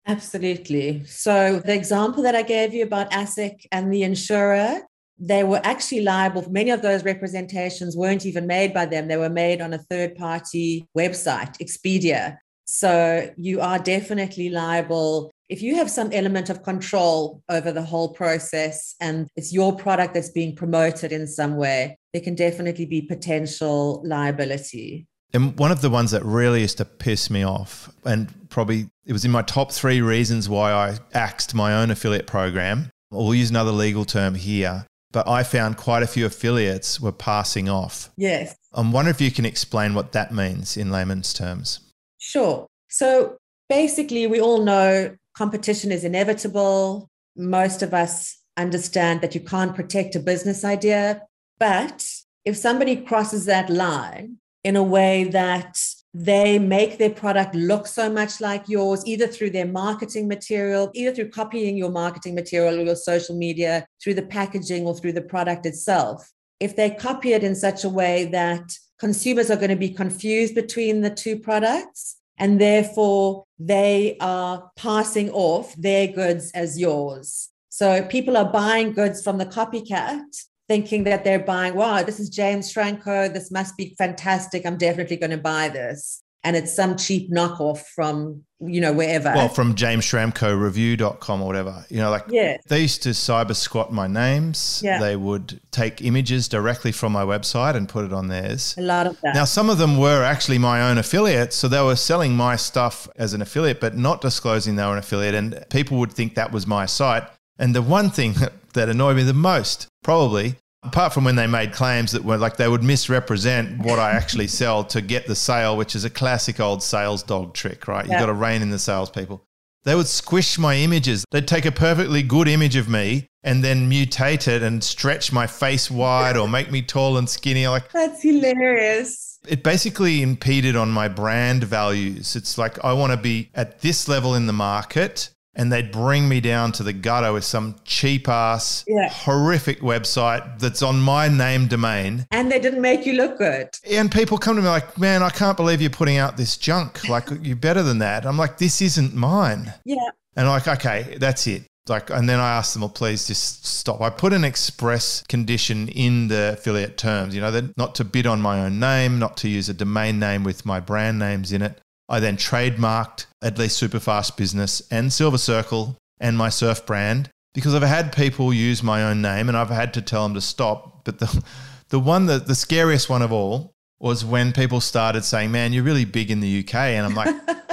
Absolutely. 0.07 1.03
So 1.05 1.59
the 1.63 1.73
example 1.73 2.23
that 2.23 2.35
I 2.35 2.41
gave 2.41 2.73
you 2.73 2.83
about 2.83 3.11
ASIC 3.11 3.65
and 3.71 3.93
the 3.93 4.03
insurer, 4.03 4.81
they 5.19 5.43
were 5.43 5.61
actually 5.63 6.01
liable. 6.01 6.49
Many 6.49 6.71
of 6.71 6.81
those 6.81 7.03
representations 7.03 7.95
weren't 7.95 8.25
even 8.25 8.47
made 8.47 8.73
by 8.73 8.85
them. 8.85 9.07
They 9.07 9.17
were 9.17 9.29
made 9.29 9.61
on 9.61 9.73
a 9.73 9.77
third 9.77 10.15
party 10.15 10.87
website, 10.97 11.57
Expedia. 11.59 12.37
So 12.65 13.29
you 13.37 13.61
are 13.61 13.79
definitely 13.79 14.49
liable 14.49 15.31
if 15.49 15.63
you 15.63 15.75
have 15.75 15.89
some 15.89 16.11
element 16.13 16.51
of 16.51 16.61
control 16.61 17.41
over 17.49 17.71
the 17.71 17.81
whole 17.81 18.09
process 18.13 18.95
and 19.01 19.27
it's 19.35 19.51
your 19.51 19.75
product 19.75 20.13
that's 20.13 20.29
being 20.29 20.55
promoted 20.55 21.11
in 21.11 21.25
some 21.25 21.57
way, 21.57 21.97
there 22.13 22.21
can 22.21 22.35
definitely 22.35 22.85
be 22.85 23.01
potential 23.01 24.03
liability. 24.05 25.07
And 25.33 25.57
one 25.59 25.71
of 25.71 25.81
the 25.81 25.89
ones 25.89 26.11
that 26.11 26.25
really 26.25 26.61
used 26.61 26.77
to 26.77 26.85
piss 26.85 27.29
me 27.29 27.43
off, 27.43 27.91
and 28.03 28.49
probably 28.49 28.89
it 29.05 29.13
was 29.13 29.25
in 29.25 29.31
my 29.31 29.41
top 29.43 29.71
three 29.71 30.01
reasons 30.01 30.49
why 30.49 30.71
I 30.71 30.97
axed 31.13 31.53
my 31.53 31.73
own 31.81 31.91
affiliate 31.91 32.27
program. 32.27 32.89
We'll 33.11 33.35
use 33.35 33.49
another 33.49 33.71
legal 33.71 34.05
term 34.05 34.35
here, 34.35 34.85
but 35.11 35.27
I 35.27 35.43
found 35.43 35.77
quite 35.77 36.03
a 36.03 36.07
few 36.07 36.25
affiliates 36.25 36.99
were 36.99 37.11
passing 37.11 37.69
off. 37.69 38.09
Yes. 38.17 38.55
I'm 38.73 38.91
wondering 38.91 39.15
if 39.15 39.21
you 39.21 39.31
can 39.31 39.45
explain 39.45 39.93
what 39.93 40.11
that 40.13 40.33
means 40.33 40.77
in 40.77 40.91
layman's 40.91 41.33
terms. 41.33 41.79
Sure. 42.17 42.67
So 42.89 43.37
basically, 43.67 44.27
we 44.27 44.41
all 44.41 44.63
know 44.63 45.15
competition 45.35 45.91
is 45.91 46.03
inevitable. 46.03 47.07
Most 47.35 47.81
of 47.81 47.93
us 47.93 48.37
understand 48.57 49.21
that 49.21 49.33
you 49.33 49.41
can't 49.41 49.75
protect 49.75 50.15
a 50.15 50.19
business 50.19 50.63
idea. 50.63 51.21
But 51.59 52.07
if 52.45 52.57
somebody 52.57 52.95
crosses 52.95 53.45
that 53.45 53.69
line 53.69 54.37
in 54.63 54.75
a 54.75 54.83
way 54.83 55.25
that 55.25 55.79
they 56.13 56.57
make 56.57 56.97
their 56.97 57.11
product 57.11 57.53
look 57.53 57.85
so 57.85 58.09
much 58.09 58.41
like 58.41 58.67
yours, 58.67 59.05
either 59.05 59.27
through 59.27 59.51
their 59.51 59.67
marketing 59.67 60.27
material, 60.27 60.89
either 60.95 61.13
through 61.13 61.29
copying 61.29 61.77
your 61.77 61.91
marketing 61.91 62.33
material 62.33 62.79
or 62.79 62.83
your 62.83 62.95
social 62.95 63.37
media, 63.37 63.85
through 64.01 64.15
the 64.15 64.23
packaging 64.23 64.85
or 64.85 64.95
through 64.95 65.13
the 65.13 65.21
product 65.21 65.65
itself. 65.65 66.31
If 66.59 66.75
they 66.75 66.89
copy 66.89 67.33
it 67.33 67.43
in 67.43 67.55
such 67.55 67.83
a 67.83 67.89
way 67.89 68.25
that 68.25 68.73
consumers 68.99 69.49
are 69.49 69.55
going 69.55 69.69
to 69.69 69.75
be 69.75 69.91
confused 69.91 70.55
between 70.55 71.01
the 71.01 71.09
two 71.09 71.39
products, 71.39 72.17
and 72.37 72.59
therefore 72.59 73.43
they 73.59 74.17
are 74.19 74.71
passing 74.75 75.29
off 75.31 75.75
their 75.75 76.07
goods 76.07 76.51
as 76.51 76.79
yours. 76.79 77.49
So 77.69 78.01
people 78.03 78.35
are 78.35 78.51
buying 78.51 78.93
goods 78.93 79.21
from 79.21 79.37
the 79.37 79.45
copycat 79.45 80.23
thinking 80.69 81.03
that 81.05 81.23
they're 81.25 81.39
buying, 81.39 81.73
wow, 81.75 82.03
this 82.03 82.19
is 82.19 82.29
James 82.29 82.71
Franco. 82.71 83.27
This 83.27 83.51
must 83.51 83.75
be 83.75 83.95
fantastic. 83.97 84.65
I'm 84.65 84.77
definitely 84.77 85.17
going 85.17 85.31
to 85.31 85.37
buy 85.37 85.67
this. 85.67 86.23
And 86.43 86.55
it's 86.55 86.73
some 86.73 86.95
cheap 86.95 87.29
knockoff 87.29 87.79
from, 87.93 88.43
you 88.61 88.79
know, 88.79 88.93
wherever. 88.93 89.33
Well, 89.33 89.49
from 89.49 89.75
James 89.75 90.05
Schramko 90.05 90.57
review.com 90.57 91.41
or 91.41 91.47
whatever. 91.47 91.83
You 91.89 91.97
know, 91.97 92.09
like 92.11 92.23
yeah. 92.29 92.55
they 92.67 92.81
used 92.81 93.03
to 93.03 93.09
cyber 93.09 93.53
squat 93.53 93.91
my 93.91 94.07
names. 94.07 94.81
Yeah. 94.81 95.01
They 95.01 95.17
would 95.17 95.59
take 95.71 96.01
images 96.01 96.47
directly 96.47 96.93
from 96.93 97.11
my 97.11 97.23
website 97.23 97.75
and 97.75 97.89
put 97.89 98.05
it 98.05 98.13
on 98.13 98.29
theirs. 98.29 98.75
A 98.77 98.81
lot 98.81 99.05
of 99.07 99.19
that. 99.19 99.35
Now, 99.35 99.43
some 99.43 99.69
of 99.69 99.79
them 99.79 99.97
were 99.97 100.23
actually 100.23 100.59
my 100.59 100.89
own 100.89 100.97
affiliates. 100.97 101.57
So 101.57 101.67
they 101.67 101.81
were 101.81 101.97
selling 101.97 102.37
my 102.37 102.55
stuff 102.55 103.09
as 103.17 103.33
an 103.33 103.41
affiliate, 103.41 103.81
but 103.81 103.97
not 103.97 104.21
disclosing 104.21 104.77
they 104.77 104.85
were 104.85 104.93
an 104.93 104.99
affiliate. 104.99 105.35
And 105.35 105.65
people 105.69 105.97
would 105.97 106.13
think 106.13 106.35
that 106.35 106.53
was 106.53 106.65
my 106.65 106.85
site. 106.85 107.23
And 107.57 107.75
the 107.75 107.81
one 107.81 108.09
thing 108.11 108.33
that 108.33 108.53
annoyed 108.77 109.17
me 109.17 109.23
the 109.23 109.33
most, 109.33 109.87
probably, 110.03 110.55
apart 110.83 111.13
from 111.13 111.23
when 111.23 111.35
they 111.35 111.47
made 111.47 111.73
claims 111.73 112.11
that 112.11 112.23
were 112.23 112.37
like 112.37 112.57
they 112.57 112.67
would 112.67 112.83
misrepresent 112.83 113.79
what 113.79 113.99
I 113.99 114.11
actually 114.11 114.47
sell 114.61 114.83
to 114.85 115.01
get 115.01 115.27
the 115.27 115.35
sale, 115.35 115.75
which 115.75 115.95
is 115.95 116.05
a 116.05 116.09
classic 116.09 116.59
old 116.59 116.83
sales 116.83 117.23
dog 117.23 117.53
trick, 117.53 117.87
right? 117.87 118.05
Yeah. 118.05 118.13
You've 118.13 118.19
got 118.21 118.25
to 118.27 118.33
rein 118.33 118.61
in 118.61 118.69
the 118.69 118.79
salespeople. 118.79 119.43
They 119.83 119.95
would 119.95 120.07
squish 120.07 120.59
my 120.59 120.75
images. 120.75 121.23
They'd 121.31 121.47
take 121.47 121.65
a 121.65 121.71
perfectly 121.71 122.21
good 122.21 122.47
image 122.49 122.75
of 122.75 122.89
me 122.89 123.27
and 123.43 123.63
then 123.63 123.89
mutate 123.89 124.47
it 124.47 124.61
and 124.61 124.83
stretch 124.83 125.31
my 125.31 125.47
face 125.47 125.89
wide 125.89 126.35
or 126.35 126.49
make 126.49 126.69
me 126.69 126.81
tall 126.81 127.17
and 127.17 127.29
skinny. 127.29 127.65
Like 127.67 127.89
That's 127.93 128.21
hilarious. 128.21 129.39
it 129.47 129.63
basically 129.63 130.21
impeded 130.21 130.75
on 130.75 130.89
my 130.89 131.07
brand 131.07 131.63
values. 131.63 132.35
It's 132.35 132.57
like 132.57 132.83
I 132.83 132.91
want 132.93 133.13
to 133.13 133.17
be 133.17 133.49
at 133.55 133.79
this 133.79 134.07
level 134.09 134.35
in 134.35 134.47
the 134.47 134.53
market 134.53 135.29
and 135.59 135.71
they'd 135.71 135.91
bring 135.91 136.29
me 136.29 136.39
down 136.39 136.71
to 136.71 136.83
the 136.83 136.93
gutter 136.93 137.33
with 137.33 137.43
some 137.43 137.75
cheap 137.83 138.29
ass, 138.29 138.85
Yeah. 138.87 139.09
horrific 139.09 139.81
website 139.81 140.57
that's 140.57 140.81
on 140.81 141.01
my 141.01 141.27
name 141.27 141.67
domain. 141.67 142.25
And 142.31 142.49
they 142.49 142.59
didn't 142.59 142.81
make 142.81 143.05
you 143.05 143.13
look 143.13 143.37
good. 143.37 143.67
And 143.91 144.09
people 144.09 144.37
come 144.37 144.55
to 144.55 144.61
me 144.61 144.69
like, 144.69 144.97
man, 144.97 145.21
I 145.21 145.29
can't 145.29 145.57
believe 145.57 145.81
you're 145.81 145.89
putting 145.89 146.17
out 146.17 146.37
this 146.37 146.55
junk. 146.55 147.07
Like, 147.09 147.27
you're 147.41 147.57
better 147.57 147.83
than 147.83 147.99
that. 147.99 148.25
I'm 148.25 148.37
like, 148.37 148.57
this 148.57 148.81
isn't 148.81 149.13
mine. 149.13 149.73
Yeah. 149.83 149.97
And 150.37 150.47
I'm 150.47 150.53
like, 150.53 150.67
okay, 150.79 151.17
that's 151.19 151.45
it. 151.45 151.63
Like, 151.89 152.09
and 152.11 152.29
then 152.29 152.39
I 152.39 152.51
asked 152.51 152.73
them, 152.73 152.83
well, 152.83 152.89
please 152.89 153.27
just 153.27 153.65
stop. 153.65 153.99
I 153.99 154.09
put 154.11 154.31
an 154.31 154.45
express 154.45 155.23
condition 155.27 155.89
in 155.89 156.27
the 156.29 156.53
affiliate 156.53 156.97
terms, 156.97 157.35
you 157.35 157.41
know, 157.41 157.51
that 157.51 157.75
not 157.77 157.95
to 157.95 158.05
bid 158.05 158.27
on 158.27 158.39
my 158.41 158.61
own 158.63 158.79
name, 158.79 159.19
not 159.19 159.35
to 159.37 159.49
use 159.49 159.67
a 159.69 159.73
domain 159.73 160.19
name 160.19 160.43
with 160.43 160.65
my 160.65 160.79
brand 160.79 161.17
names 161.19 161.51
in 161.51 161.61
it. 161.63 161.81
I 162.09 162.19
then 162.19 162.37
trademarked 162.37 163.27
at 163.41 163.57
least 163.57 163.81
Superfast 163.81 164.35
Business 164.35 164.81
and 164.89 165.13
Silver 165.13 165.37
Circle 165.37 165.95
and 166.19 166.37
my 166.37 166.49
surf 166.49 166.85
brand 166.85 167.29
because 167.53 167.75
I've 167.75 167.83
had 167.83 168.15
people 168.15 168.53
use 168.53 168.81
my 168.81 169.03
own 169.03 169.21
name 169.21 169.47
and 169.47 169.57
I've 169.57 169.69
had 169.69 169.93
to 169.93 170.01
tell 170.01 170.23
them 170.23 170.33
to 170.33 170.41
stop. 170.41 171.05
But 171.05 171.19
the, 171.19 171.43
the 171.89 171.99
one 171.99 172.25
that 172.25 172.47
the 172.47 172.55
scariest 172.55 173.09
one 173.09 173.21
of 173.21 173.31
all 173.31 173.71
was 173.99 174.25
when 174.25 174.53
people 174.53 174.81
started 174.81 175.23
saying, 175.23 175.51
man, 175.51 175.71
you're 175.73 175.83
really 175.83 176.05
big 176.05 176.31
in 176.31 176.39
the 176.39 176.59
UK. 176.59 176.75
And 176.75 177.05
I'm 177.05 177.15
like, 177.15 177.35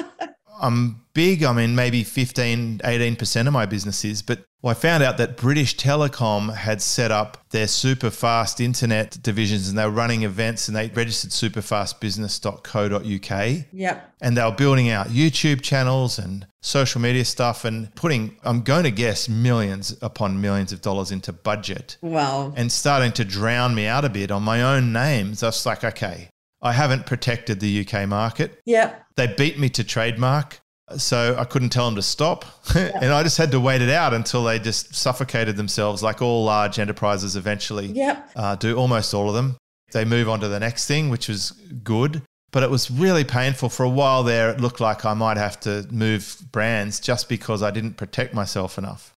I'm 0.61 1.01
big. 1.15 1.43
I 1.45 1.53
mean, 1.53 1.75
maybe 1.75 2.05
15, 2.05 2.79
18% 2.79 3.47
of 3.47 3.53
my 3.53 3.67
business 3.67 4.05
is. 4.05 4.23
But 4.23 4.45
I 4.65 4.75
found 4.75 5.03
out 5.03 5.17
that 5.19 5.37
British 5.37 5.77
Telecom 5.77 6.53
had 6.55 6.83
set 6.83 7.11
up 7.13 7.39
their 7.51 7.69
super 7.69 8.11
fast 8.11 8.61
internet 8.61 9.23
divisions 9.23 9.69
and 9.69 9.79
they 9.79 9.85
were 9.85 9.91
running 9.91 10.23
events 10.25 10.67
and 10.67 10.77
they 10.77 10.89
registered 10.89 11.31
superfastbusiness.co.uk. 11.31 13.65
Yep. 13.73 14.15
And 14.21 14.37
they 14.37 14.43
were 14.43 14.53
building 14.53 14.89
out 14.91 15.09
YouTube 15.09 15.63
channels 15.63 16.19
and 16.19 16.47
social 16.63 17.01
media 17.01 17.25
stuff 17.25 17.65
and 17.65 17.95
putting, 17.95 18.37
I'm 18.43 18.63
going 18.63 18.85
to 18.85 18.91
guess, 18.91 19.29
millions 19.29 19.97
upon 20.03 20.41
millions 20.41 20.73
of 20.73 20.81
dollars 20.81 21.13
into 21.13 21.33
budget 21.33 21.97
Wow. 22.03 22.53
and 22.57 22.71
starting 22.73 23.13
to 23.13 23.25
drown 23.25 23.75
me 23.75 23.87
out 23.87 24.05
a 24.05 24.09
bit 24.09 24.31
on 24.31 24.43
my 24.43 24.63
own 24.63 24.93
names. 24.93 25.43
I 25.43 25.47
was 25.47 25.65
like, 25.67 25.85
okay, 25.85 26.29
I 26.63 26.73
haven't 26.73 27.07
protected 27.07 27.61
the 27.61 27.87
UK 27.87 28.09
market. 28.09 28.61
Yeah. 28.65 28.95
They 29.17 29.27
beat 29.27 29.59
me 29.59 29.69
to 29.71 29.85
trademark. 29.85 30.61
So 30.99 31.35
I 31.37 31.45
couldn't 31.45 31.71
tell 31.71 31.87
them 31.87 31.97
to 31.97 32.03
stop. 32.03 32.45
and 32.77 33.07
I 33.13 33.23
just 33.25 33.39
had 33.39 33.51
to 33.51 33.59
wait 33.61 33.83
it 33.83 33.91
out 33.91 34.15
until 34.15 34.45
they 34.45 34.59
just 34.61 34.95
suffocated 34.95 35.57
themselves, 35.57 36.01
like 36.03 36.23
all 36.23 36.45
large 36.45 36.79
enterprises 36.79 37.35
eventually 37.35 37.87
Yep. 37.87 38.31
uh, 38.37 38.55
do, 38.55 38.77
almost 38.77 39.13
all 39.13 39.29
of 39.29 39.35
them. 39.35 39.57
They 39.93 40.05
move 40.05 40.29
on 40.29 40.39
to 40.41 40.49
the 40.49 40.61
next 40.61 40.87
thing, 40.87 41.11
which 41.11 41.29
was 41.29 41.51
good. 41.83 42.23
But 42.53 42.63
it 42.63 42.71
was 42.71 42.89
really 42.91 43.25
painful 43.25 43.69
for 43.69 43.83
a 43.83 43.89
while 43.89 44.23
there. 44.23 44.51
It 44.51 44.61
looked 44.61 44.81
like 44.81 45.05
I 45.05 45.15
might 45.15 45.37
have 45.37 45.59
to 45.61 45.87
move 45.91 46.39
brands 46.53 47.01
just 47.01 47.29
because 47.29 47.63
I 47.63 47.73
didn't 47.73 47.95
protect 47.97 48.33
myself 48.33 48.79
enough. 48.79 49.13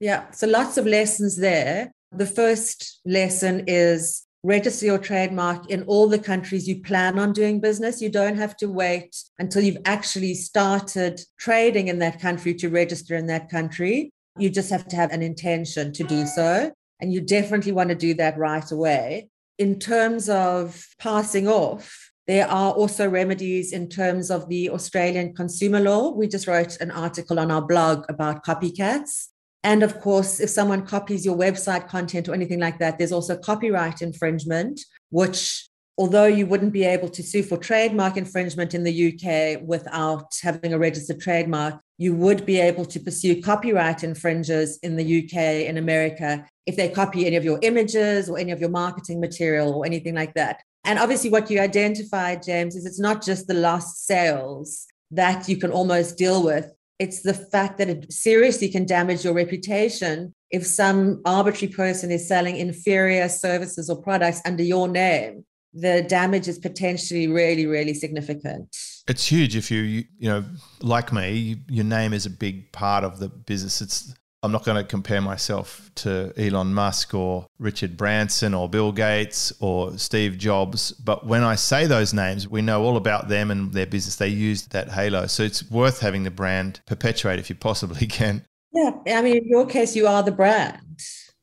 Yeah. 0.00 0.30
So 0.32 0.46
lots 0.46 0.76
of 0.76 0.86
lessons 0.86 1.36
there. 1.36 1.90
The 2.12 2.26
first 2.26 3.00
lesson 3.06 3.64
is 3.66 4.24
register 4.44 4.84
your 4.84 4.98
trademark 4.98 5.70
in 5.70 5.82
all 5.84 6.06
the 6.06 6.18
countries 6.18 6.68
you 6.68 6.82
plan 6.82 7.18
on 7.18 7.32
doing 7.32 7.60
business. 7.60 8.02
You 8.02 8.10
don't 8.10 8.36
have 8.36 8.56
to 8.58 8.66
wait 8.68 9.16
until 9.38 9.62
you've 9.62 9.78
actually 9.86 10.34
started 10.34 11.20
trading 11.38 11.88
in 11.88 11.98
that 12.00 12.20
country 12.20 12.54
to 12.56 12.68
register 12.68 13.16
in 13.16 13.26
that 13.28 13.50
country. 13.50 14.12
You 14.38 14.50
just 14.50 14.70
have 14.70 14.86
to 14.88 14.96
have 14.96 15.10
an 15.12 15.22
intention 15.22 15.94
to 15.94 16.04
do 16.04 16.26
so. 16.26 16.70
And 17.00 17.12
you 17.12 17.22
definitely 17.22 17.72
want 17.72 17.88
to 17.88 17.94
do 17.94 18.12
that 18.14 18.36
right 18.36 18.70
away. 18.70 19.30
In 19.58 19.78
terms 19.78 20.28
of 20.28 20.86
passing 20.98 21.48
off, 21.48 22.12
there 22.26 22.46
are 22.46 22.72
also 22.72 23.08
remedies 23.08 23.72
in 23.72 23.88
terms 23.88 24.30
of 24.30 24.48
the 24.48 24.68
Australian 24.70 25.34
consumer 25.34 25.80
law. 25.80 26.10
We 26.10 26.28
just 26.28 26.46
wrote 26.46 26.76
an 26.80 26.90
article 26.90 27.38
on 27.38 27.50
our 27.50 27.62
blog 27.62 28.04
about 28.10 28.44
copycats. 28.44 29.28
And 29.64 29.82
of 29.82 29.98
course, 30.00 30.40
if 30.40 30.50
someone 30.50 30.86
copies 30.86 31.24
your 31.24 31.36
website 31.36 31.88
content 31.88 32.28
or 32.28 32.34
anything 32.34 32.60
like 32.60 32.78
that, 32.78 32.98
there's 32.98 33.12
also 33.12 33.34
copyright 33.34 34.02
infringement, 34.02 34.78
which, 35.08 35.66
although 35.96 36.26
you 36.26 36.46
wouldn't 36.46 36.74
be 36.74 36.84
able 36.84 37.08
to 37.08 37.22
sue 37.22 37.42
for 37.42 37.56
trademark 37.56 38.18
infringement 38.18 38.74
in 38.74 38.84
the 38.84 39.08
UK 39.08 39.66
without 39.66 40.26
having 40.42 40.74
a 40.74 40.78
registered 40.78 41.18
trademark, 41.18 41.80
you 41.96 42.14
would 42.14 42.44
be 42.44 42.60
able 42.60 42.84
to 42.84 43.00
pursue 43.00 43.40
copyright 43.40 44.04
infringers 44.04 44.78
in 44.82 44.96
the 44.96 45.24
UK 45.24 45.66
and 45.68 45.78
America 45.78 46.46
if 46.66 46.76
they 46.76 46.90
copy 46.90 47.26
any 47.26 47.36
of 47.36 47.44
your 47.44 47.58
images 47.62 48.28
or 48.28 48.38
any 48.38 48.52
of 48.52 48.60
your 48.60 48.70
marketing 48.70 49.18
material 49.18 49.72
or 49.72 49.86
anything 49.86 50.14
like 50.14 50.34
that. 50.34 50.60
And 50.84 50.98
obviously, 50.98 51.30
what 51.30 51.50
you 51.50 51.58
identified, 51.60 52.42
James, 52.42 52.76
is 52.76 52.84
it's 52.84 53.00
not 53.00 53.24
just 53.24 53.46
the 53.46 53.54
lost 53.54 54.06
sales 54.06 54.86
that 55.10 55.48
you 55.48 55.56
can 55.56 55.70
almost 55.70 56.18
deal 56.18 56.42
with. 56.42 56.70
It's 56.98 57.22
the 57.22 57.34
fact 57.34 57.78
that 57.78 57.88
it 57.88 58.12
seriously 58.12 58.68
can 58.68 58.86
damage 58.86 59.24
your 59.24 59.34
reputation 59.34 60.34
if 60.50 60.64
some 60.64 61.20
arbitrary 61.24 61.72
person 61.72 62.10
is 62.10 62.28
selling 62.28 62.56
inferior 62.56 63.28
services 63.28 63.90
or 63.90 64.00
products 64.00 64.40
under 64.44 64.62
your 64.62 64.86
name. 64.86 65.44
The 65.72 66.02
damage 66.02 66.46
is 66.46 66.58
potentially 66.58 67.26
really, 67.26 67.66
really 67.66 67.94
significant. 67.94 68.68
It's 69.08 69.26
huge 69.26 69.56
if 69.56 69.72
you, 69.72 69.80
you, 69.80 70.04
you 70.18 70.28
know, 70.28 70.44
like 70.80 71.12
me, 71.12 71.56
your 71.68 71.84
name 71.84 72.12
is 72.12 72.26
a 72.26 72.30
big 72.30 72.70
part 72.70 73.02
of 73.02 73.18
the 73.18 73.28
business. 73.28 73.80
It's 73.80 74.14
I'm 74.44 74.52
not 74.52 74.64
going 74.64 74.76
to 74.76 74.84
compare 74.84 75.22
myself 75.22 75.90
to 75.94 76.30
Elon 76.36 76.74
Musk 76.74 77.14
or 77.14 77.46
Richard 77.58 77.96
Branson 77.96 78.52
or 78.52 78.68
Bill 78.68 78.92
Gates 78.92 79.54
or 79.58 79.96
Steve 79.96 80.36
Jobs. 80.36 80.92
But 80.92 81.26
when 81.26 81.42
I 81.42 81.54
say 81.54 81.86
those 81.86 82.12
names, 82.12 82.46
we 82.46 82.60
know 82.60 82.82
all 82.82 82.98
about 82.98 83.28
them 83.28 83.50
and 83.50 83.72
their 83.72 83.86
business. 83.86 84.16
They 84.16 84.28
use 84.28 84.66
that 84.66 84.90
halo. 84.90 85.28
So 85.28 85.44
it's 85.44 85.70
worth 85.70 86.00
having 86.00 86.24
the 86.24 86.30
brand 86.30 86.80
perpetuate 86.84 87.38
if 87.38 87.48
you 87.48 87.56
possibly 87.56 88.06
can. 88.06 88.44
Yeah. 88.70 88.90
I 89.06 89.22
mean, 89.22 89.38
in 89.38 89.48
your 89.48 89.64
case, 89.64 89.96
you 89.96 90.06
are 90.06 90.22
the 90.22 90.32
brand. 90.32 90.78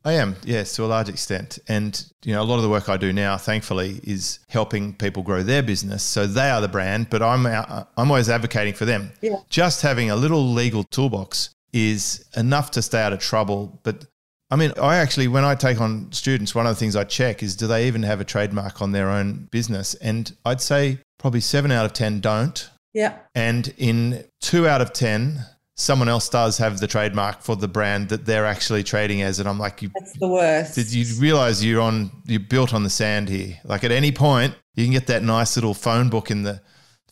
I 0.06 0.14
am, 0.14 0.36
yes, 0.44 0.76
to 0.76 0.86
a 0.86 0.88
large 0.88 1.10
extent. 1.10 1.58
And, 1.68 2.04
you 2.24 2.34
know, 2.34 2.42
a 2.42 2.46
lot 2.46 2.58
of 2.58 2.64
the 2.64 2.70
work 2.70 2.88
I 2.88 2.98
do 2.98 3.12
now, 3.12 3.36
thankfully, 3.38 4.00
is 4.04 4.40
helping 4.48 4.94
people 4.94 5.24
grow 5.24 5.42
their 5.42 5.64
business. 5.64 6.04
So 6.04 6.28
they 6.28 6.52
are 6.52 6.62
the 6.62 6.68
brand, 6.68 7.10
but 7.10 7.24
I'm, 7.24 7.48
uh, 7.48 7.84
I'm 7.98 8.12
always 8.12 8.30
advocating 8.30 8.76
for 8.76 8.86
them. 8.86 9.12
Yeah. 9.22 9.38
Just 9.50 9.82
having 9.82 10.12
a 10.12 10.16
little 10.16 10.52
legal 10.54 10.84
toolbox 10.84 11.50
is 11.74 12.26
enough 12.36 12.72
to 12.72 12.82
stay 12.82 13.02
out 13.02 13.14
of 13.14 13.20
trouble. 13.20 13.80
But 13.84 14.06
I 14.50 14.56
mean, 14.58 14.74
I 14.82 14.98
actually, 14.98 15.28
when 15.28 15.46
I 15.46 15.56
take 15.56 15.80
on 15.80 16.12
students, 16.12 16.54
one 16.54 16.68
of 16.68 16.76
the 16.76 16.80
things 16.80 16.96
I 16.96 17.06
check 17.06 17.42
is 17.42 17.56
do 17.56 17.68
they 17.68 17.88
even 17.88 18.04
have 18.04 18.20
a 18.20 18.26
trademark 18.26 18.82
on 18.82 18.92
their 18.92 19.10
own 19.10 19.48
business? 19.52 19.94
And 19.96 20.36
I'd 20.46 20.62
say 20.62 21.00
probably 21.18 21.40
seven 21.40 21.72
out 21.72 21.86
of 21.86 21.94
10 21.94 22.20
don't. 22.20 22.70
Yeah. 22.94 23.18
And 23.34 23.74
in 23.78 24.26
two 24.42 24.68
out 24.68 24.82
of 24.82 24.92
10, 24.92 25.46
someone 25.78 26.10
else 26.10 26.28
does 26.28 26.58
have 26.58 26.80
the 26.80 26.88
trademark 26.88 27.42
for 27.42 27.56
the 27.56 27.70
brand 27.70 28.10
that 28.10 28.26
they're 28.26 28.46
actually 28.46 28.84
trading 28.84 29.22
as. 29.22 29.40
And 29.40 29.48
I'm 29.48 29.58
like, 29.58 29.82
you, 29.82 29.90
That's 29.96 30.20
the 30.20 30.28
worst. 30.28 30.76
did 30.76 30.92
you 30.92 31.06
realize 31.22 31.64
you're 31.64 31.82
on, 31.82 32.12
you're 32.26 32.42
built 32.42 32.74
on 32.74 32.84
the 32.84 32.90
sand 32.90 33.30
here? 33.30 33.58
Like 33.64 33.86
at 33.86 33.92
any 33.92 34.12
point, 34.12 34.54
you 34.76 34.84
can 34.84 34.92
get 34.92 35.08
that 35.08 35.24
nice 35.24 35.56
little 35.56 35.74
phone 35.74 36.10
book 36.10 36.30
in 36.30 36.44
the, 36.44 36.62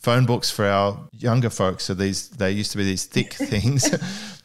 phone 0.00 0.24
books 0.24 0.50
for 0.50 0.64
our 0.64 1.08
younger 1.12 1.50
folks. 1.50 1.84
So 1.84 1.94
these 1.94 2.30
they 2.30 2.50
used 2.50 2.72
to 2.72 2.78
be 2.78 2.84
these 2.84 3.04
thick 3.04 3.32
things. 3.34 3.90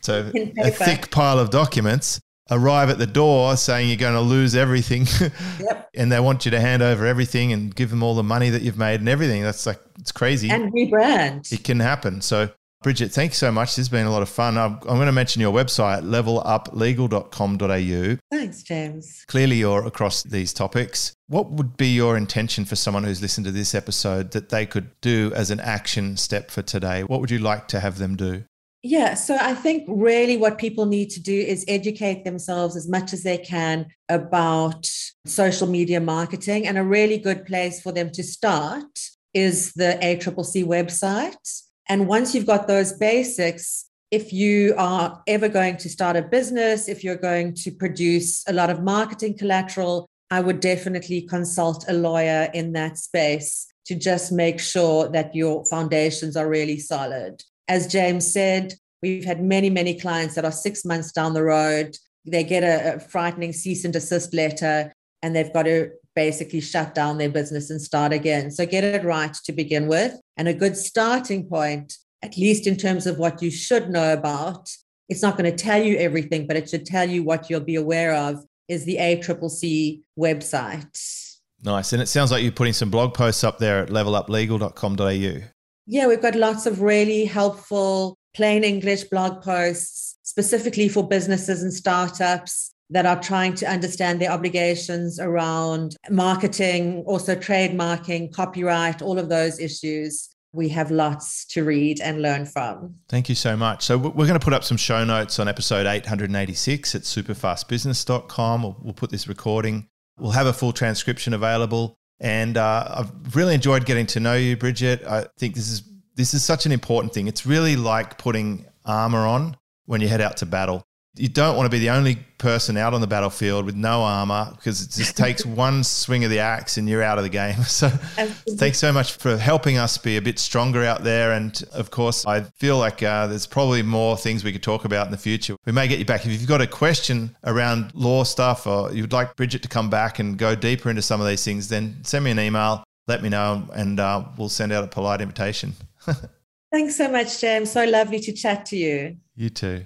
So 0.05 0.31
a 0.35 0.71
thick 0.71 1.09
pile 1.11 1.39
of 1.39 1.49
documents 1.49 2.19
arrive 2.51 2.89
at 2.89 2.99
the 2.99 3.07
door 3.07 3.57
saying 3.57 3.87
you're 3.89 3.97
going 3.97 4.13
to 4.13 4.21
lose 4.21 4.55
everything 4.55 5.07
Yep. 5.59 5.89
and 5.95 6.11
they 6.11 6.19
want 6.19 6.45
you 6.45 6.51
to 6.51 6.59
hand 6.59 6.83
over 6.83 7.07
everything 7.07 7.51
and 7.53 7.75
give 7.75 7.89
them 7.89 8.03
all 8.03 8.13
the 8.13 8.21
money 8.23 8.51
that 8.51 8.61
you've 8.61 8.77
made 8.77 8.99
and 8.99 9.09
everything. 9.09 9.41
That's 9.41 9.65
like 9.65 9.79
it's 9.99 10.11
crazy. 10.11 10.51
And 10.51 10.71
rebrand. 10.71 11.51
it 11.51 11.63
can 11.63 11.79
happen. 11.79 12.21
So 12.21 12.49
Brigit, 12.83 13.11
thank 13.11 13.31
you 13.31 13.35
so 13.35 13.51
much. 13.51 13.69
This 13.69 13.77
has 13.77 13.89
been 13.89 14.05
a 14.05 14.11
lot 14.11 14.21
of 14.21 14.29
fun. 14.29 14.59
I'm, 14.59 14.73
I'm 14.73 14.97
going 14.97 15.07
to 15.07 15.11
mention 15.11 15.41
your 15.41 15.51
website, 15.51 16.03
leveluplegal.com.au. 16.03 18.17
Thanks, 18.31 18.61
James. 18.61 19.25
Clearly, 19.27 19.55
you're 19.55 19.87
across 19.87 20.21
these 20.21 20.53
topics. 20.53 21.15
What 21.27 21.49
would 21.49 21.77
be 21.77 21.95
your 21.95 22.15
intention 22.15 22.63
for 22.63 22.75
someone 22.75 23.03
who's 23.03 23.23
listened 23.23 23.45
to 23.45 23.51
this 23.51 23.73
episode 23.73 24.29
that 24.31 24.49
they 24.49 24.67
could 24.67 24.91
do 25.01 25.31
as 25.35 25.49
an 25.49 25.59
action 25.61 26.15
step 26.15 26.51
for 26.51 26.61
today? 26.61 27.01
What 27.03 27.21
would 27.21 27.31
you 27.31 27.39
like 27.39 27.67
to 27.69 27.79
have 27.79 27.97
them 27.97 28.15
do? 28.15 28.43
Yeah, 28.87 29.15
so 29.15 29.35
I 29.41 29.55
think 29.55 29.85
really 29.87 30.37
what 30.37 30.59
people 30.59 30.85
need 30.85 31.09
to 31.09 31.19
do 31.19 31.33
is 31.33 31.65
educate 31.67 32.23
themselves 32.23 32.75
as 32.75 32.87
much 32.87 33.13
as 33.13 33.23
they 33.23 33.39
can 33.39 33.87
about 34.09 34.87
social 35.25 35.65
media 35.65 35.99
marketing. 35.99 36.67
And 36.67 36.77
a 36.77 36.83
really 36.83 37.17
good 37.17 37.47
place 37.47 37.81
for 37.81 37.91
them 37.91 38.11
to 38.11 38.21
start 38.21 38.85
is 39.33 39.73
the 39.73 39.97
ACCC 40.03 40.63
website. 40.63 41.63
And 41.89 42.07
once 42.07 42.35
you've 42.35 42.45
got 42.45 42.67
those 42.67 42.93
basics, 42.93 43.89
if 44.11 44.31
you 44.31 44.75
are 44.77 45.19
ever 45.25 45.49
going 45.49 45.77
to 45.77 45.89
start 45.89 46.15
a 46.15 46.21
business, 46.21 46.87
if 46.87 47.03
you're 47.03 47.15
going 47.15 47.55
to 47.55 47.71
produce 47.71 48.47
a 48.47 48.53
lot 48.53 48.69
of 48.69 48.83
marketing 48.83 49.35
collateral, 49.35 50.07
I 50.29 50.41
would 50.41 50.59
definitely 50.59 51.23
consult 51.23 51.85
a 51.89 51.93
lawyer 51.93 52.51
in 52.53 52.73
that 52.73 52.99
space 52.99 53.65
to 53.85 53.95
just 53.95 54.31
make 54.31 54.59
sure 54.59 55.09
that 55.09 55.33
your 55.33 55.65
foundations 55.65 56.37
are 56.37 56.47
really 56.47 56.77
solid. 56.77 57.41
As 57.67 57.87
James 57.87 58.31
said, 58.31 58.73
we've 59.01 59.25
had 59.25 59.43
many, 59.43 59.69
many 59.69 59.99
clients 59.99 60.35
that 60.35 60.45
are 60.45 60.51
six 60.51 60.85
months 60.85 61.11
down 61.11 61.33
the 61.33 61.43
road. 61.43 61.97
They 62.25 62.43
get 62.43 62.63
a, 62.63 62.95
a 62.95 62.99
frightening 62.99 63.53
cease 63.53 63.83
and 63.85 63.93
desist 63.93 64.33
letter, 64.33 64.93
and 65.21 65.35
they've 65.35 65.53
got 65.53 65.63
to 65.63 65.91
basically 66.15 66.61
shut 66.61 66.95
down 66.95 67.17
their 67.17 67.29
business 67.29 67.69
and 67.69 67.81
start 67.81 68.13
again. 68.13 68.49
So 68.49 68.65
get 68.65 68.83
it 68.83 69.03
right 69.03 69.33
to 69.45 69.51
begin 69.51 69.87
with. 69.87 70.19
And 70.37 70.47
a 70.47 70.53
good 70.53 70.77
starting 70.77 71.47
point, 71.47 71.97
at 72.23 72.37
least 72.37 72.67
in 72.67 72.77
terms 72.77 73.05
of 73.05 73.19
what 73.19 73.41
you 73.41 73.51
should 73.51 73.89
know 73.89 74.13
about, 74.13 74.69
it's 75.09 75.21
not 75.21 75.37
going 75.37 75.49
to 75.49 75.63
tell 75.63 75.81
you 75.81 75.97
everything, 75.97 76.47
but 76.47 76.55
it 76.55 76.69
should 76.69 76.85
tell 76.85 77.07
you 77.07 77.23
what 77.23 77.49
you'll 77.49 77.59
be 77.59 77.75
aware 77.75 78.15
of, 78.15 78.43
is 78.67 78.85
the 78.85 78.97
ACCC 78.97 80.01
website. 80.17 81.35
Nice. 81.63 81.93
And 81.93 82.01
it 82.01 82.07
sounds 82.07 82.31
like 82.31 82.43
you're 82.43 82.51
putting 82.51 82.73
some 82.73 82.89
blog 82.89 83.13
posts 83.13 83.43
up 83.43 83.59
there 83.59 83.83
at 83.83 83.89
leveluplegal.com.au. 83.89 85.54
Yeah, 85.87 86.07
we've 86.07 86.21
got 86.21 86.35
lots 86.35 86.65
of 86.65 86.81
really 86.81 87.25
helpful 87.25 88.17
plain 88.35 88.63
English 88.63 89.05
blog 89.05 89.41
posts 89.41 90.17
specifically 90.23 90.89
for 90.89 91.07
businesses 91.07 91.63
and 91.63 91.73
startups 91.73 92.73
that 92.89 93.05
are 93.05 93.19
trying 93.19 93.55
to 93.55 93.65
understand 93.65 94.21
their 94.21 94.31
obligations 94.31 95.19
around 95.19 95.95
marketing, 96.09 97.03
also 97.07 97.35
trademarking, 97.35 98.31
copyright, 98.31 99.01
all 99.01 99.17
of 99.17 99.29
those 99.29 99.59
issues. 99.59 100.29
We 100.51 100.69
have 100.69 100.91
lots 100.91 101.45
to 101.47 101.63
read 101.63 101.99
and 101.99 102.21
learn 102.21 102.45
from. 102.45 102.95
Thank 103.09 103.27
you 103.27 103.35
so 103.35 103.57
much. 103.57 103.83
So 103.83 103.97
we're 103.97 104.27
going 104.27 104.39
to 104.39 104.43
put 104.43 104.53
up 104.53 104.63
some 104.63 104.77
show 104.77 105.03
notes 105.03 105.39
on 105.39 105.47
episode 105.47 105.85
886 105.85 106.95
at 106.95 107.01
superfastbusiness.com. 107.01 108.63
We'll, 108.63 108.77
we'll 108.81 108.93
put 108.93 109.09
this 109.09 109.27
recording. 109.27 109.87
We'll 110.17 110.31
have 110.31 110.47
a 110.47 110.53
full 110.53 110.71
transcription 110.71 111.33
available. 111.33 111.97
And 112.19 112.57
uh, 112.57 112.95
I've 112.99 113.35
really 113.35 113.55
enjoyed 113.55 113.85
getting 113.85 114.05
to 114.07 114.19
know 114.19 114.35
you, 114.35 114.55
Brigit. 114.55 115.05
I 115.05 115.25
think 115.37 115.55
this 115.55 115.69
is 115.69 115.83
this 116.15 116.33
is 116.33 116.43
such 116.43 116.65
an 116.65 116.71
important 116.71 117.13
thing. 117.13 117.27
It's 117.27 117.45
really 117.45 117.75
like 117.75 118.17
putting 118.17 118.65
armor 118.85 119.25
on 119.25 119.57
when 119.85 120.01
you 120.01 120.07
head 120.07 120.21
out 120.21 120.37
to 120.37 120.45
battle. 120.45 120.85
You 121.17 121.29
don't 121.29 121.55
want 121.55 121.65
to 121.65 121.69
be 121.69 121.79
the 121.79 121.91
only 121.91 122.17
person 122.37 122.77
out 122.77 122.93
on 122.93 123.01
the 123.01 123.07
battlefield 123.07 123.65
with 123.65 123.75
no 123.75 124.01
armor 124.01 124.51
because 124.55 124.81
it 124.81 124.91
just 124.91 125.15
takes 125.15 125.45
one 125.45 125.83
swing 125.83 126.23
of 126.23 126.29
the 126.29 126.39
axe 126.39 126.77
and 126.77 126.89
you're 126.89 127.01
out 127.01 127.17
of 127.17 127.23
the 127.23 127.29
game. 127.29 127.55
So, 127.65 127.87
Absolutely. 128.17 128.57
thanks 128.57 128.77
so 128.77 128.93
much 128.93 129.13
for 129.13 129.37
helping 129.37 129.77
us 129.77 129.97
be 129.97 130.17
a 130.17 130.21
bit 130.21 130.39
stronger 130.39 130.83
out 130.83 131.03
there. 131.03 131.33
And 131.33 131.61
of 131.73 131.91
course, 131.91 132.25
I 132.25 132.41
feel 132.41 132.77
like 132.77 133.03
uh, 133.03 133.27
there's 133.27 133.47
probably 133.47 133.81
more 133.81 134.15
things 134.17 134.43
we 134.43 134.51
could 134.51 134.63
talk 134.63 134.85
about 134.85 135.07
in 135.07 135.11
the 135.11 135.17
future. 135.17 135.55
We 135.65 135.71
may 135.71 135.87
get 135.87 135.99
you 135.99 136.05
back. 136.05 136.25
If 136.25 136.31
you've 136.31 136.47
got 136.47 136.61
a 136.61 136.67
question 136.67 137.35
around 137.43 137.93
law 137.95 138.23
stuff 138.23 138.67
or 138.67 138.93
you'd 138.93 139.11
like 139.11 139.35
Brigit 139.35 139.61
to 139.61 139.67
come 139.67 139.89
back 139.89 140.19
and 140.19 140.37
go 140.37 140.55
deeper 140.55 140.89
into 140.89 141.01
some 141.01 141.19
of 141.19 141.27
these 141.27 141.43
things, 141.43 141.67
then 141.67 141.97
send 142.03 142.23
me 142.23 142.31
an 142.31 142.39
email, 142.39 142.83
let 143.07 143.21
me 143.21 143.29
know, 143.29 143.67
and 143.73 143.99
uh, 143.99 144.23
we'll 144.37 144.49
send 144.49 144.71
out 144.71 144.83
a 144.83 144.87
polite 144.87 145.21
invitation. 145.21 145.73
Thanks 146.71 146.97
so 146.97 147.09
much, 147.09 147.39
James. 147.39 147.71
So 147.71 147.85
lovely 147.85 148.19
to 148.19 148.33
chat 148.33 148.65
to 148.67 148.77
you. 148.77 149.17
You 149.35 149.49
too. 149.49 149.85